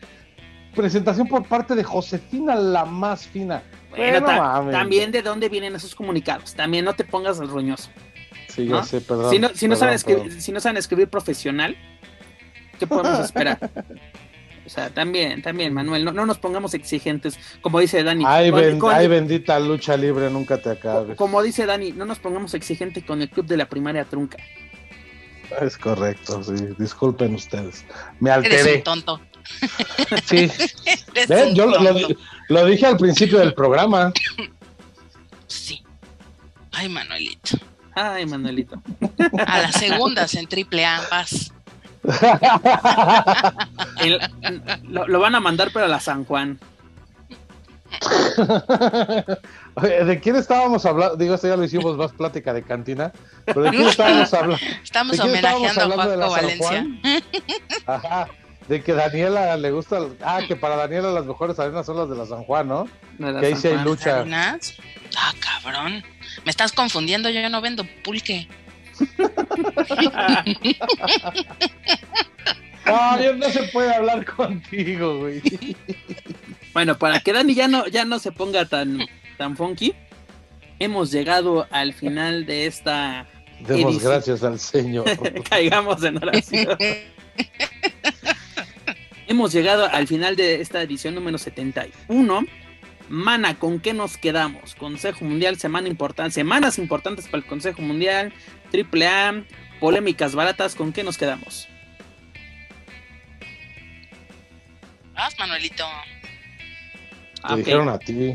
[0.74, 3.62] presentación por parte de Josefina la más fina.
[3.96, 6.54] Bueno, también de dónde vienen esos comunicados.
[6.54, 7.90] También no te pongas al roñoso.
[8.48, 9.30] Sí, yo sé, perdón.
[9.30, 11.76] Si no, si, no saben escribir, si no saben escribir profesional,
[12.78, 13.58] ¿qué podemos esperar?
[14.66, 18.24] O sea, también, también, Manuel, no, no nos pongamos exigentes, como dice Dani.
[18.26, 21.18] Ay, bendita lucha libre, nunca te acabes.
[21.18, 24.38] Como dice Dani, no nos pongamos exigentes con el club de la primaria trunca.
[25.60, 27.84] Es correcto, sí, disculpen ustedes.
[28.20, 28.60] Me alteré.
[28.60, 29.20] Eres un tonto.
[30.24, 30.50] Sí.
[31.54, 31.78] Yo Lo,
[32.48, 34.12] dije al principio del programa.
[35.46, 35.82] Sí.
[36.72, 37.58] Ay, Manuelito.
[37.94, 38.82] Ay, Manuelito.
[39.46, 41.52] A las segundas en triple A, vas
[44.82, 46.60] lo, van a mandar pero a la San Juan.
[49.80, 51.16] ¿De quién estábamos hablando?
[51.16, 53.10] Digo, esto ya lo hicimos más plática de cantina.
[53.46, 54.62] ¿Pero de quién estábamos hablando?
[54.82, 56.86] Estamos homenajeando a Paco Valencia.
[57.86, 58.28] Ajá.
[58.68, 60.00] De que Daniela le gusta.
[60.22, 62.88] Ah, que para Daniela las mejores arenas son las de la San Juan, ¿no?
[63.18, 64.24] que ahí sí hay lucha.
[65.16, 66.02] Ah, cabrón.
[66.44, 68.48] Me estás confundiendo, yo no vendo pulque.
[72.86, 75.42] no, no se puede hablar contigo, güey.
[76.72, 78.98] Bueno, para que Dani ya no, ya no se ponga tan,
[79.38, 79.94] tan funky,
[80.78, 83.26] hemos llegado al final de esta.
[83.60, 85.04] Demos gracias al Señor.
[85.48, 86.76] Caigamos en oración.
[89.26, 92.46] hemos llegado al final de esta edición número 71.
[93.08, 94.74] Mana, ¿con qué nos quedamos?
[94.74, 98.32] Consejo Mundial, semana importante, semanas importantes para el Consejo Mundial,
[98.70, 99.44] Triple A,
[99.78, 101.68] polémicas baratas, ¿con qué nos quedamos?
[105.14, 105.84] Vas, Manuelito.
[107.46, 108.34] Te dijeron a ti.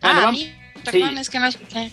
[0.00, 0.52] Ah, a mí,
[0.84, 1.90] perdón, es que no escuché.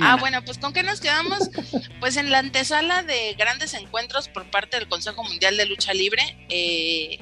[0.00, 1.50] Ah, bueno, pues ¿con qué nos quedamos?
[2.00, 6.36] pues en la antesala de grandes encuentros por parte del Consejo Mundial de Lucha Libre.
[6.48, 7.18] Eh,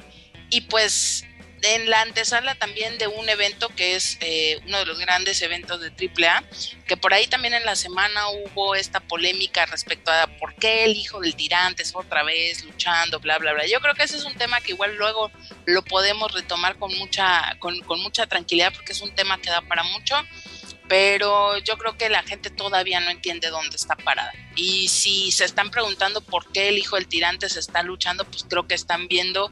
[0.49, 1.25] y pues
[1.63, 5.81] en la antesala también de un evento que es eh, uno de los grandes eventos
[5.81, 6.43] de AAA,
[6.85, 10.95] que por ahí también en la semana hubo esta polémica respecto a por qué el
[10.95, 13.65] hijo del tirante es otra vez luchando, bla, bla, bla.
[13.65, 15.31] Yo creo que ese es un tema que igual luego
[15.65, 19.61] lo podemos retomar con mucha, con, con mucha tranquilidad porque es un tema que da
[19.61, 20.15] para mucho
[20.87, 24.31] pero yo creo que la gente todavía no entiende dónde está parada.
[24.55, 28.45] Y si se están preguntando por qué el hijo del tirante se está luchando, pues
[28.49, 29.51] creo que están viendo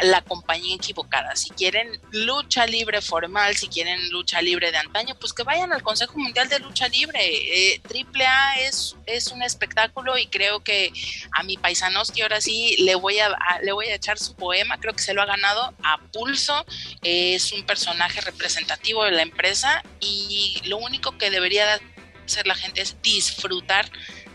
[0.00, 1.36] la compañía equivocada.
[1.36, 5.82] Si quieren lucha libre formal, si quieren lucha libre de antaño, pues que vayan al
[5.82, 7.20] Consejo Mundial de Lucha Libre.
[7.20, 10.92] Eh, triple A es, es un espectáculo y creo que
[11.32, 13.30] a mi paisanoski ahora sí le voy a,
[13.62, 16.64] le voy a echar su poema, creo que se lo ha ganado a pulso,
[17.02, 21.80] es un personaje representativo de la empresa y lo único que debería
[22.24, 23.90] hacer la gente es disfrutar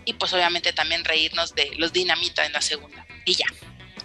[0.05, 3.05] y pues obviamente también reírnos de los dinamita en la segunda.
[3.25, 3.45] Y ya.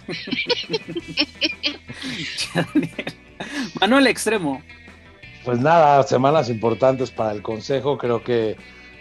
[3.79, 4.61] Manuel Extremo.
[5.45, 7.97] Pues nada, semanas importantes para el Consejo.
[7.97, 8.57] Creo que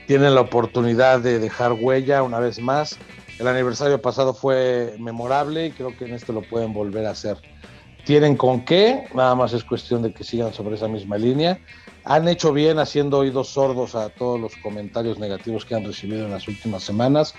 [0.06, 2.98] tienen la oportunidad de dejar huella una vez más.
[3.38, 7.36] El aniversario pasado fue memorable y creo que en este lo pueden volver a hacer.
[8.04, 11.60] Tienen con qué, nada más es cuestión de que sigan sobre esa misma línea.
[12.04, 16.32] Han hecho bien haciendo oídos sordos a todos los comentarios negativos que han recibido en
[16.32, 17.34] las últimas semanas.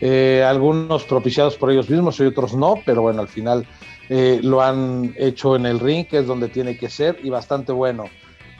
[0.00, 3.66] Eh, algunos propiciados por ellos mismos y otros no, pero bueno, al final
[4.08, 7.72] eh, lo han hecho en el ring, que es donde tiene que ser, y bastante
[7.72, 8.04] bueno.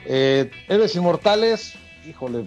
[0.04, 0.50] Eh,
[0.94, 1.74] Inmortales,
[2.08, 2.46] híjole,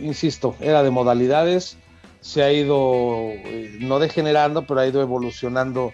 [0.00, 1.76] insisto, era de modalidades,
[2.20, 5.92] se ha ido, eh, no degenerando, pero ha ido evolucionando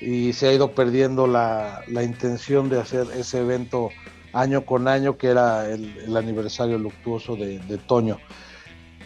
[0.00, 3.90] y se ha ido perdiendo la, la intención de hacer ese evento
[4.32, 8.18] año con año, que era el, aniversario luctuoso de, Toño.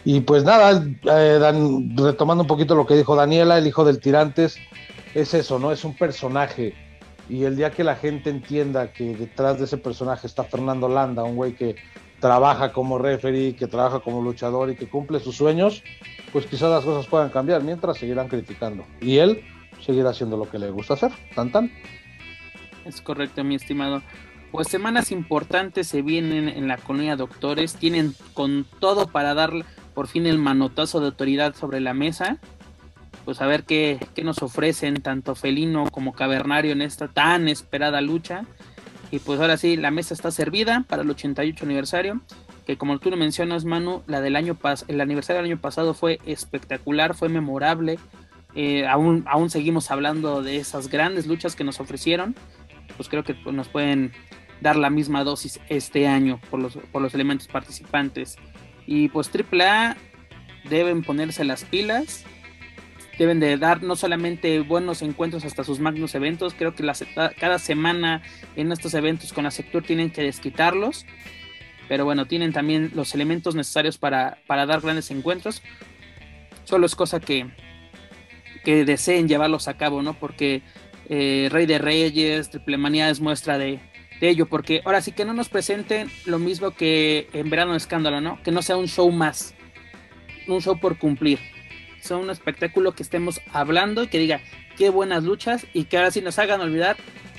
[0.05, 1.39] Y pues nada, eh,
[1.95, 4.57] retomando un poquito lo que dijo Daniela, el hijo del Tirantes,
[5.13, 5.71] es eso, ¿no?
[5.71, 6.75] Es un personaje.
[7.29, 11.23] Y el día que la gente entienda que detrás de ese personaje está Fernando Landa,
[11.23, 11.75] un güey que
[12.19, 15.83] trabaja como referee, que trabaja como luchador y que cumple sus sueños,
[16.31, 18.85] pues quizás las cosas puedan cambiar, mientras seguirán criticando.
[18.99, 19.41] Y él
[19.85, 21.71] seguirá haciendo lo que le gusta hacer, tan tan.
[22.85, 24.01] Es correcto, mi estimado.
[24.51, 29.51] Pues semanas importantes se vienen en la colonia Doctores, tienen con todo para dar
[29.93, 32.37] por fin el manotazo de autoridad sobre la mesa.
[33.25, 38.01] Pues a ver qué, qué nos ofrecen tanto Felino como Cavernario en esta tan esperada
[38.01, 38.45] lucha.
[39.11, 42.21] Y pues ahora sí, la mesa está servida para el 88 aniversario.
[42.65, 44.57] Que como tú lo mencionas, Manu, la del año
[44.87, 47.99] el aniversario del año pasado fue espectacular, fue memorable.
[48.55, 52.35] Eh, aún, aún seguimos hablando de esas grandes luchas que nos ofrecieron.
[52.97, 54.13] Pues creo que pues, nos pueden
[54.61, 58.37] dar la misma dosis este año por los, por los elementos participantes.
[58.85, 59.95] Y pues AAA
[60.69, 62.25] deben ponerse las pilas,
[63.17, 66.83] deben de dar no solamente buenos encuentros hasta sus magnos eventos, creo que
[67.39, 68.21] cada semana
[68.55, 71.05] en estos eventos con la sector tienen que desquitarlos,
[71.87, 75.61] pero bueno, tienen también los elementos necesarios para, para dar grandes encuentros.
[76.63, 77.47] Solo es cosa que,
[78.63, 80.13] que deseen llevarlos a cabo, ¿no?
[80.13, 80.61] Porque
[81.09, 83.79] eh, Rey de Reyes, Triple Manía es muestra de,
[84.29, 88.21] ello, porque ahora sí que no nos presenten lo mismo que en Verano de Escándalo,
[88.21, 88.41] ¿no?
[88.43, 89.53] Que no sea un show más,
[90.47, 91.39] un show por cumplir.
[92.01, 94.41] Sea un espectáculo que estemos hablando y que diga
[94.77, 96.97] qué buenas luchas y que ahora sí nos hagan olvidar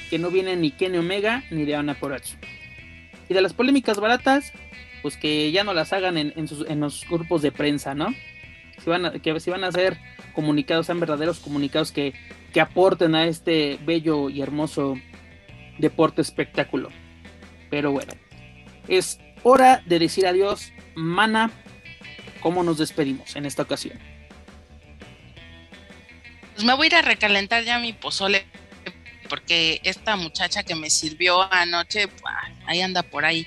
[0.09, 2.33] que no viene ni Kenny Omega ni de Ana Porach.
[3.29, 4.53] Y de las polémicas baratas,
[5.03, 8.15] pues que ya no las hagan en, sus, en los grupos de prensa, ¿no?
[8.83, 9.99] Si van a, que si van a ser
[10.33, 12.13] comunicados, sean verdaderos comunicados que,
[12.53, 14.99] que aporten a este bello y hermoso
[15.79, 16.91] deporte espectáculo.
[17.71, 18.13] Pero bueno,
[18.89, 20.73] es hora de decir adiós.
[20.95, 21.51] Mana,
[22.41, 23.99] ¿cómo nos despedimos en esta ocasión?
[26.55, 28.47] Pues me voy a ir a recalentar ya mi pozole
[29.29, 32.09] porque esta muchacha que me sirvió anoche,
[32.67, 33.47] ahí anda por ahí.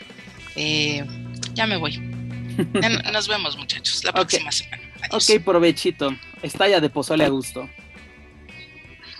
[0.55, 1.05] Eh,
[1.53, 1.97] ya me voy.
[3.13, 4.83] Nos vemos muchachos la próxima semana.
[5.11, 6.13] Ok, provechito.
[6.41, 7.69] Estalla de pozole a gusto.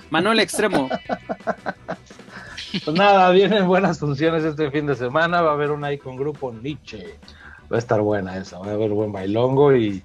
[0.10, 0.90] Manuel Extremo.
[2.84, 5.42] Pues nada, vienen buenas funciones este fin de semana.
[5.42, 7.20] Va a haber una ahí con grupo Nietzsche.
[7.72, 8.60] Va a estar buena esa.
[8.60, 10.02] Va a haber buen bailongo y,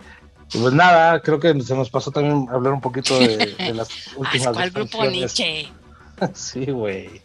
[0.53, 4.49] pues nada, creo que se nos pasó también hablar un poquito de, las últimas.
[4.49, 5.69] ¿Cuál grupo Nietzsche?
[6.35, 7.23] sí, güey.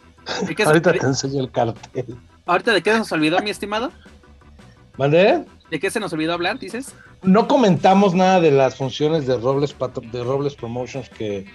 [0.64, 2.16] Ahorita te enseño el cartel.
[2.46, 3.92] ¿Ahorita de qué se nos olvidó, mi estimado?
[4.96, 5.44] ¿Vale?
[5.70, 6.94] ¿De qué se nos olvidó hablar, dices?
[7.22, 9.74] No comentamos nada de las funciones de Robles,
[10.12, 11.46] de Robles Promotions que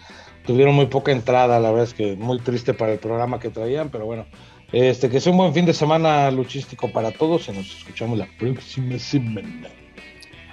[0.45, 3.89] tuvieron muy poca entrada, la verdad es que muy triste para el programa que traían,
[3.89, 4.25] pero bueno,
[4.71, 8.27] este que sea un buen fin de semana luchístico para todos y nos escuchamos la
[8.37, 9.69] próxima semana.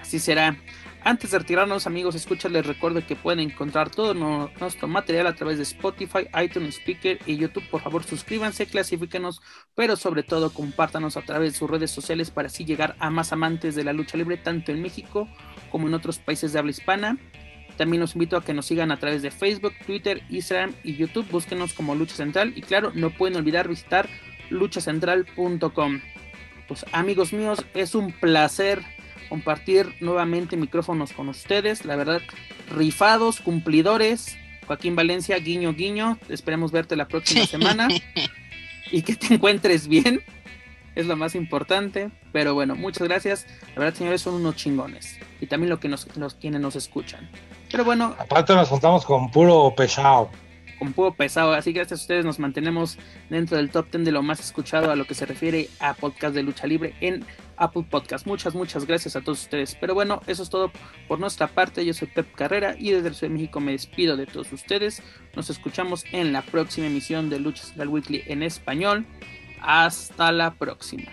[0.01, 0.57] Así será.
[1.03, 5.57] Antes de retirarnos, amigos, escucha, les recuerdo que pueden encontrar todo nuestro material a través
[5.57, 7.67] de Spotify, iTunes, Speaker y YouTube.
[7.71, 9.41] Por favor, suscríbanse, clasifíquenos,
[9.75, 13.33] pero sobre todo compártanos a través de sus redes sociales para así llegar a más
[13.33, 15.27] amantes de la lucha libre, tanto en México
[15.71, 17.17] como en otros países de habla hispana.
[17.81, 21.27] También los invito a que nos sigan a través de Facebook, Twitter, Instagram y YouTube.
[21.31, 22.53] Búsquenos como Lucha Central.
[22.55, 24.07] Y claro, no pueden olvidar visitar
[24.51, 26.01] luchacentral.com.
[26.69, 28.83] Pues amigos míos, es un placer
[29.31, 31.87] compartir nuevamente micrófonos con ustedes.
[31.87, 32.21] La verdad,
[32.71, 34.37] rifados, cumplidores.
[34.67, 36.19] Joaquín Valencia, guiño, guiño.
[36.29, 37.89] Esperemos verte la próxima semana.
[38.93, 40.23] y que te encuentres bien.
[40.95, 42.11] Es lo más importante.
[42.31, 43.47] Pero bueno, muchas gracias.
[43.75, 45.19] La verdad, señores, son unos chingones.
[45.41, 47.31] Y también lo que nos, los quienes nos escuchan.
[47.71, 48.15] Pero bueno.
[48.19, 50.31] Aparte nos juntamos con puro pesado.
[50.79, 51.53] Con puro pesado.
[51.53, 52.99] Así que gracias a ustedes nos mantenemos
[53.29, 56.35] dentro del top 10 de lo más escuchado a lo que se refiere a podcast
[56.35, 57.25] de lucha libre en
[57.57, 58.27] Apple Podcast.
[58.27, 59.77] Muchas, muchas gracias a todos ustedes.
[59.79, 60.71] Pero bueno, eso es todo
[61.07, 61.85] por nuestra parte.
[61.85, 65.03] Yo soy Pep Carrera y desde el Ciudad de México me despido de todos ustedes.
[65.37, 69.07] Nos escuchamos en la próxima emisión de Lucha Central Weekly en español.
[69.61, 71.13] Hasta la próxima.